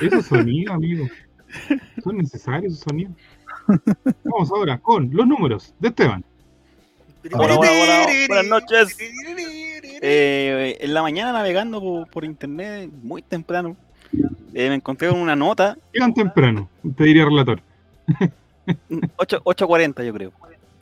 [0.00, 1.06] Esos sonidos, amigo.
[2.06, 3.12] Son necesarios esos sonidos.
[4.22, 6.24] Vamos ahora con los números de Esteban.
[7.32, 8.96] Hola, hola, hola, buenas noches.
[10.00, 13.76] Eh, en la mañana navegando por, por internet, muy temprano,
[14.54, 16.68] eh, me encontré con una nota, ¿Qué tan temprano?
[16.96, 17.60] Te diría relator.
[19.16, 20.32] 8 8.40 yo creo,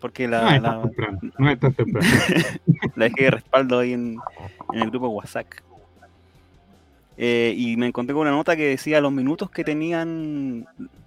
[0.00, 1.18] porque No la, es tan la, temprano.
[1.38, 2.08] No es tan temprano.
[2.96, 4.18] la dejé de respaldo ahí en,
[4.74, 5.46] en el grupo WhatsApp.
[7.16, 10.66] Eh, y me encontré con una nota que decía los minutos que tenían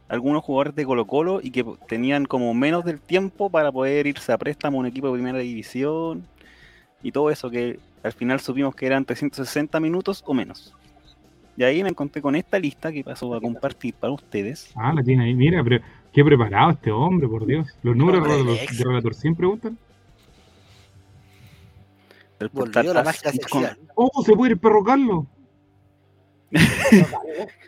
[0.10, 4.32] algunos jugadores de Colo Colo y que tenían como menos del tiempo para poder irse
[4.32, 6.26] a préstamo a un equipo de primera división
[7.04, 10.74] y todo eso que al final supimos que eran 360 minutos o menos.
[11.58, 14.72] Y ahí me encontré con esta lista que pasó a compartir para ustedes.
[14.76, 15.34] Ah, la tiene ahí.
[15.34, 17.68] Mira, pero qué preparado este hombre, por Dios.
[17.82, 18.78] Los números de el relator, ex.
[18.78, 19.78] de relator siempre preguntan.
[22.40, 23.14] del Volvió portal la
[23.50, 23.66] con-.
[23.96, 25.26] Oh, se puede ir perro Carlos.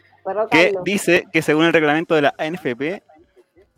[0.51, 3.03] Que dice que según el reglamento de la ANFP,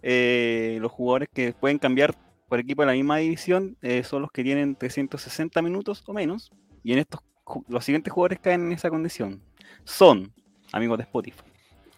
[0.03, 2.15] eh, los jugadores que pueden cambiar
[2.47, 6.51] por equipo de la misma división eh, son los que tienen 360 minutos o menos.
[6.83, 7.21] Y en estos
[7.67, 9.41] los siguientes jugadores caen en esa condición.
[9.83, 10.31] Son,
[10.71, 11.41] amigos de Spotify,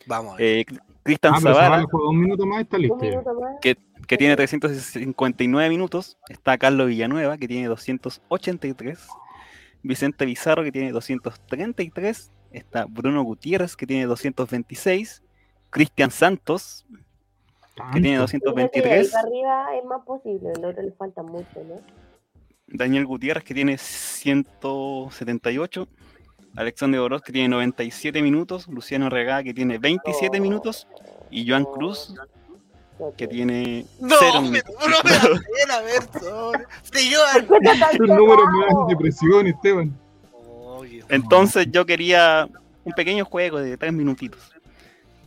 [0.05, 0.45] Vamos a ver.
[0.59, 0.65] eh,
[1.03, 2.95] Cristian Ah, Zavala, un minuto más, está listo.
[2.95, 3.55] más.
[3.61, 6.17] que tiene 359 minutos.
[6.29, 9.07] Está Carlos Villanueva, que tiene 283.
[9.83, 12.31] Vicente Bizarro, que tiene 233.
[12.53, 15.21] Está Bruno Gutiérrez, que tiene 226.
[15.69, 16.85] Cristian Santos,
[17.93, 18.31] que tiene Tanto.
[18.31, 19.11] Yo creo que de ahí 223.
[19.11, 21.81] para arriba es más posible, el otro le falta mucho, ¿no?
[22.67, 25.88] Daniel Gutiérrez, que tiene 178.
[26.55, 28.67] Alexander Oroz, que tiene 97 minutos.
[28.67, 30.88] Luciano Regá, que tiene 27 minutos.
[31.31, 32.13] Y Joan Cruz,
[33.17, 34.63] que tiene No, 0 me, me da
[35.03, 36.65] pena ver sobre.
[36.84, 37.47] Señor.
[37.47, 38.80] ¿Por qué está tan Estos números me cerrado?
[38.80, 39.99] dan depresión, Esteban.
[41.10, 42.47] Entonces yo quería
[42.84, 44.39] un pequeño juego de 3 minutitos.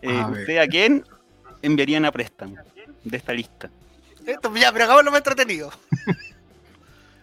[0.02, 0.40] Eh, A ver.
[0.40, 1.04] ¿Usted a quién
[1.62, 2.56] enviarían a préstamo
[3.04, 3.70] de esta lista?
[4.26, 5.70] esto, ya, pero acabamos lo más entretenido.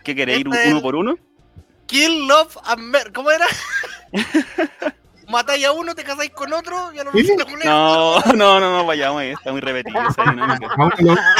[0.04, 1.16] ¿Qué quiere ir Este- uno por uno?
[1.86, 3.46] Kill, love, and mer ¿Cómo era?
[5.30, 7.28] Matáis a uno, te casáis con otro y a los ¿Sí?
[7.66, 10.68] No, no, no, no, vayamos ahí, está muy repetida esa dinámica.
[10.78, 10.94] A uno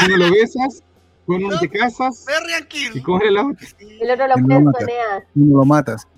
[0.08, 0.82] lo, lo besas,
[1.26, 2.24] con uno te casas.
[2.26, 3.02] Berry and ¿Y kill.
[3.02, 3.66] cómo era la otra?
[3.78, 4.78] El otro lo Y no mata.
[4.78, 5.24] presoneas.
[5.34, 6.08] Uno lo matas.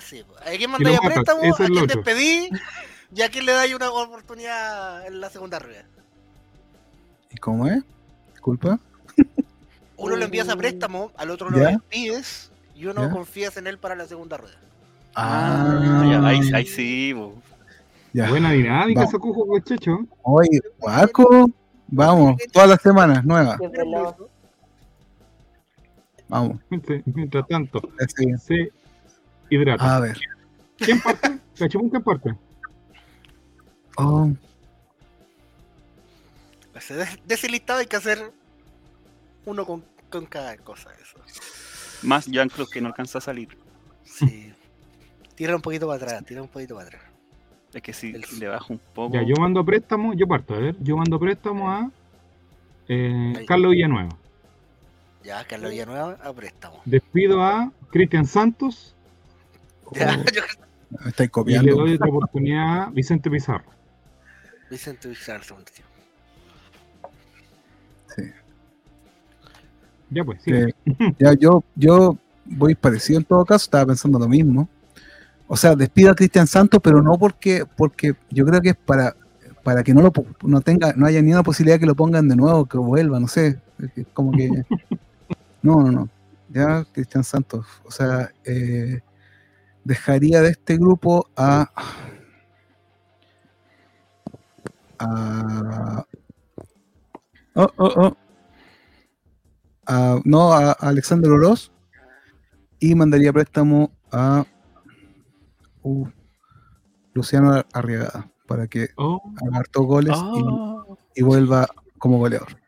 [0.00, 0.40] Sí, pues.
[0.42, 1.54] ¿A quién mandáis a préstamo?
[1.54, 2.48] ¿A quién despedí?
[3.14, 5.84] ¿Y a quién le dais una oportunidad en la segunda rueda?
[7.30, 7.82] ¿Y cómo es?
[8.32, 8.78] ¿Disculpa?
[9.96, 11.68] Uno lo envías a préstamo, al otro lo ¿Ya?
[11.68, 13.10] despides y uno ¿Ya?
[13.10, 14.58] confías en él para la segunda rueda.
[15.14, 17.34] Ah, ya, ahí, ahí sí, bo.
[18.12, 18.28] ya.
[18.28, 19.14] Buena dinámica Vamos.
[19.14, 20.00] ese cujo, muchacho.
[20.22, 21.50] Oye, Guaco.
[21.86, 24.16] Vamos, todas las semanas, veloz.
[26.28, 26.56] Vamos.
[26.68, 27.80] Mientras, mientras tanto,
[28.38, 28.72] se
[29.50, 29.96] hidrata.
[29.96, 30.18] A ver.
[30.76, 31.38] ¿Quién parte?
[31.58, 32.34] ¿Cachimón quién parte?
[33.96, 34.28] Oh,
[36.74, 38.32] Ese- De, de ese listado hay que hacer
[39.44, 40.90] uno con, con cada cosa.
[41.00, 41.18] Eso.
[42.02, 43.56] Más Joan Cruz que no alcanza a salir.
[44.04, 44.52] Sí.
[45.34, 47.02] tira un poquito para atrás, tira un poquito para atrás.
[47.72, 49.14] Es que si El- le bajo un poco.
[49.14, 51.90] Ya, yo mando préstamo, yo parto, a ver, yo mando préstamo a
[52.88, 53.44] eh.
[53.46, 54.16] Carlos Villanueva.
[55.24, 56.82] Ya, Carlos Villanueva a préstamo.
[56.84, 58.93] Despido a Cristian Santos
[59.94, 60.42] Ya, yo,
[60.90, 61.76] me estáis y le copiando.
[61.76, 63.70] doy otra oportunidad a Vicente Pizarro.
[64.70, 65.94] Vicente tiempo.
[68.16, 68.22] Sí.
[70.10, 70.52] Ya pues, sí.
[70.52, 70.74] Eh,
[71.18, 74.68] ya yo, yo voy parecido en todo caso, estaba pensando lo mismo.
[75.46, 79.14] O sea, despido a Cristian Santos, pero no porque, porque yo creo que es para,
[79.62, 80.12] para que no lo
[80.42, 83.28] no tenga, no haya ni una posibilidad que lo pongan de nuevo, que vuelva, no
[83.28, 83.58] sé.
[84.12, 84.48] Como que.
[85.62, 86.08] No, no, no.
[86.50, 87.64] Ya, Cristian Santos.
[87.86, 89.00] O sea, eh,
[89.84, 91.70] dejaría de este grupo a.
[94.98, 96.04] a
[97.54, 98.16] oh, oh, oh.
[99.86, 101.70] A- no, a, Alexander Oroz.
[102.80, 104.44] Y mandaría préstamo a.
[105.82, 106.06] uh,
[107.12, 108.30] Luciano Arriagada.
[108.46, 110.84] Para que Oh, haga hartos goles y- Ah,
[111.14, 111.66] y, vuelva
[111.98, 112.58] como goleador.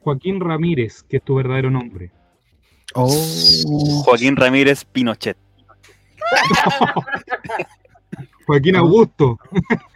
[0.00, 2.12] Joaquín Ramírez, que es tu verdadero nombre.
[2.94, 5.36] Oh, Joaquín Ramírez Pinochet.
[8.46, 9.38] Joaquín Augusto.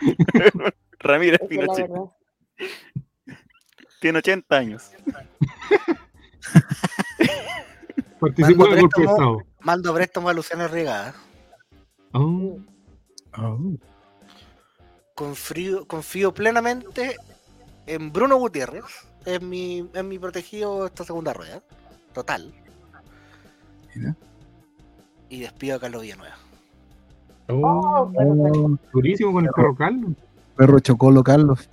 [0.99, 1.89] Ramírez Pinochet.
[4.01, 4.91] Tiene 80 años.
[8.21, 9.13] Participó Mando del golpe de préstamo.
[9.13, 9.39] Estado.
[9.61, 11.15] Mando préstamo a Luciano Regada.
[12.13, 12.59] Oh,
[13.37, 13.59] oh.
[15.15, 17.17] Confío, confío plenamente
[17.87, 18.83] en Bruno Gutiérrez.
[19.25, 21.63] Es mi, es mi protegido esta segunda rueda.
[22.13, 22.53] Total.
[23.99, 24.17] Mira.
[25.29, 26.37] Y despido a Carlos Villanueva.
[27.49, 30.13] oh, Oh, durísimo con el perro Carlos.
[30.57, 31.69] perro Chocolo Carlos.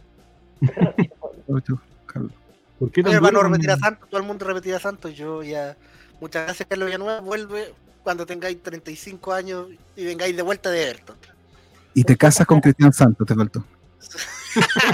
[0.60, 2.32] Perro Cho- Carlos.
[2.80, 4.80] ¿Por qué Mi tan hermano duro con- repetir a Santos, todo el mundo repetir a
[4.80, 5.14] Santos.
[5.16, 5.78] Yo ya.
[6.20, 7.22] Muchas gracias, Carlos Villanueva.
[7.22, 7.74] Vuelve
[8.04, 11.16] cuando tengáis 35 años y vengáis de vuelta de Everton.
[11.94, 13.64] Y te casas con Cristian Santos, te faltó.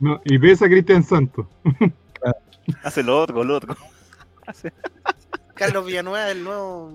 [0.00, 1.46] No, y ves a Cristian Santos.
[2.84, 3.76] Hace lo otro, lo otro.
[4.46, 4.72] Hace-
[5.58, 6.92] Carlos Villanueva, el nuevo.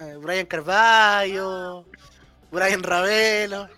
[0.00, 1.84] eh, Brian Carvalho.
[2.50, 3.68] Brian Ravelo.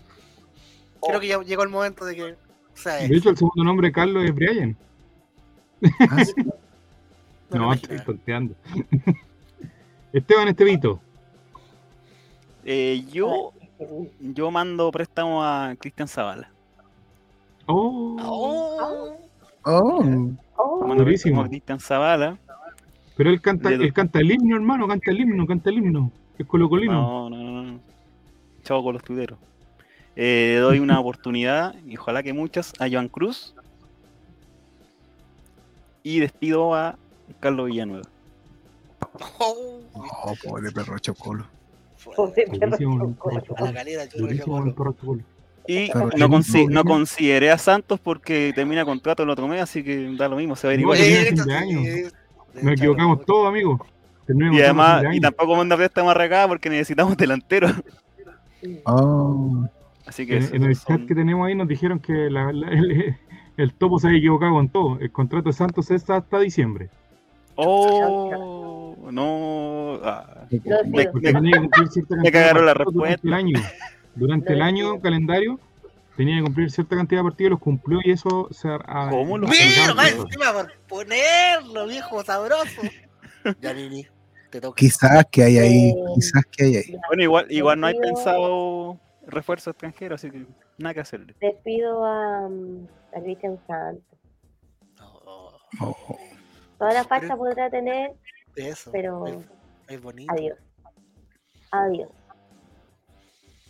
[1.06, 2.22] Creo que ya llegó el momento de que.
[2.32, 2.36] O
[2.74, 4.76] sea, De hecho, el segundo nombre de Carlos es Brian.
[6.10, 6.34] Ah, sí.
[7.50, 8.54] no estoy tonteando.
[10.12, 11.00] Esteban Estevito.
[12.64, 13.52] Eh, yo,
[14.20, 16.50] yo mando préstamo a Cristian Zavala.
[17.66, 19.16] Oh, Oh,
[19.64, 20.02] Oh,
[20.56, 21.36] Oh, Mando Durísimo.
[21.36, 22.38] préstamo a Cristian Zavala.
[23.16, 26.10] Pero él canta, él canta el himno, hermano, canta el himno, canta el himno.
[26.38, 26.92] Es colocolino.
[26.92, 27.80] No, no, no, no.
[28.62, 29.38] Chavo con los tuiteros.
[30.14, 33.54] Eh, le doy una oportunidad, y ojalá que muchas, a Joan Cruz.
[36.02, 36.96] Y despido a
[37.40, 38.04] Carlos Villanueva.
[39.38, 41.46] oh, oh, pobre perro Chocolo.
[42.14, 42.44] pobre
[44.72, 45.22] perro Chocolo.
[45.68, 50.14] Y no, consi- no consideré a Santos porque termina contrato el otro mes, así que
[50.16, 50.98] da lo mismo, se va a ir igual.
[52.62, 53.80] Nos equivocamos todos, amigos.
[54.28, 57.68] Y además, y tampoco manda préstamo a Recada porque necesitamos delantero.
[58.84, 59.66] Oh,
[60.06, 63.16] Así que En, el son- chat que tenemos ahí nos dijeron que la- la- el,
[63.56, 64.98] el topo se había equivocado con todo.
[65.00, 66.88] El contrato de Santos es hasta diciembre.
[67.56, 69.98] Oh, no.
[70.04, 70.46] ah.
[70.86, 71.06] Me-
[72.32, 73.58] cagaron la partidos durante el año.
[74.14, 75.58] Durante el año calendario
[76.16, 79.38] tenía que cumplir cierta cantidad de partidos, los cumplió y eso se ha- ha- ¿Cómo
[79.38, 82.82] lo- encima por ponerlo, viejo sabroso.
[83.60, 84.06] Ya, Nini,
[84.50, 84.76] te toca.
[84.76, 86.96] quizás que hay ahí, Eh, quizás que hay ahí.
[87.08, 90.46] Bueno, igual, igual no hay pensado refuerzo extranjero, así que
[90.78, 91.34] nada que hacerle.
[91.40, 92.86] Despido a, mm,
[93.16, 94.18] a Cristian Santos.
[94.98, 96.18] No, Oh,
[96.78, 98.12] Toda la falta podrá tener,
[98.56, 98.90] eso.
[98.92, 99.36] pero Es,
[99.88, 100.32] es bonito.
[100.32, 100.58] adiós.
[101.72, 102.08] Adiós.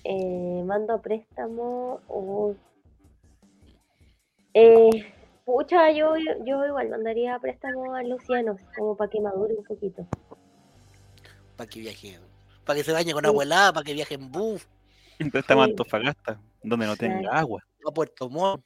[0.09, 2.01] Eh, mando a préstamo.
[2.07, 2.55] oh.
[4.55, 5.13] Eh,
[5.45, 6.15] pucha, yo,
[6.45, 10.07] yo igual mandaría a préstamo a Luciano, como para que madure un poquito.
[11.57, 12.19] Para que viaje.
[12.65, 13.29] Para que se bañe con Sí.
[13.29, 14.69] agua helada, para que viaje en bus.
[15.19, 15.71] Entonces estamos Sí.
[15.73, 17.37] Antofagasta, donde no tenga Claro.
[17.37, 17.63] agua.
[17.85, 18.65] A Puerto Montt.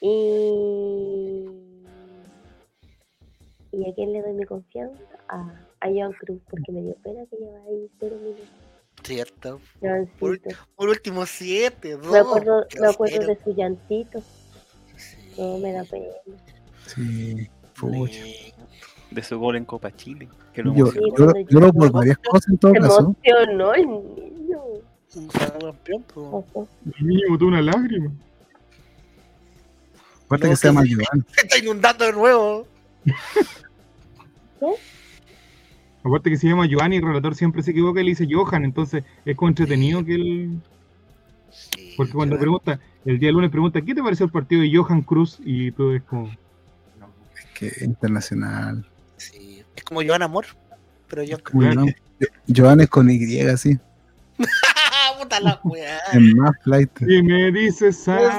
[0.00, 1.44] Y.
[3.72, 5.02] ¿Y a quién le doy mi confianza?
[5.28, 8.48] A, a Joan Cruz, porque me dio pena que lleva ahí cero minutos.
[9.02, 9.60] Cierto.
[9.80, 10.50] Joancito.
[10.76, 12.12] Por último, siete, dos.
[12.12, 14.20] Me acuerdo, me acuerdo de su llantito.
[14.96, 16.06] Sí, No me da pena.
[16.86, 17.48] sí,
[17.78, 18.20] pucha.
[19.10, 20.28] De su gol en Copa Chile.
[20.52, 21.16] Que lo Yo, emocionó.
[21.16, 22.98] yo, lo- yo lo por varias cosas en todo caso.
[23.00, 24.62] emocionó el niño.
[26.98, 28.12] El niño botó una lágrima.
[30.26, 30.94] Aparte No, que se llama sí.
[30.94, 31.26] Joan.
[31.34, 32.66] Se está inundando de nuevo.
[36.08, 38.64] Aparte que se llama Joan y el relator siempre se equivoca y le dice Johan,
[38.64, 40.60] entonces es como entretenido que él...
[41.50, 42.42] Sí, Porque cuando ¿verdad?
[42.42, 45.38] pregunta, el día lunes pregunta, ¿qué te pareció el partido de Johan Cruz?
[45.44, 48.86] Y todo es como, Es que internacional.
[49.16, 49.62] Sí.
[49.74, 50.46] Es como Joan Amor.
[51.08, 51.22] Pero
[51.52, 51.94] Joan.
[52.56, 53.78] Joan es con Y, así.
[55.18, 55.98] Puta la weá.
[56.12, 56.90] Es más flight.
[57.02, 58.32] y me dices Adiós.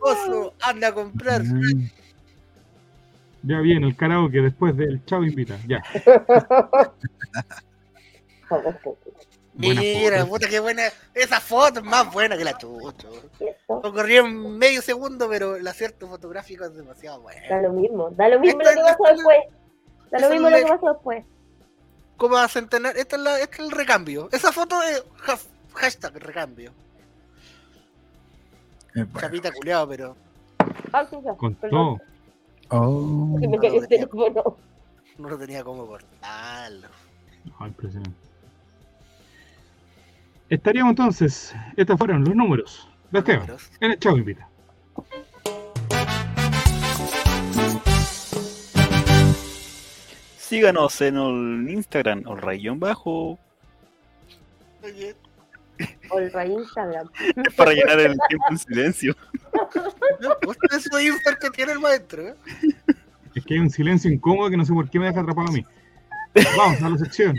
[0.02, 1.44] Oso, anda a comprar.
[1.44, 1.90] Mm.
[3.46, 5.84] Ya viene el karaoke después del chavo invita, ya.
[9.54, 10.84] Mira, puta, qué buena.
[11.14, 13.08] Esa foto es más buena que la chucha.
[13.68, 17.40] Ocurrió en medio segundo, pero el acierto fotográfico es demasiado bueno.
[17.50, 19.38] Da lo mismo, da lo mismo lo Esta que es la- pasó después.
[20.12, 21.26] Da lo mismo lo que pasó después.
[22.18, 22.98] Como a centenar.
[22.98, 24.30] Este es, la, este es el recambio.
[24.32, 26.72] Esa foto es ha- hashtag recambio.
[28.94, 29.20] Es bueno.
[29.20, 30.18] Chapita culeado, pero
[30.92, 32.15] Ah, sí, ya, Con perdón, todo.
[32.70, 34.58] Oh, que me cayó el teléfono.
[35.18, 36.88] no lo tenía como cortarlo.
[37.60, 38.18] Ah, impresionante.
[40.50, 41.56] Estaríamos entonces.
[41.76, 43.42] Estos fueron los números de Esteban.
[43.42, 43.72] Números.
[43.80, 44.50] En el Chavo Invita.
[50.38, 53.40] Síganos en el Instagram, o rayón bajo,
[54.86, 55.16] Oye,
[56.10, 57.10] O el raíz Instagram.
[57.58, 59.16] para llenar el tiempo en silencio.
[60.22, 62.36] no, usted es su Instagram que tiene el maestro, ¿eh?
[63.34, 65.52] Es que hay un silencio incómodo que no sé por qué me deja atrapado a
[65.52, 65.66] mí.
[66.58, 67.38] Vamos a la sección.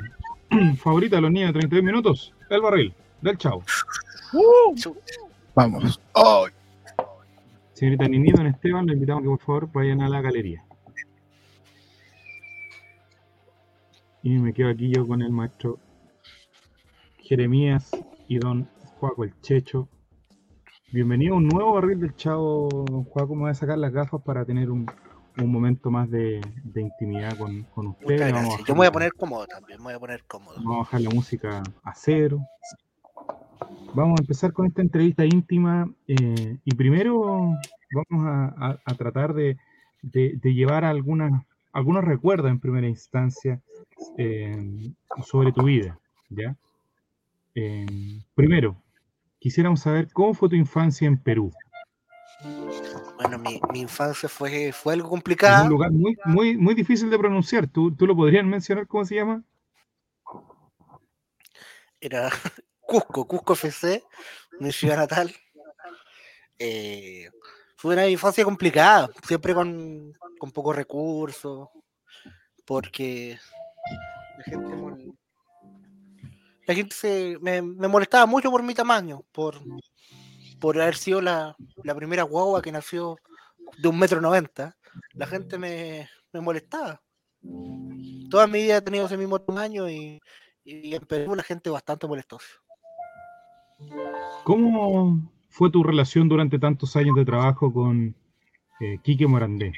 [0.79, 2.35] Favorita de los niños de 32 minutos.
[2.51, 3.63] El barril del Chavo.
[5.55, 6.01] Vamos.
[6.13, 6.47] Oh,
[7.73, 10.65] Señorita Ninito, don Esteban, le invitamos que por favor vayan a la galería.
[14.23, 15.79] Y me quedo aquí yo con el maestro
[17.19, 17.91] Jeremías
[18.29, 19.89] y don Juaco el Checho.
[20.93, 23.35] Bienvenido a un nuevo barril del Chavo, don Juaco.
[23.35, 24.87] Me voy a sacar las gafas para tener un,
[25.39, 28.21] un momento más de, de intimidad con, con ustedes.
[28.21, 28.69] Muchas Vamos a gracias.
[28.69, 30.57] Yo me voy a poner cómodo también, me voy a poner cómodo.
[30.57, 32.41] Vamos a bajar la música a cero.
[33.95, 37.21] Vamos a empezar con esta entrevista íntima eh, y primero
[38.11, 39.57] vamos a, a- a tratar de,
[40.03, 41.43] de- de llevar algunas,
[41.73, 43.61] algunos recuerdos en primera instancia
[44.19, 44.93] eh,
[45.25, 45.99] sobre tu vida.
[46.29, 46.55] ¿ya?
[47.59, 48.77] Eh, primero,
[49.39, 51.51] quisiéramos saber cómo fue tu infancia en Perú.
[53.17, 55.63] Bueno, mi, mi infancia fue, fue algo complicada.
[55.63, 57.67] un lugar muy, muy, muy difícil de pronunciar.
[57.67, 59.43] ¿Tú, ¿Tú lo podrías mencionar cómo se llama?
[61.99, 62.29] Era
[62.81, 64.05] Cusco, Cusco FC,
[64.61, 65.35] mi ciudad natal.
[66.59, 67.31] Eh,
[67.77, 71.69] fue una infancia complicada, siempre con, con pocos recursos,
[72.67, 73.39] porque
[74.37, 75.17] la gente, mol-
[76.67, 79.61] la gente se, me, molestaba mucho por mi tamaño, por,
[80.61, 83.17] por haber sido la, la primera guagua que nació
[83.79, 84.77] de un metro noventa.
[85.15, 87.01] La gente me, me molestaba.
[88.31, 90.21] Toda mi vida he tenido ese mismo tamaño y,
[90.65, 92.49] y en Perú la gente bastante molestosa.
[94.45, 98.15] ¿Cómo fue tu relación durante tantos años de trabajo con
[98.81, 99.73] eh, Quique Morandé?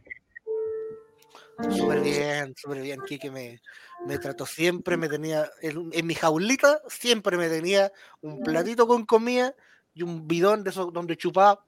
[1.71, 3.01] Súper bien, súper bien.
[3.07, 3.61] Kike me,
[4.07, 9.05] me trató siempre, me tenía en, en mi jaulita, siempre me tenía un platito con
[9.05, 9.55] comida
[9.93, 11.65] y un bidón de esos donde chupaba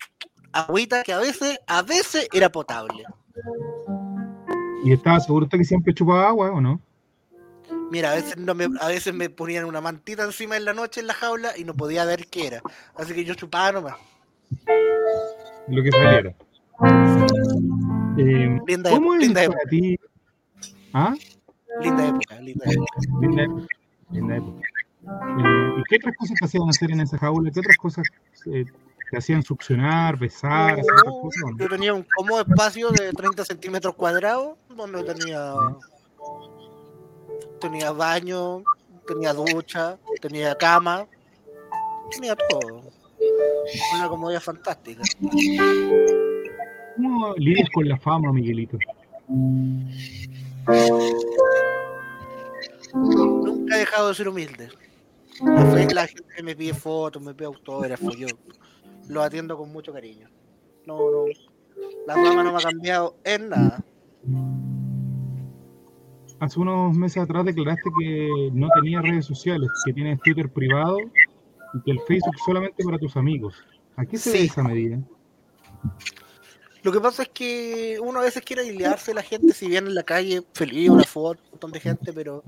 [0.53, 3.05] agüita que a veces, a veces era potable.
[4.85, 6.81] ¿Y estaba seguro usted que siempre chupaba agua o no?
[7.91, 11.01] Mira, a veces, no me, a veces me ponían una mantita encima en la noche
[11.01, 12.63] en la jaula y no podía ver qué era.
[12.95, 13.97] Así que yo chupaba nomás.
[15.69, 16.35] Lo que saliera.
[18.21, 19.99] Eh, Linda ¿Cómo época, es linda para ti?
[20.93, 21.15] ¿Ah?
[21.81, 23.01] Linda época, linda época.
[23.21, 23.67] Linda época.
[24.11, 24.61] Linda época.
[25.03, 27.51] Eh, ¿Y qué otras cosas te hacían hacer en esa jaula?
[27.51, 28.07] ¿Qué otras cosas
[28.47, 28.65] eh,
[29.11, 31.43] te hacían succionar, besar, cosas?
[31.53, 31.59] no?
[31.59, 35.55] Yo tenía un cómodo espacio de 30 centímetros cuadrados donde tenía
[37.61, 38.63] tenía baño,
[39.07, 41.07] tenía ducha, tenía cama,
[42.11, 42.83] tenía todo.
[43.95, 45.03] Una comodidad fantástica.
[47.11, 48.79] ¿Cómo lidias con la fama, Miguelito?
[52.95, 54.69] Nunca he dejado de ser humilde.
[55.93, 58.29] La gente me pide fotos, me pide autógrafos, yo
[59.09, 60.29] lo atiendo con mucho cariño.
[60.87, 61.25] No, no.
[62.07, 63.85] La fama no me ha cambiado en nada.
[66.39, 70.99] Hace unos meses atrás declaraste que no tenías redes sociales, que tienes Twitter privado
[71.75, 73.57] y que el Facebook solamente para tus amigos.
[73.97, 74.37] ¿A qué se Sí.
[74.37, 74.99] debe esa medida?
[76.83, 79.95] Lo que pasa es que uno a veces quiere airearse la gente, si bien en
[79.95, 82.43] la calle feliz, una foto, un montón de gente, pero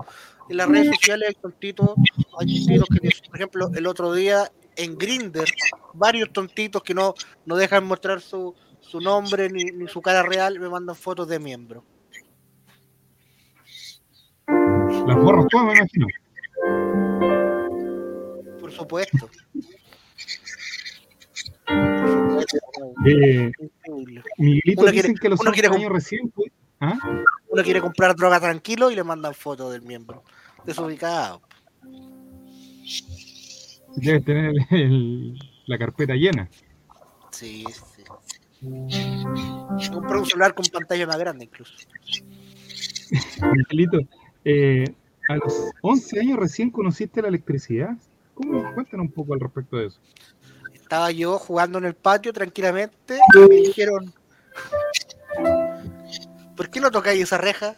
[0.49, 1.91] en las redes sociales hay tontitos,
[2.39, 5.47] hay tontitos que, por ejemplo, el otro día en Grinder,
[5.93, 7.13] varios tontitos que no,
[7.45, 11.39] no dejan mostrar su, su nombre ni, ni su cara real, me mandan fotos de
[11.39, 11.83] miembros.
[14.47, 16.07] Las borras todas, me imagino.
[18.59, 19.29] Por supuesto.
[23.05, 23.51] Eh.
[24.37, 26.33] Miguelito, Uno dicen quiere- que los uno 11 quiere años recién...
[26.79, 26.97] ¿Ah?
[27.49, 30.23] Uno quiere comprar droga tranquilo y le mandan fotos del miembro.
[30.65, 31.41] Desubicado.
[33.95, 35.37] Debes tener el-
[35.67, 36.49] la carpeta llena.
[37.31, 37.63] Sí,
[37.95, 38.03] sí.
[39.91, 41.73] Compré un celular con pantalla más grande incluso.
[43.53, 43.99] Miguelito,
[44.45, 44.85] eh,
[45.29, 47.95] a los 11 años recién conociste la electricidad.
[48.33, 48.73] ¿Cómo?
[48.73, 49.99] Cuéntanos un poco al respecto de eso.
[50.93, 54.13] Estaba yo jugando en el patio tranquilamente y me dijeron,
[56.55, 57.75] ¿por qué no tocáis esa reja?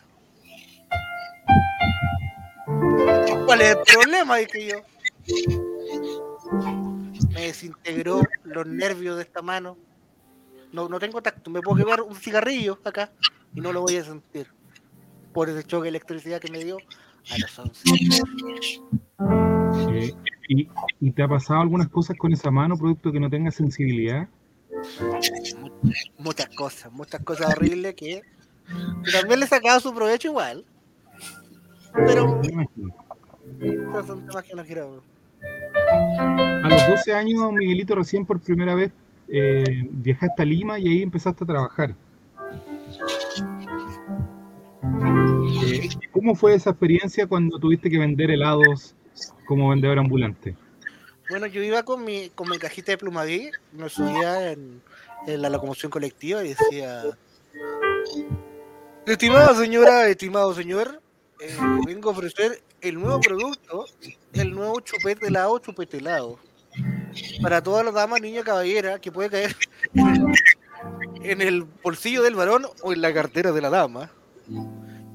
[3.45, 4.35] ¿Cuál es el problema?
[4.35, 4.81] Dije yo.
[7.29, 9.77] Me desintegró los nervios de esta mano.
[10.73, 11.49] No, no tengo tacto.
[11.49, 13.13] Me puedo quemar un cigarrillo acá
[13.53, 14.51] y no lo voy a sentir.
[15.31, 16.79] Por ese choque de electricidad que me dio
[17.31, 17.81] a los 11.
[19.91, 20.13] Eh,
[20.49, 20.67] ¿y,
[20.99, 24.27] y te ha pasado algunas cosas con esa mano, producto que no tenga sensibilidad?
[26.19, 28.21] Muchas cosas, muchas cosas horribles que,
[29.03, 30.65] que también le he sacado su provecho igual.
[31.93, 32.41] Pero
[33.61, 35.03] esos son temas que no quiero.
[36.63, 38.91] A los 12 años, Miguelito, recién por primera vez
[39.27, 41.95] eh, viajaste a Lima y ahí empezaste a trabajar.
[45.63, 48.95] Eh, ¿Cómo fue esa experiencia cuando tuviste que vender helados
[49.47, 50.55] como vendedor ambulante?
[51.29, 54.81] Bueno, yo iba con mi, con mi cajita de plumaví, me subía en,
[55.25, 57.03] en la locomoción colectiva y decía:
[59.05, 61.01] Estimada señora, estimado señor,
[61.39, 63.85] eh, vengo a ofrecer el nuevo producto,
[64.33, 66.39] el nuevo chupete helado, chupete helado.
[67.41, 69.55] Para todas las damas, niña, caballera, que puede caer
[71.23, 74.11] en el bolsillo del varón o en la cartera de la dama.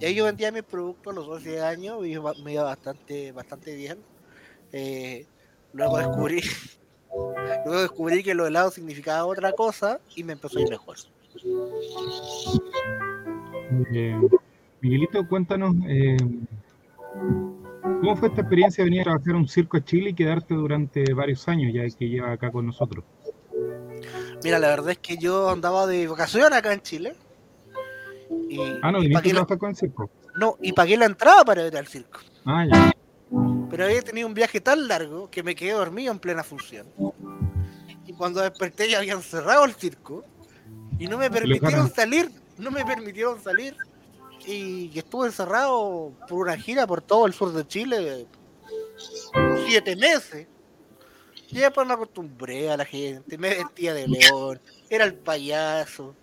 [0.00, 3.74] Y ahí yo vendía mis productos a los 12 años y me iba bastante, bastante
[3.74, 3.98] bien.
[4.72, 5.26] Eh,
[5.74, 6.40] luego descubrí
[7.64, 10.96] luego descubrí que los helados significaba otra cosa y me empezó a ir mejor.
[13.92, 14.18] Eh,
[14.80, 16.16] Miguelito, cuéntanos, eh,
[17.82, 20.54] ¿cómo fue esta experiencia de venir a trabajar a un circo a Chile y quedarte
[20.54, 23.04] durante varios años ya que lleva acá con nosotros?
[24.42, 27.14] Mira, la verdad es que yo andaba de vacaciones acá en Chile.
[28.48, 30.10] Y, Ah, no, y pagué la, con el circo.
[30.36, 32.20] no, y pagué la entrada para ir al circo.
[32.44, 32.92] Ah, ya.
[33.70, 36.86] Pero había tenido un viaje tan largo que me quedé dormido en plena función.
[38.06, 40.24] Y cuando desperté ya habían cerrado el circo
[40.98, 43.76] y no me permitieron salir, no me permitieron salir.
[44.46, 48.26] Y estuve encerrado por una gira por todo el sur de Chile
[49.66, 50.46] siete meses.
[51.52, 56.14] Y después me acostumbré a la gente, me vestía de león, era el payaso.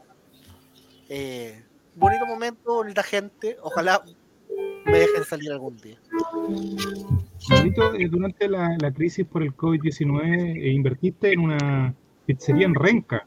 [1.10, 1.64] Eh,
[1.98, 4.04] bonito momento, bonita gente, ojalá
[4.86, 5.98] me dejen salir algún día.
[7.50, 11.94] Eh, durante la, la crisis por el COVID-19 eh, invertiste en una
[12.26, 13.26] pizzería en Renca.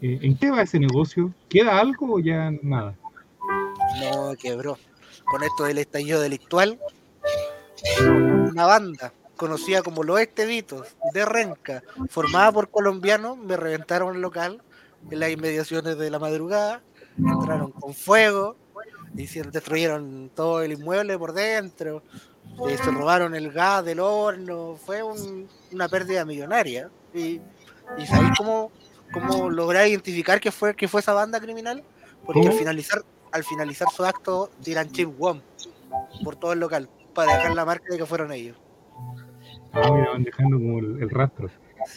[0.00, 1.32] Eh, ¿En qué va ese negocio?
[1.48, 2.94] ¿Queda algo o ya nada?
[4.00, 4.78] No, quebró.
[5.24, 6.78] Con esto del estallido delictual,
[8.50, 14.62] una banda conocida como Los Esteditos de Renca, formada por colombianos, me reventaron el local
[15.10, 16.82] en las inmediaciones de la madrugada,
[17.16, 18.56] entraron con fuego,
[19.16, 22.02] hicieron, destruyeron todo el inmueble por dentro,
[22.68, 26.90] eh, se robaron el gas del horno, fue un- una pérdida millonaria.
[27.14, 27.40] ¿Y,
[27.98, 28.70] y sabéis cómo,
[29.12, 31.82] cómo logré identificar que fue, que fue esa banda criminal?
[32.24, 33.02] Porque al finalizar,
[33.32, 35.40] al finalizar su acto tiran chip WOM
[36.24, 38.56] por todo el local para dejar la marca de que fueron ellos.
[39.72, 41.48] Ah, mira, van dejando como el, el rastro.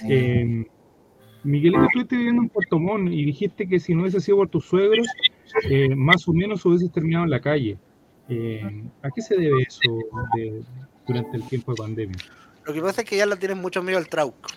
[0.09, 0.65] Eh,
[1.45, 4.65] Miguelito, estuviste viviendo en Puerto Montt y dijiste que si no hubiese sido por tus
[4.65, 5.07] suegros,
[5.69, 7.77] eh, más o menos hubieses terminado en la calle.
[8.27, 9.99] Eh, ¿A qué se debe eso
[10.35, 10.63] de-
[11.07, 12.17] durante el tiempo de pandemia?
[12.65, 14.49] Lo que pasa es que ya la tienen mucho miedo al trauco.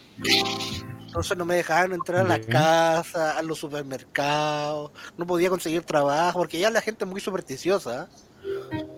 [1.06, 6.38] Entonces no me dejaban entrar a las casas, a los supermercados, no podía conseguir trabajo,
[6.38, 8.08] porque ya la gente es muy supersticiosa.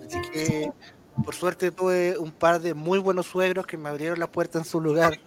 [0.06, 0.70] Así que
[1.24, 4.64] por suerte tuve un par de muy buenos suegros que me abrieron la puerta en
[4.64, 5.18] su lugar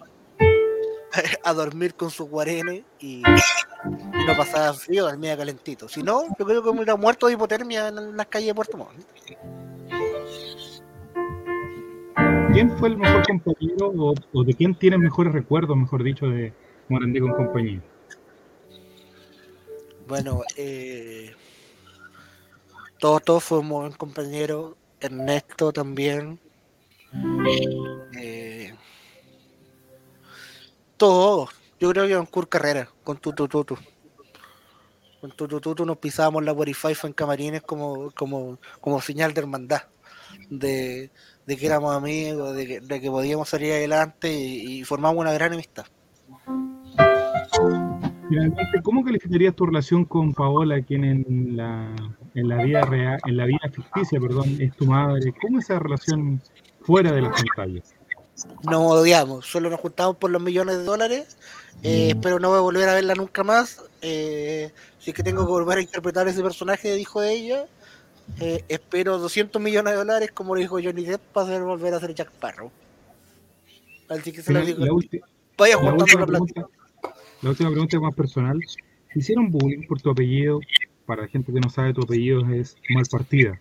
[1.43, 5.87] a dormir con su guarene y, y no pasaba frío, dormía calentito.
[5.87, 8.77] Si no, yo creo que me hubiera muerto de hipotermia en las calles de Puerto
[8.77, 9.05] Montt.
[12.53, 16.53] ¿Quién fue el mejor compañero o, o de quién tienes mejores recuerdos, mejor dicho, de
[16.87, 17.81] Morandé con compañía?
[20.07, 21.31] Bueno, eh,
[22.99, 24.75] todos, todos fuimos buen compañeros.
[24.99, 26.39] Ernesto también.
[28.19, 28.42] Eh,
[31.03, 31.49] todos.
[31.81, 33.75] Yo creo que con Kurt Carrera, con Tutu Tutu.
[35.19, 39.81] Con Tutu Tutu nos pisábamos la Wi-Fi en camarines como, como, como señal de hermandad.
[40.49, 41.11] De,
[41.45, 45.33] de que éramos amigos, de que, de que podíamos salir adelante y, y formamos una
[45.33, 45.85] gran amistad.
[48.29, 51.93] Finalmente, ¿cómo calificarías tu relación con Paola, quien en la,
[52.33, 55.33] en la vida real, en la vida ficticia, perdón, es tu madre?
[55.41, 56.41] ¿Cómo es esa relación
[56.81, 57.93] fuera de las pantallas?
[58.63, 61.37] Nos odiamos, solo nos juntamos por los millones de dólares.
[61.83, 63.81] eh, espero no volver a verla nunca más.
[64.01, 67.65] eh, si es que tengo que volver a interpretar ese personaje, dijo ella.
[68.39, 71.99] eh, espero 200 millones de dólares, como lo dijo Johnny Depp, para hacer volver a
[71.99, 72.71] ser Jack Sparrow.
[74.09, 74.85] Así que se lo digo.
[74.85, 74.91] La,
[75.57, 76.67] Vaya juntando plata.
[77.41, 78.59] la última pregunta es más personal.
[79.13, 80.59] ¿Te ¿Hicieron bullying por tu apellido?
[81.05, 83.59] Para la gente que no sabe, tu apellido es Malpartida.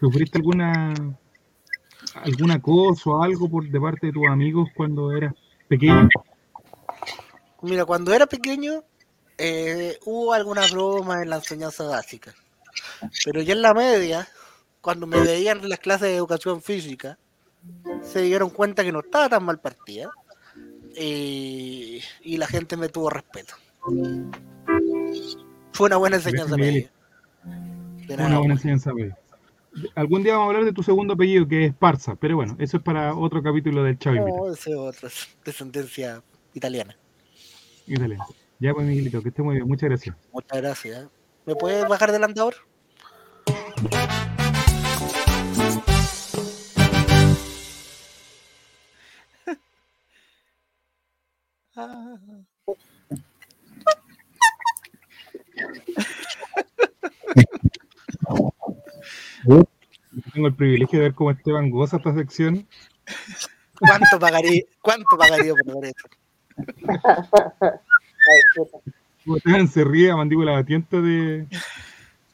[0.00, 0.94] ¿Sufriste alguna
[2.14, 5.34] algún acoso o algo por de parte de tus amigos cuando eras
[5.68, 6.08] pequeño?
[7.62, 8.82] Mira, cuando era pequeño
[9.38, 12.34] eh, hubo algunas bromas en la enseñanza básica.
[13.24, 14.28] Pero ya en la media,
[14.80, 17.18] cuando me veían en las clases de educación física,
[18.02, 20.10] se dieron cuenta que no estaba tan mal partida.
[20.96, 22.00] y
[22.36, 23.54] la gente me tuvo respeto.
[25.72, 26.90] Fue una buena enseñanza media.
[28.08, 28.92] Una buena enseñanza.
[28.94, 29.18] media.
[29.94, 32.76] Algún día vamos a hablar de tu segundo apellido, que es Parza, pero bueno, eso
[32.76, 36.22] es para otro capítulo del Chavo no, ese es otro, es descendencia
[36.54, 36.96] italiana.
[37.86, 38.24] Italiano.
[38.60, 39.68] Ya pues, Miguelito, que esté muy bien.
[39.68, 40.16] Muchas gracias.
[40.32, 41.08] Muchas gracias.
[41.44, 42.54] ¿Me puedes bajar del andador?
[51.76, 52.16] Ah.
[60.32, 62.66] Tengo el privilegio de ver cómo Esteban goza esta sección.
[63.78, 65.94] ¿Cuánto pagaría, cuánto pagaría por ver.
[69.24, 71.46] Como Esteban se ríe a mandíbula batiente de,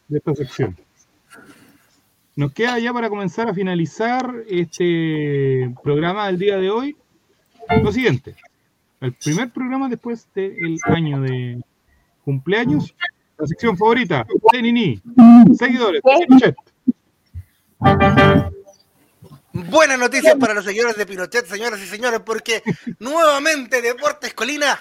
[0.09, 0.77] de esta sección.
[2.37, 6.97] Nos queda ya para comenzar a finalizar este programa del día de hoy.
[7.83, 8.35] Lo siguiente.
[9.01, 11.63] El primer programa después del año de
[12.25, 12.95] cumpleaños.
[13.39, 15.01] La sección favorita de Nini.
[15.57, 16.03] Seguidores.
[19.53, 22.63] Buenas noticias para los seguidores de Pinochet, señoras y señores, porque
[22.99, 24.81] nuevamente Deportes Colina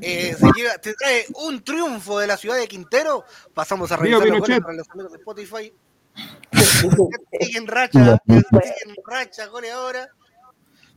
[0.00, 3.24] eh, se, lleva- se trae un triunfo de la ciudad de Quintero.
[3.54, 5.72] Pasamos a revisar los goles para los amigos de Spotify.
[6.52, 10.08] Sigue en racha, sigue en racha, goles ahora.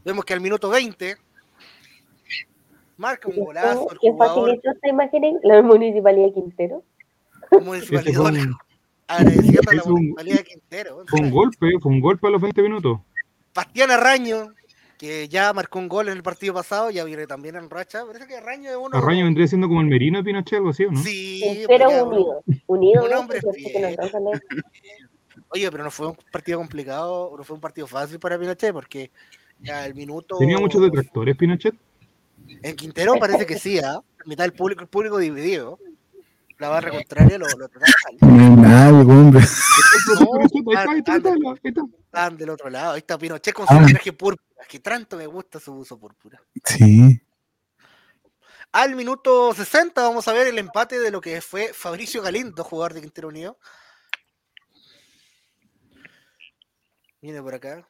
[0.04, 1.16] Vemos que al minuto 20
[2.98, 5.40] marca un golazo el ¿Qué jugador facilitó esta imagen?
[5.44, 6.84] La municipalidad de Quintero.
[7.62, 8.46] municipalidad.
[9.08, 11.04] Ese fue un- Agradeciendo a la municipalidad de Quintero.
[11.08, 13.00] Fue un golpe, fue un golpe a los 20 minutos.
[13.54, 14.54] Bastián Arraño,
[14.98, 18.06] que ya marcó un gol en el partido pasado, ya viene también en racha.
[18.06, 18.98] Parece que Arraño es uno.
[18.98, 21.02] Arraño vendría siendo como el Merino de Pinochet, algo así, ¿o no?
[21.04, 22.44] Sí, porque- unido.
[22.68, 23.40] Unido, un hombre.
[25.50, 29.12] Oye, pero no fue un partido complicado, no fue un partido fácil para Pinochet, porque
[29.62, 30.38] ya el minuto.
[30.38, 31.76] Tenía muchos detractores, Pinochet.
[32.64, 34.02] En Quintero parece que sí, ¿ah?
[34.26, 35.80] Mitad del público, el público dividido.
[36.58, 38.38] La barra contraria lo, lo trataron mal.
[38.38, 39.44] No es nada, hombre.
[42.06, 42.94] Están del otro lado.
[42.94, 43.86] Ahí está Pinochet con su Ah.
[43.88, 44.66] traje púrpura.
[44.68, 46.42] Que tanto me gusta su uso púrpura.
[46.64, 47.22] Sí.
[48.72, 52.94] Al minuto 60 vamos a ver el empate de lo que fue Fabricio Galindo, jugador
[52.94, 53.58] de Quintero Unido.
[57.22, 57.88] Viene por acá.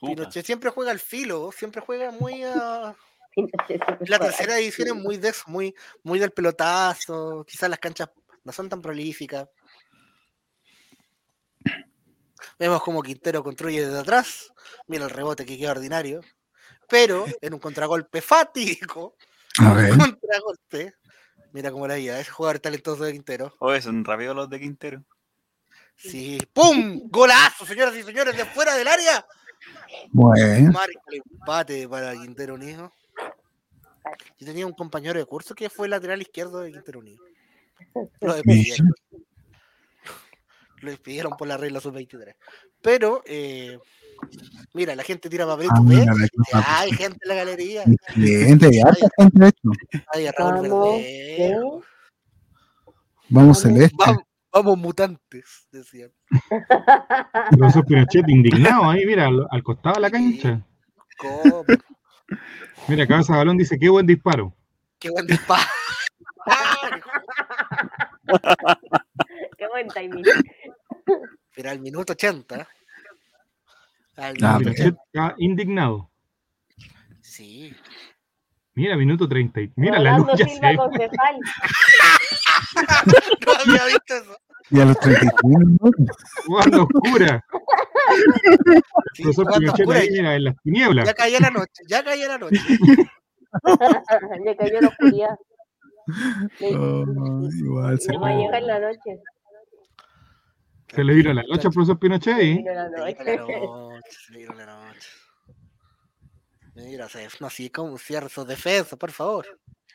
[0.00, 2.94] Pinochet siempre juega al filo, siempre juega muy a...
[4.06, 8.08] La tercera edición es muy de eso, muy, muy del pelotazo, quizás las canchas
[8.44, 9.48] no son tan prolíficas.
[12.58, 14.52] Vemos como Quintero construye desde atrás.
[14.86, 16.20] Mira el rebote que queda ordinario.
[16.88, 19.16] Pero en un contragolpe fatídico.
[19.58, 19.90] A ver.
[19.90, 20.94] Contragolpe.
[21.52, 23.54] Mira cómo la guía, es jugador talentoso de Quintero.
[23.60, 25.04] Oye, son rápidos los de Quintero.
[25.96, 26.38] Sí.
[26.52, 27.00] ¡Pum!
[27.08, 28.36] ¡Golazo, señoras y señores!
[28.36, 29.26] De fuera del área.
[30.10, 30.72] Bueno.
[30.72, 32.92] Marca el empate para Quintero Unido.
[34.38, 37.22] Yo tenía un compañero de curso que fue lateral izquierdo de Quintero Unido.
[38.20, 38.94] Lo despidieron.
[40.80, 42.34] Lo despidieron por la regla sub-23.
[42.82, 43.78] Pero, eh,
[44.74, 45.78] mira, la gente tira papelitos.
[46.52, 46.80] Ah.
[46.80, 47.82] Hay gente en la galería.
[47.82, 49.70] Excelente, hay harta gente, de hecho.
[50.12, 51.84] Hay a Raúl Vamos.
[53.28, 53.96] Vamos celeste.
[53.98, 54.22] Vamos,
[54.52, 56.12] vamos mutantes, decían.
[57.58, 60.64] Profesor Pinochet indignado ahí, mira, al, al costado de la cancha.
[61.18, 61.64] ¿Cómo?
[62.88, 64.54] Mira, Cabeza Balón dice, qué buen disparo.
[64.98, 65.62] Qué buen disparo.
[69.58, 70.24] Qué buen timing.
[71.54, 72.68] Pero al minuto 80.
[74.16, 75.02] Al Ah, minuto Pinochet 80.
[75.12, 76.10] está indignado.
[77.20, 77.74] Sí.
[78.74, 79.60] Mira, minuto 30.
[79.62, 80.76] y- Mira, la luz ya se Silva ve.
[80.76, 81.36] concejal.
[83.46, 84.36] No había visto eso.
[84.70, 86.16] Y a los 33 minutos.
[86.46, 87.44] oscura.
[89.14, 89.24] Sí,
[90.10, 91.06] mira, en las tinieblas.
[91.06, 92.60] Ya caía la noche, ya caía la noche.
[94.44, 95.36] Le cayó la oscuridad.
[96.60, 99.20] Le- Oh, igual se Le va a llegar la noche.
[100.88, 102.56] Se le vino la noche al profesor Pinochet ahí.
[102.58, 103.14] Vino la Se noche.
[103.24, 105.08] vino la noche, se vino la noche.
[106.76, 109.46] Mira, se, no, así como cierra sus defensas, por favor.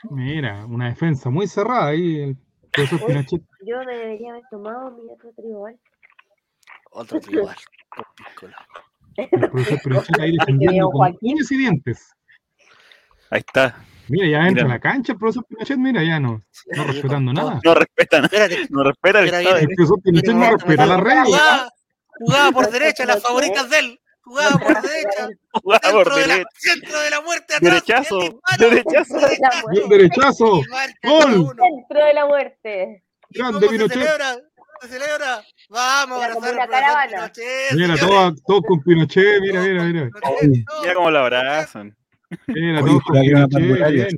[0.10, 2.22] Mira, una defensa muy cerrada ahí.
[2.22, 2.38] El
[2.72, 3.42] profesor Pinochet.
[3.66, 5.80] Yo debería haber tomado mi otro tribal.
[6.92, 7.56] Otro piscola.
[9.18, 12.12] El profesor Pinochet ahí defendiendo con uñas y dientes.
[13.30, 13.76] Ahí está.
[14.08, 14.66] Mira, ya entra Mira.
[14.66, 16.42] a la cancha el profesor Pinochet, mira, ya no,
[16.76, 17.60] no respetando nada.
[17.64, 18.26] No respeta nada.
[18.28, 19.58] Espérate, No respeta el Mira, estado.
[19.58, 21.24] El profesor Pinochet no respeta la regla.
[21.26, 21.70] jugaba,
[22.20, 23.98] jugaba por derecha, las favoritas de él.
[24.24, 25.30] Jugaba por derecha.
[25.64, 26.50] Jugaba por Centro de, la, derecha.
[26.58, 27.62] centro de la muerte atrás.
[27.86, 28.42] Derechazo.
[28.60, 29.88] Derechazo.
[29.90, 30.46] Derechazo.
[31.04, 31.34] ¡Gol!
[31.40, 31.54] uno.
[31.54, 33.04] Dentro de la muerte.
[33.30, 34.08] ¿Y Grande Pinochet.
[34.88, 34.88] Celebra?
[34.88, 35.44] ¿Se celebra?
[35.70, 37.32] Vamos a Era como una caravana.
[37.32, 40.10] Pinochet, Mira, todos todos con Pinochet, mira, mira, mira.
[40.10, 40.66] Pinochet.
[40.82, 41.98] Mira cómo lo abrazan.
[42.48, 44.18] Mira, todos con Pinochet,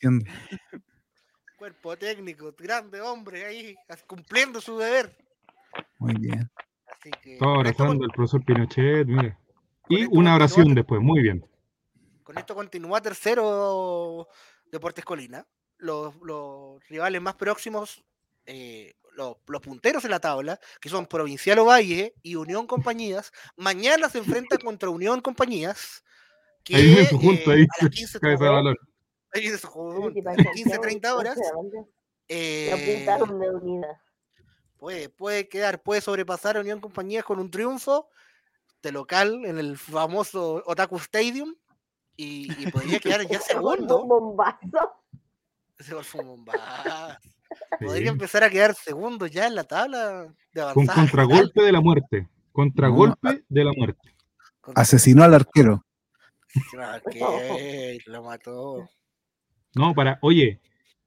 [0.00, 0.24] bien.
[1.58, 3.76] Cuerpo técnico, grande hombre ahí,
[4.06, 5.16] cumpliendo su deber.
[5.98, 6.48] Muy bien.
[6.86, 9.38] Así que, esto, abrazando al profesor Pinochet, mira.
[9.88, 11.44] Y una oración después, muy bien.
[12.22, 14.28] con esto continúa tercero
[14.70, 15.46] Deportes Colina.
[15.78, 18.04] Los, los rivales más próximos,
[18.46, 24.08] eh, los, los punteros en la tabla, que son Provincial Ovalle y Unión Compañías, mañana
[24.08, 26.04] se enfrentan contra Unión Compañías.
[26.64, 28.76] Que, Ahí viene su junta, eh, ahí, a las 15, cabeza de balón.
[29.34, 31.38] ahí viene su junta, Sí, a las 15, 30 horas.
[32.28, 34.02] Eh, apuntaron de unida.
[34.76, 38.08] puede, puede quedar, puede sobrepasar a Unión Compañías con un triunfo
[38.82, 41.56] de local en el famoso Otaku Stadium
[42.16, 44.02] y, y podría quedar ya segundo.
[44.02, 44.92] Un bombazo.
[45.76, 47.18] Ese gol fue un bombazo.
[47.80, 50.22] Podría empezar a quedar segundo ya en la tabla
[50.52, 50.94] de Con avanzada.
[50.94, 52.28] contragolpe de la muerte.
[52.52, 54.14] Contragolpe de la muerte.
[54.74, 55.84] Asesinó al arquero.
[56.78, 57.14] Ah, ok,
[58.06, 58.88] lo mató.
[59.74, 60.60] No, para, oye,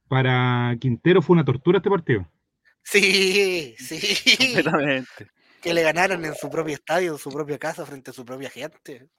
[0.08, 2.28] para Quintero fue una tortura este partido.
[2.84, 4.38] Sí, sí.
[4.38, 5.28] Completamente.
[5.62, 8.50] Que le ganaron en su propio estadio, en su propia casa, frente a su propia
[8.50, 9.10] gente.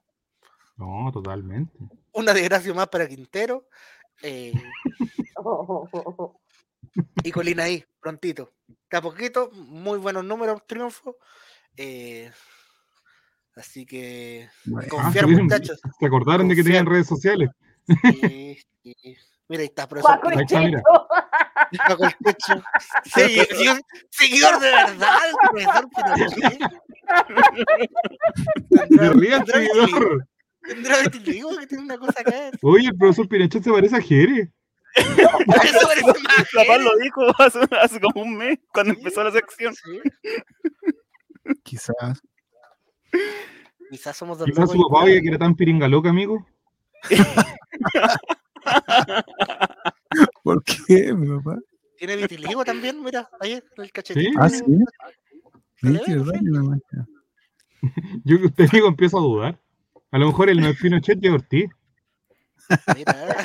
[0.76, 1.78] No, totalmente.
[2.12, 3.68] Una desgracia más para Quintero.
[4.22, 4.52] eh,
[7.24, 8.52] y Colina ahí, prontito.
[8.90, 11.16] De a poquito, muy buenos números, triunfo.
[11.76, 12.30] eh,
[13.56, 15.44] así que Bueno, Ah, confiar, ¿se vieron?
[15.44, 15.80] muchachos.
[15.98, 17.50] ¿Se acordaron de que tenían redes sociales?
[17.86, 19.16] Sí, sí.
[19.48, 20.16] Mira, ahí está, profesor.
[20.16, 20.82] Paco Ahí el está, mira.
[20.82, 21.82] Checho.
[21.88, 23.80] Paco el seguidor,
[24.10, 25.18] seguidor de verdad,
[25.50, 26.58] profesor Pinochet.
[28.70, 30.28] Se Tendrá- ría el tendrá seguidor.
[30.62, 32.50] tendrá vitiligo que tiene una cosa acá.
[32.62, 34.50] Oye, el profesor Pinochet se parece a Jere.
[34.94, 35.04] Eso
[36.06, 39.00] más La lo dijo hace, hace como un mes cuando Sí.
[39.00, 39.74] empezó la sección.
[39.74, 40.00] Sí.
[41.62, 42.20] Quizás.
[43.90, 46.46] Quizás somos del Quizás su papá que era tan piringa loca, amigo.
[50.42, 51.58] ¿Por qué, mi papá?
[51.98, 54.30] Tiene vitiligo también, mira, ahí el cachetito.
[54.30, 54.36] Sí.
[54.38, 54.64] Ah, sí.
[58.24, 59.60] Yo que usted amigo empiezo a dudar.
[60.10, 61.70] A lo mejor él no es Pinochet y Ortiz.
[62.96, 63.36] Mira.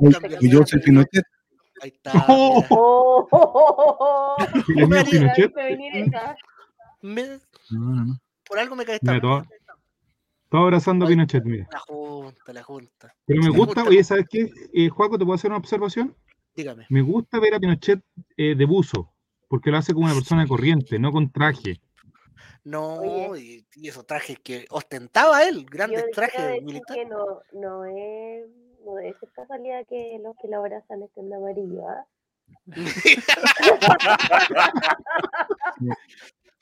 [0.00, 0.84] Uy, Cambia Y yo la soy cara.
[0.84, 1.24] Pinochet.
[1.82, 2.12] Ahí está.
[2.28, 2.64] Oh.
[2.70, 4.36] Oh, oh, oh, oh.
[4.66, 6.36] Pinochet, viste venir esa.
[7.02, 7.38] Me-
[7.70, 8.20] No, no, no.
[8.48, 9.44] por algo me cae esta todo-
[10.50, 11.08] abrazando a.
[11.08, 11.66] Pinochet, mira.
[11.72, 13.14] La junta, la junta.
[13.26, 14.50] Pero me gusta, oye, ¿sabes qué?
[14.72, 16.14] Eh, Juaco, ¿te puedo hacer una observación?
[16.54, 16.86] Dígame.
[16.88, 18.00] Me gusta ver a Pinochet
[18.36, 19.12] eh, de buzo,
[19.48, 21.80] porque lo hace como una persona corriente, no con traje.
[22.64, 23.40] No, Oye.
[23.40, 27.06] y, y esos trajes que ostentaba él, grandes trajes militares.
[27.08, 28.46] no, no es,
[28.84, 32.06] no es casualidad que los que lo abrazan estén de amarillo, ¿ah?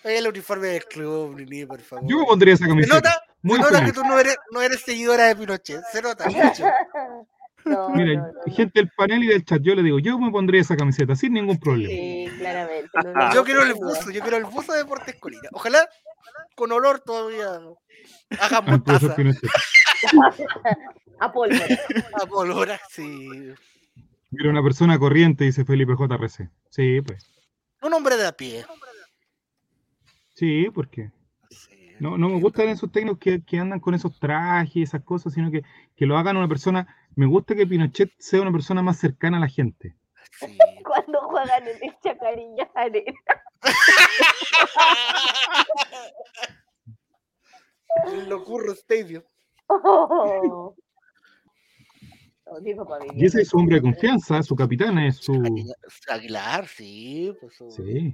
[0.04, 2.08] Oye, el uniforme del club, Nini, por favor.
[2.08, 2.94] Yo me pondría esa Se camiseta.
[2.96, 5.82] nota, Muy se nota que tú no eres, no eres seguidora de Pinochet.
[5.92, 6.64] Se nota mucho.
[7.64, 8.52] No, Mira, no, no, no.
[8.54, 11.32] gente del panel y del chat, yo le digo, yo me pondría esa camiseta sin
[11.34, 11.90] ningún problema.
[11.90, 12.88] Sí, claramente.
[13.04, 15.48] no, no, Yo no, quiero el buzo, yo quiero el buzo de Deportes Colina.
[15.52, 15.86] Ojalá
[16.54, 17.46] con olor todavía
[18.40, 19.62] hagan profesor mostaza.
[21.20, 21.64] A pólvora.
[22.20, 23.54] A polvora, sí.
[24.30, 26.48] Mira, una persona corriente, dice Felipe JRC.
[26.70, 27.30] Sí, pues.
[27.82, 28.64] Un hombre de a pie.
[30.34, 31.10] Sí, porque
[31.50, 31.92] Sí.
[32.00, 35.34] no, no me gustan esos técnicos que, que andan con esos trajes y esas cosas,
[35.34, 35.62] sino que,
[35.94, 36.88] que lo hagan una persona.
[37.16, 39.96] Me gusta que Pinochet sea una persona más cercana a la gente.
[40.38, 40.58] Sí.
[40.84, 43.14] Cuando juegan en el Chacarillanes.
[48.06, 49.22] El Locurro Stadium.
[49.68, 50.74] Oh.
[52.60, 52.76] Vivía
[53.14, 55.32] Y ese es su hombre de confianza, su capitán es su.
[56.08, 57.34] Aguilar, sí.
[57.40, 58.12] Pues, su- Sí,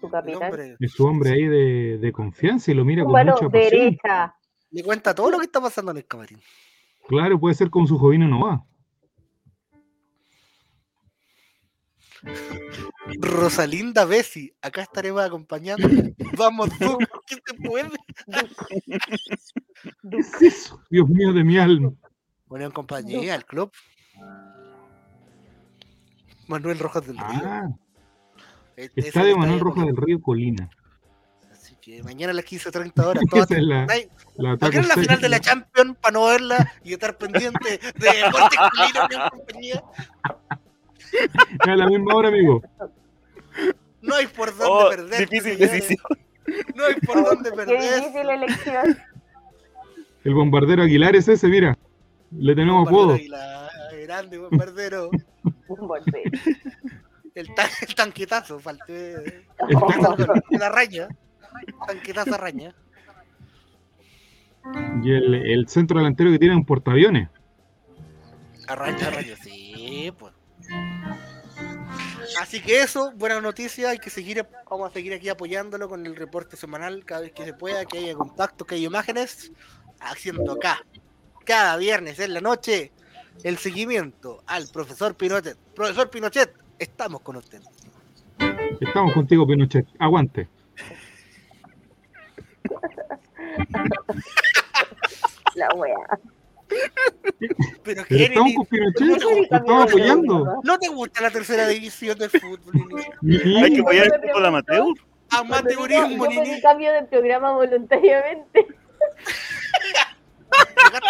[0.00, 0.76] Su capitán.
[0.78, 3.70] es su hombre ahí de, de confianza y lo mira con mano mucha pasión.
[3.70, 4.34] derecha.
[4.70, 6.40] le cuenta todo lo que está pasando en el camarín.
[7.08, 8.64] Claro, puede ser como su jovino no va.
[13.20, 15.86] Rosalinda Bessi, acá estaremos acompañando.
[16.38, 17.90] Vamos, tú, ¿qué te puede?
[20.10, 20.80] ¿Qué es eso?
[20.90, 21.92] Dios mío de mi alma.
[22.48, 23.70] Unión Compañía, el club.
[26.46, 27.26] Manuel Rojas del Río.
[27.44, 27.68] Ah,
[28.76, 30.70] Este es está de estadio Manuel Rojas del Río Colina.
[31.84, 33.22] Que mañana a las 15.30 horas.
[33.30, 33.86] todas- Esa es la,
[34.36, 35.38] la ¿Para qué es la final de la.
[35.40, 39.82] Champions para no verla y estar pendiente de Deportes Colina y compañía?
[41.60, 42.62] A la misma hora, amigo.
[44.00, 45.28] No hay por dónde Oh, perder.
[45.28, 45.72] difícil señores.
[45.72, 46.18] decisión.
[46.74, 47.94] No hay por dónde Qué perder.
[48.00, 48.98] difícil elección.
[50.24, 51.76] El bombardero Aguilar es ese, mira.
[52.32, 53.14] Le tenemos Bombardero apodo.
[53.14, 53.70] Aguilar,
[54.02, 55.10] grande bombardero.
[55.68, 56.22] Un borde.
[57.34, 57.48] El,
[57.82, 59.44] el tanquetazo, falté.
[59.68, 61.08] El La raña.
[61.86, 62.74] Tanquetazo raña.
[65.02, 67.28] Y el, el centro delantero que tiene un portaaviones.
[68.66, 70.32] Arranca, arranca, sí, pues.
[72.40, 76.16] Así que eso, buena noticia, hay que seguir, vamos a seguir aquí apoyándolo con el
[76.16, 79.52] reporte semanal cada vez que se pueda, que haya contacto, que haya imágenes,
[80.00, 80.84] haciendo acá,
[81.44, 82.92] cada viernes en la noche,
[83.42, 85.56] el seguimiento al profesor Pinochet.
[85.74, 87.60] Profesor Pinochet, estamos con usted.
[88.80, 89.86] Estamos contigo, Pinochet.
[89.98, 90.48] Aguante.
[95.54, 95.94] La wea.
[96.68, 98.54] Pero, Pero ¿qué, estamos Nini?
[98.56, 99.50] con Pinochet.
[99.66, 100.60] ¿No apoyando.
[100.64, 102.74] ¿No te gusta la tercera división del fútbol,
[103.22, 103.62] Nini?
[103.62, 104.84] Hay que apoyar el fútbol amateur.
[105.30, 106.60] Amateurismo, yo Nini.
[106.60, 108.66] cambio de programa voluntariamente.
[110.76, 111.08] Llegaste,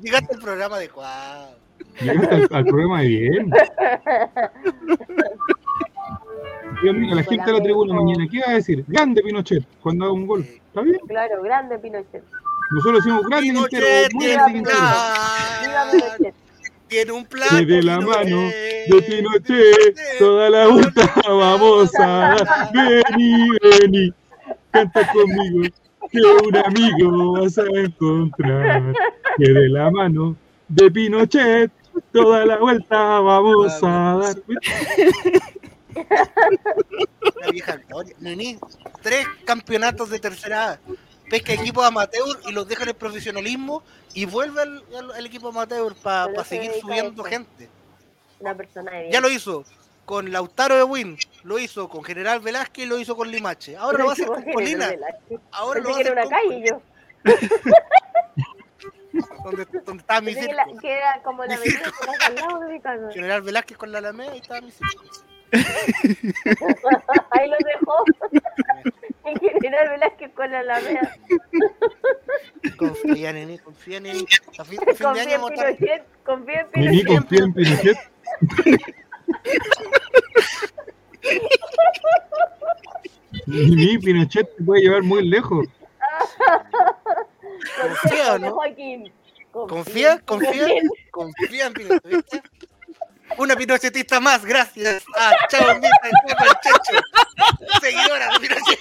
[0.00, 1.56] llegaste al programa adecuado.
[2.00, 3.50] Llegaste al, al programa de bien.
[6.82, 8.84] Dios mío, la gente de la tribuna mañana, ¿qué va a decir?
[8.88, 10.40] Grande Pinochet cuando haga un gol.
[10.42, 10.98] ¿Está bien?
[11.06, 12.22] Claro, grande Pinochet.
[12.70, 14.94] Nosotros decimos grande Pinochet muy tiene grande un plan.
[15.62, 16.34] Pinochet.
[16.88, 17.48] Tiene un plan.
[17.50, 18.24] Que de la Pinochet.
[18.24, 18.40] mano
[18.88, 22.70] de Pinochet, toda la vuelta vamos a dar.
[22.72, 24.14] Vení, vení,
[24.70, 25.68] canta conmigo,
[26.10, 28.94] que un amigo vas a encontrar.
[29.36, 30.34] Que de la mano
[30.68, 31.70] de Pinochet,
[32.12, 34.36] toda la vuelta vamos a dar.
[37.40, 38.14] La vieja gloria.
[38.18, 38.58] Nini,
[39.02, 40.78] tres campeonatos de tercera A.
[41.28, 43.82] Pesca equipos amateur y los deja en el profesionalismo
[44.14, 47.68] y vuelve al, al- al equipo amateur para se seguir subiendo gente.
[48.40, 49.12] Una persona de bien.
[49.12, 49.64] Ya lo hizo
[50.06, 53.76] con Lautaro de Win, lo hizo con General Velázquez y lo hizo con Limache.
[53.76, 54.90] Ahora lo va a hacer con Colina.
[55.52, 56.82] Ahora lo va a Pensé que hacer era con calle yo.
[59.44, 60.78] donde, donde estaba mi circo.
[60.80, 63.10] que era como la avenida que al lado de mi casa.
[63.12, 65.04] General Velázquez con la Alameda y estaba mi circo.
[67.30, 67.94] Ahí lo dejó.
[69.22, 71.14] En general Velázquez con la Alameda.
[72.78, 74.24] Confía, Nini, confía, Nini.
[74.58, 76.06] A fin, a fin de Confía en Pinochet.
[76.24, 77.06] Confía en Pinochet.
[77.06, 77.98] confía en Pinochet.
[83.46, 85.66] Nini, Pinochet te puede llevar muy lejos.
[87.80, 88.54] Confía, ¿no?
[88.54, 88.94] Confía,
[90.14, 92.24] en confía, confía en Pinochet.
[93.38, 95.02] Una pinochetista más, gracias.
[95.16, 96.10] Ah, chao, Mita, y
[96.62, 97.00] Checho.
[97.80, 98.78] Seguidora de Pinochet.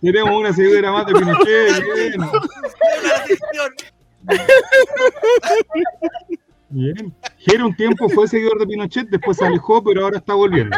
[0.00, 1.84] Tenemos una seguidora más de Pinochet.
[1.94, 2.22] Bien.
[2.22, 2.30] Una.
[6.68, 7.14] Bien.
[7.38, 10.76] Jero un tiempo fue seguidor de Pinochet, después se alejó, pero ahora está volviendo.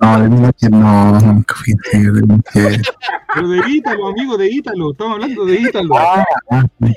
[0.00, 2.82] No, de Pinochet no, nunca fui seguidor de Pinochet.
[3.34, 4.92] Pero de Ítalo, amigo, de Ítalo.
[4.92, 5.96] Estamos hablando de Ítalo.
[5.96, 6.24] Ah,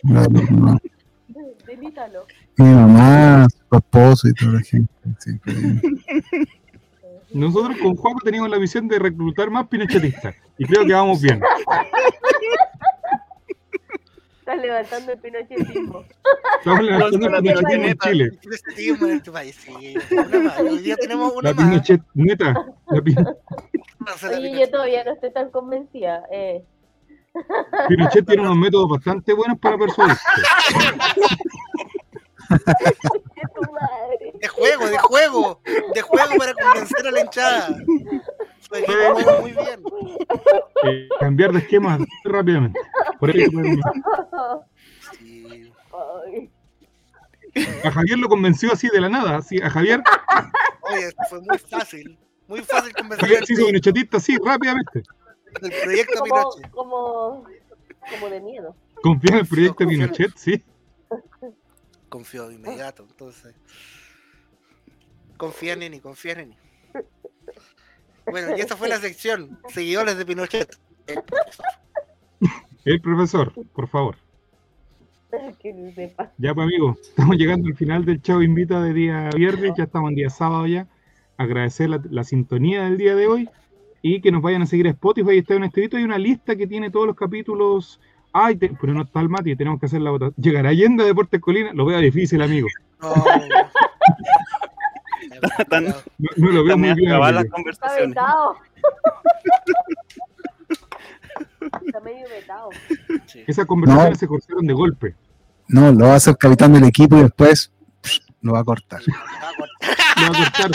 [0.04, 0.78] no, no, no.
[1.66, 2.26] Delítalo.
[2.58, 4.92] Mi mamá, su esposo y toda la gente.
[5.20, 5.54] siempre.
[7.34, 10.36] Nosotros con Juaco teníamos la misión de reclutar más pinochetistas.
[10.58, 11.42] Y creo que vamos bien.
[14.40, 16.04] Estás levantando el pinochetismo.
[16.60, 17.98] Estamos levantando el pinochetismo en.
[17.98, 18.32] Chile.
[18.42, 19.96] Pinochetismo en este país, sí.
[20.62, 21.66] Hoy día tenemos una La más.
[21.70, 22.54] Pinochet, neta.
[22.88, 23.36] La Pin-
[24.38, 26.24] Oye, yo todavía no estoy tan convencida.
[26.32, 26.64] Eh.
[27.90, 30.16] Pinochet tiene unos métodos bastante buenos para persuadir.
[32.50, 34.34] ¡Qué tu madre!
[34.42, 35.62] De juego, de juego.
[35.94, 37.78] De juego para convencer a la hinchada.
[39.42, 39.84] Muy bien.
[40.84, 42.80] Eh, cambiar de esquema rápidamente.
[43.20, 43.52] Por eso,
[45.20, 45.72] Sí.
[46.26, 46.50] Ay.
[47.86, 49.38] a Javier lo convenció así de la nada.
[49.38, 50.02] Así, a Javier,
[50.82, 52.18] Oye, fue muy fácil.
[52.48, 55.04] Muy fácil convencer Javier se hizo pinochetista así rápidamente.
[55.62, 56.72] del proyecto Como, Pinochet.
[56.72, 57.46] como,
[58.12, 58.76] como de miedo.
[59.02, 60.64] Confía en el proyecto en- Pinochet, sí.
[62.16, 63.54] Confío de inmediato, entonces.
[65.36, 66.56] Confía en Neni, confía en.
[68.26, 69.60] Bueno, y esta fue la sección.
[69.68, 70.80] Seguidores de Pinochet.
[71.08, 71.66] El profesor.
[72.86, 74.16] El profesor, por favor.
[75.60, 76.32] Que no sepa.
[76.38, 79.74] Ya, pues, amigos, estamos llegando al final del Chavo Invita de día viernes.
[79.78, 80.88] Ya estamos en día sábado ya.
[81.36, 83.50] Agradecer la, la sintonía del día de hoy
[84.02, 85.40] y que nos vayan a seguir a Spotify.
[85.40, 85.98] Está en este video.
[85.98, 88.00] Hay una lista que tiene todos los capítulos.
[88.38, 90.34] Ay, te- pero no está el Mati, tenemos que hacer la votación.
[90.36, 91.72] ¿Llegará Allende a Deportes Colina?
[91.74, 92.68] Lo veo difícil, amigo.
[93.02, 93.14] No.
[95.70, 95.94] Tan- No,
[96.38, 97.12] no lo veo muy bien.
[97.12, 98.10] acabadas las conversaciones.
[98.10, 98.56] vetado.
[101.86, 102.70] Está medio vetado.
[103.48, 104.20] Esas conversaciones No.
[104.20, 105.16] se cortaron de golpe.
[105.68, 107.72] No, lo va a ser capitán del equipo y después
[108.02, 109.02] psh, lo va a cortar.
[109.08, 110.72] Lo va a cortar.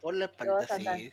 [0.00, 1.10] Por la Lo espalda, a sí.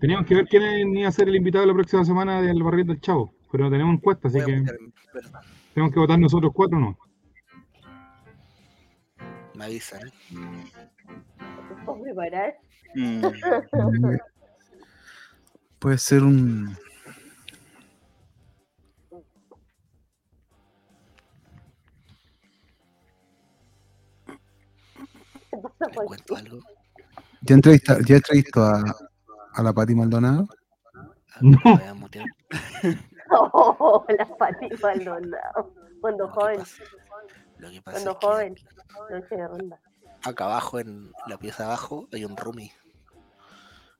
[0.00, 3.00] Teníamos que ver quién iba a ser el invitado la próxima semana del Barril del
[3.02, 4.64] Chavo, pero no tenemos encuesta, así que
[5.74, 6.98] tenemos que votar nosotros cuatro, ¿no?
[9.54, 10.08] Me avisan.
[10.08, 10.12] ¿eh?
[12.94, 13.22] Mm,
[15.78, 16.74] Puede ser un.
[25.50, 26.06] ¿Qué pasa, ¿Les Juan?
[26.06, 26.60] cuento algo?
[27.42, 29.09] Ya entrevista, ya entrevistó a,
[29.54, 30.46] a la Pati Maldonado.
[31.40, 31.58] No.
[31.64, 32.26] Me voy a mutear.
[33.32, 35.72] Oh, la Pati Maldonado.
[36.00, 36.60] Cuando joven,
[37.58, 38.54] Lo que pasa cuando es que joven.
[39.10, 39.80] Noche de ronda.
[40.24, 42.72] acá abajo, en la pieza abajo, hay un roomie.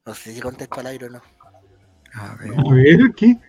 [0.05, 1.22] No sé si contesto al aire o no.
[2.14, 2.51] A ver.
[2.59, 3.27] A ver, ¿qué?
[3.27, 3.40] ¿Sí?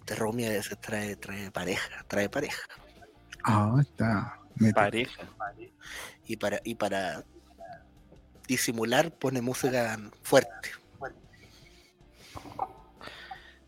[0.00, 2.62] Este roomie a veces trae, trae pareja, trae pareja.
[3.44, 4.40] Ah, está.
[4.74, 5.22] pareja.
[6.26, 7.22] Y para, y para
[8.48, 10.70] disimular pone música fuerte.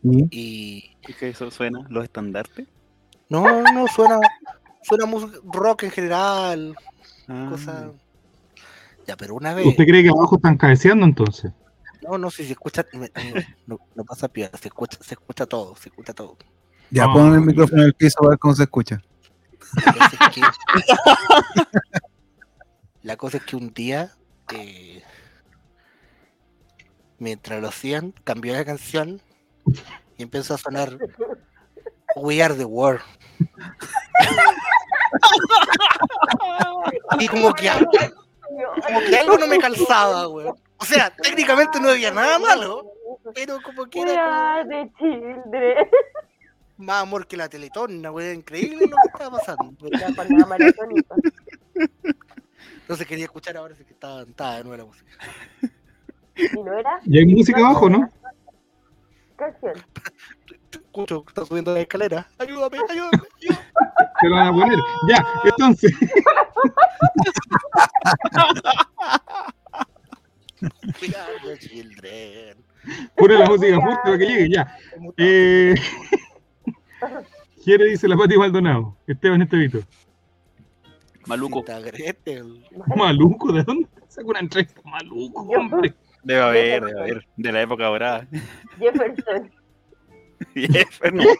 [0.03, 1.85] Y Y ¿Y que eso suena?
[1.89, 2.67] ¿Los estandartes?
[3.29, 4.19] no, no suena,
[4.83, 6.75] suena música rock en general,
[7.27, 7.91] Ah, cosas.
[9.05, 9.65] Ya, pero una vez.
[9.67, 11.51] ¿Usted cree que abajo están cabeceando entonces?
[12.01, 12.85] No, no, si se escucha,
[13.67, 16.37] no, no pasa piola, se escucha, se escucha todo, se escucha todo.
[16.89, 17.13] ya Ah.
[17.13, 19.01] pon el micrófono en el piso a ver cómo se escucha.
[19.85, 20.41] La cosa es que,
[23.03, 24.11] la cosa es que un día,
[24.53, 25.03] eh,
[27.19, 29.21] mientras lo hacían, cambió la canción
[30.17, 30.97] y empezó a sonar
[32.15, 33.01] We Are the World.
[37.19, 37.87] y como que, al-
[38.85, 40.55] como que algo no me calzaba, weón.
[40.77, 42.85] O sea, técnicamente no había nada malo,
[43.35, 45.87] pero como que We era are the children.
[46.77, 48.35] como más amor que la teletona, weón.
[48.37, 49.73] Increíble lo que estaba pasando.
[50.47, 51.15] Maratónica.
[52.81, 55.11] Entonces quería escuchar ahora si que estaba, estaba de nuevo la música.
[56.35, 56.99] ¿Y no era?
[57.05, 58.09] Y hay música abajo, ¿no?
[59.39, 59.73] Canción.
[60.71, 62.27] Escucho que está subiendo la escalera.
[62.39, 63.23] Ayúdame, ayúdame.
[64.19, 64.79] Se lo van a poner.
[65.07, 65.93] Ya, entonces,
[70.99, 72.57] the children.
[73.15, 74.77] pone la música fuerte para que llegue, ya.
[75.15, 75.75] Eh...
[77.63, 78.97] Jere dice la Pati Maldonado.
[79.07, 79.79] Esteban Estevito.
[81.27, 81.63] Maluco.
[82.95, 84.81] Maluco, ¿de dónde saca una entrevista?
[84.83, 85.93] Maluco, hombre.
[86.23, 87.27] Debe haber, debe haber.
[87.37, 88.27] De la época dorada.
[88.77, 89.51] Jefferson.
[90.55, 91.23] Jeffer, no.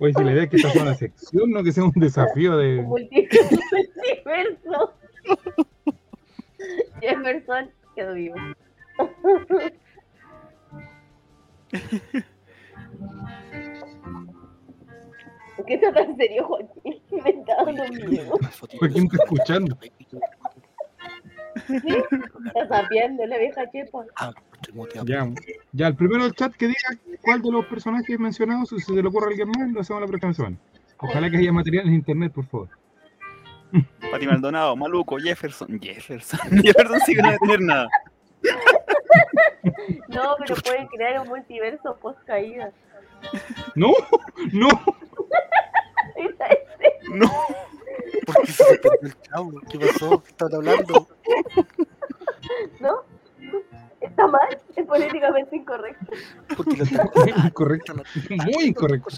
[0.00, 2.56] Oye, si la idea es que esta sea una sección, no que sea un desafío
[2.56, 2.82] de.
[2.82, 3.28] Multi-
[3.72, 4.94] Multiverso.
[7.00, 8.36] Jefferson quedó vivo.
[15.56, 17.02] ¿Por qué está tan serio, Joaquín?
[17.24, 18.38] Me está dando miedo.
[18.78, 19.78] ¿Por quién está escuchando?
[21.82, 21.96] ¿Sí?
[22.46, 24.04] Está sapeando la vieja chepa.
[24.16, 24.32] Ah.
[25.04, 25.30] Ya,
[25.72, 26.88] ya, el primero del chat que diga
[27.22, 30.08] cuál de los personajes mencionados, si se le ocurre a alguien más, lo hacemos la
[30.08, 30.56] próxima semana.
[30.98, 32.68] Ojalá que haya material en internet, por favor.
[34.10, 35.78] Pati Maldonado, Maluco, Jefferson.
[35.80, 36.40] Jefferson.
[36.62, 37.88] Jefferson sí que no debe tener nada.
[40.08, 42.72] No, pero pueden crear un multiverso post caída.
[43.74, 43.92] No,
[44.52, 44.68] no,
[47.10, 47.30] No.
[48.26, 49.60] ¿Por qué se perdió el chavo?
[49.70, 50.22] ¿Qué pasó?
[50.22, 51.08] ¿Qué estaban hablando?
[52.80, 53.02] ¿No?
[54.00, 54.58] ¿Está mal?
[54.76, 56.06] Es políticamente incorrecto.
[56.56, 57.94] Porque lo incorrecto,
[58.28, 59.16] muy incorrecto.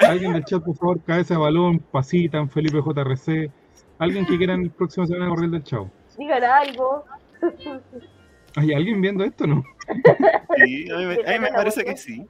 [0.00, 3.50] Alguien del chat, por favor, cabeza de balón, pasitan, Felipe JRC.
[3.98, 5.90] Alguien que quiera en el próximo semana correr del chavo.
[6.18, 7.04] Digan algo.
[8.56, 9.62] ¿Hay alguien viendo esto no?
[10.56, 12.26] Sí, a mí, me- a mí me parece que sí.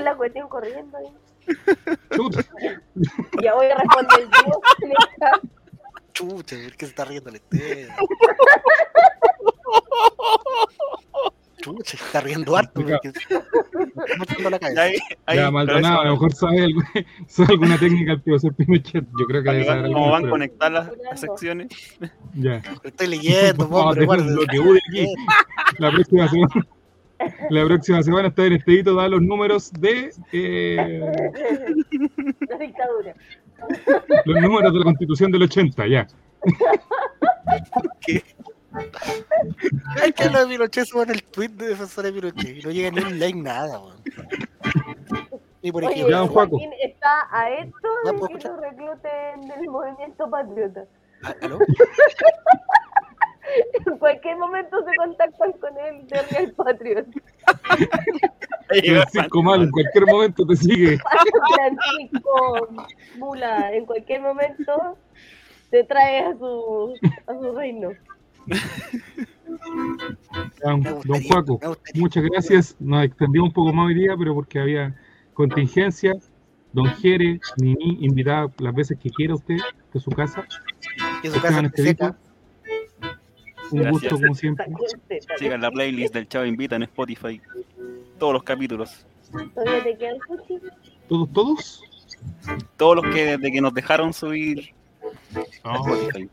[0.00, 0.98] La cuestión corriendo.
[2.14, 2.42] Chuta.
[3.42, 4.60] Ya voy a responder yo.
[6.16, 7.94] Chucha, ¿por qué se está riendo el Esteban?
[11.60, 12.80] Chucha, se está riendo harto.
[12.80, 13.12] Porque...
[14.48, 14.82] La cabeza.
[14.82, 14.94] Ahí,
[15.26, 16.80] ahí, ya, Maldonado, a lo mejor sabe, algo-
[17.28, 19.04] sabe alguna técnica el tío Pinochet.
[19.18, 21.68] Yo creo que debe saber ¿Cómo van a conectar las, las secciones?
[22.34, 22.62] Ya.
[22.82, 25.06] Estoy leyendo, favor, hombre, lo que huye aquí.
[25.78, 26.66] La próxima semana.
[27.50, 31.00] La próxima semana está en Estedito da los números de eh,
[32.48, 33.14] La dictadura.
[34.24, 36.06] Los números de la constitución del 80, ya.
[40.02, 42.90] Hay que hablar de Pinochet, suban el tweet de defensor de Pinochet y no llega
[42.90, 43.96] ni un like, nada, weón.
[45.62, 46.10] Ni por Oye, ejemplo.
[46.10, 46.58] Ya, don Juaco.
[46.58, 50.84] Joaquín está a esto de ¿puedo que lo recluten del movimiento patriota.
[51.22, 51.58] Ah, ¿Aló?
[53.86, 57.06] En cualquier momento se contactan con él de Real Patreon.
[58.68, 60.98] Francisco Mal, en cualquier momento te sigue.
[61.54, 62.68] Francisco
[63.18, 64.98] Mula, en cualquier momento
[65.70, 66.94] te trae a su,
[67.26, 67.90] a su reino.
[70.62, 71.60] Don, don Juaco,
[71.94, 72.76] muchas gracias.
[72.78, 74.94] Nos extendimos un poco más hoy día, pero porque había
[75.34, 76.12] contingencia.
[76.72, 79.56] Don Jere, Nini, invitada las veces que quiera usted
[79.92, 80.44] de su casa.
[81.22, 82.16] Que su casa esté seca.
[83.70, 83.92] Un Gracias.
[83.92, 84.66] gusto como siempre.
[85.38, 87.40] Sigan la playlist del Chavo Invita en Spotify.
[88.18, 89.06] Todos los capítulos.
[91.08, 91.82] ¿Todos, todos?
[92.76, 94.72] Todos los que desde que nos dejaron subir
[95.64, 96.30] a Spotify.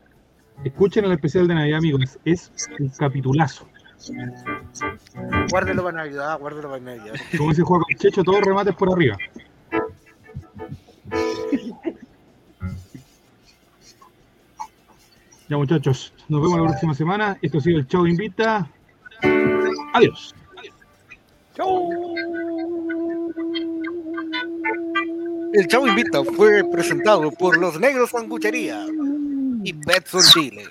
[0.64, 2.18] Escuchen el especial de Navidad, amigos.
[2.24, 3.68] Es un capitulazo.
[5.50, 7.14] Guárdelo para Navidad, guárdelo para Navidad.
[7.36, 9.16] Como dice Juaco Checho, todos remates por arriba.
[15.58, 17.38] Muchachos, nos vemos la próxima semana.
[17.42, 18.70] Esto ha sido el Chavo Invita.
[19.92, 20.34] Adiós.
[25.52, 28.86] El Chavo Invita fue presentado por Los Negros Sanguchería
[29.62, 30.64] y Betson Chile.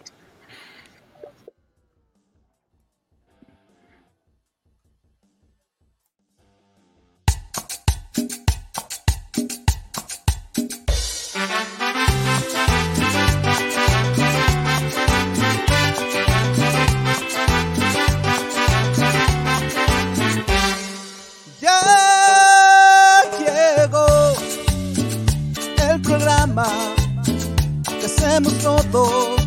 [28.34, 28.54] Que hacemos
[28.92, 29.42] todos.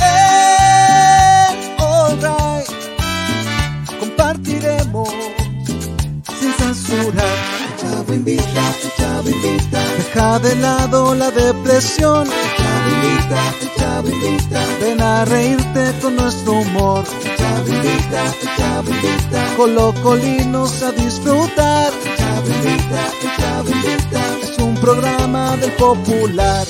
[0.00, 2.68] En All Right
[4.00, 5.08] compartiremos
[6.38, 7.24] sin censura.
[7.80, 9.80] Chavo invita, Chavo invita.
[9.96, 12.28] Deja de lado la depresión.
[12.56, 14.60] Chavo invita, Chavo invita.
[14.80, 17.04] Ven a reírte con nuestro humor.
[17.38, 19.54] Chavo invita, Chavo invita.
[19.56, 21.92] Colocolinos a disfrutar.
[22.16, 24.22] Chavo invita, Chavo invita.
[24.42, 26.66] Es un programa del popular.